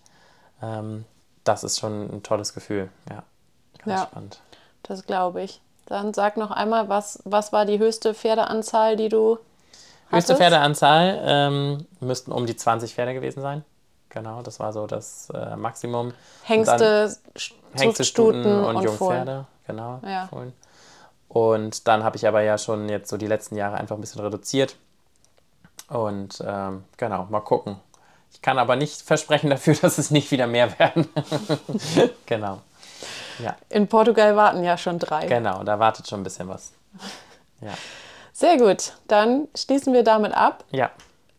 Ähm, 0.62 1.04
das 1.44 1.64
ist 1.64 1.78
schon 1.78 2.10
ein 2.10 2.22
tolles 2.22 2.54
Gefühl. 2.54 2.88
Ja, 3.08 3.22
ganz 3.84 4.00
ja, 4.00 4.06
spannend. 4.06 4.40
Das 4.82 5.04
glaube 5.04 5.42
ich. 5.42 5.60
Dann 5.86 6.14
sag 6.14 6.36
noch 6.36 6.52
einmal, 6.52 6.88
was, 6.88 7.20
was 7.24 7.52
war 7.52 7.66
die 7.66 7.78
höchste 7.78 8.14
Pferdeanzahl, 8.14 8.96
die 8.96 9.08
du 9.08 9.38
Höchste 10.10 10.36
Pferdeanzahl 10.36 11.20
ähm, 11.24 11.86
müssten 12.00 12.32
um 12.32 12.46
die 12.46 12.56
20 12.56 12.94
Pferde 12.94 13.14
gewesen 13.14 13.40
sein. 13.40 13.64
Genau, 14.08 14.42
das 14.42 14.58
war 14.58 14.72
so 14.72 14.86
das 14.86 15.30
äh, 15.30 15.56
Maximum. 15.56 16.12
Hengste, 16.42 17.16
Hengste, 17.74 18.04
Stuten 18.04 18.44
und, 18.44 18.76
und 18.76 18.82
Jungpferde. 18.82 19.46
Genau, 19.66 20.00
ja. 20.04 20.26
Fohlen. 20.26 20.52
Und 21.28 21.86
dann 21.86 22.02
habe 22.02 22.16
ich 22.16 22.26
aber 22.26 22.42
ja 22.42 22.58
schon 22.58 22.88
jetzt 22.88 23.08
so 23.08 23.16
die 23.16 23.28
letzten 23.28 23.54
Jahre 23.54 23.76
einfach 23.76 23.96
ein 23.96 24.00
bisschen 24.00 24.20
reduziert. 24.20 24.74
Und 25.88 26.42
ähm, 26.44 26.84
genau, 26.96 27.26
mal 27.30 27.40
gucken. 27.40 27.76
Ich 28.32 28.42
kann 28.42 28.58
aber 28.58 28.74
nicht 28.74 29.02
versprechen 29.02 29.48
dafür, 29.50 29.74
dass 29.74 29.98
es 29.98 30.10
nicht 30.10 30.32
wieder 30.32 30.48
mehr 30.48 30.76
werden. 30.78 31.08
genau. 32.26 32.62
Ja. 33.38 33.56
In 33.68 33.86
Portugal 33.86 34.34
warten 34.34 34.64
ja 34.64 34.76
schon 34.76 34.98
drei. 34.98 35.26
Genau, 35.26 35.62
da 35.62 35.78
wartet 35.78 36.08
schon 36.08 36.20
ein 36.20 36.24
bisschen 36.24 36.48
was. 36.48 36.72
Ja. 37.60 37.72
Sehr 38.40 38.56
gut, 38.56 38.94
dann 39.06 39.48
schließen 39.54 39.92
wir 39.92 40.02
damit 40.02 40.32
ab. 40.32 40.64
Ja. 40.70 40.90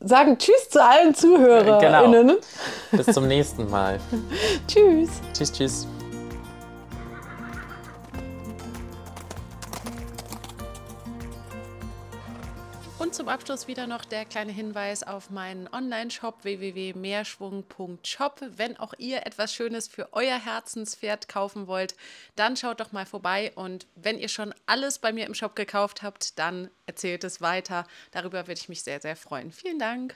Sagen 0.02 0.38
Tschüss 0.38 0.70
zu 0.70 0.84
allen 0.84 1.16
ZuhörerInnen. 1.16 2.28
Genau. 2.28 2.40
Bis 2.92 3.08
zum 3.08 3.28
nächsten 3.28 3.68
Mal. 3.72 4.00
tschüss. 4.68 5.10
Tschüss, 5.34 5.52
tschüss. 5.52 5.88
Und 13.12 13.16
zum 13.16 13.28
Abschluss 13.28 13.68
wieder 13.68 13.88
noch 13.88 14.06
der 14.06 14.24
kleine 14.24 14.54
Hinweis 14.54 15.04
auf 15.04 15.30
meinen 15.32 15.68
Online-Shop 15.68 16.46
www.mehrschwung.shop. 16.46 18.40
Wenn 18.56 18.78
auch 18.78 18.94
ihr 19.00 19.26
etwas 19.26 19.54
Schönes 19.54 19.90
für 19.90 20.14
euer 20.14 20.40
Herzenspferd 20.40 21.28
kaufen 21.28 21.68
wollt, 21.68 21.94
dann 22.38 22.56
schaut 22.56 22.80
doch 22.80 22.94
mal 22.94 23.06
vorbei. 23.06 23.52
Und 23.56 23.86
wenn 23.96 24.18
ihr 24.18 24.30
schon 24.30 24.56
alles 24.66 25.00
bei 25.00 25.12
mir 25.12 25.26
im 25.26 25.34
Shop 25.34 25.58
gekauft 25.58 26.04
habt, 26.04 26.40
dann 26.40 26.70
erzählt 26.86 27.26
es 27.26 27.42
weiter. 27.42 27.86
Darüber 28.12 28.48
würde 28.48 28.62
ich 28.62 28.70
mich 28.70 28.82
sehr, 28.82 29.02
sehr 29.02 29.18
freuen. 29.18 29.52
Vielen 29.52 29.78
Dank. 29.80 30.16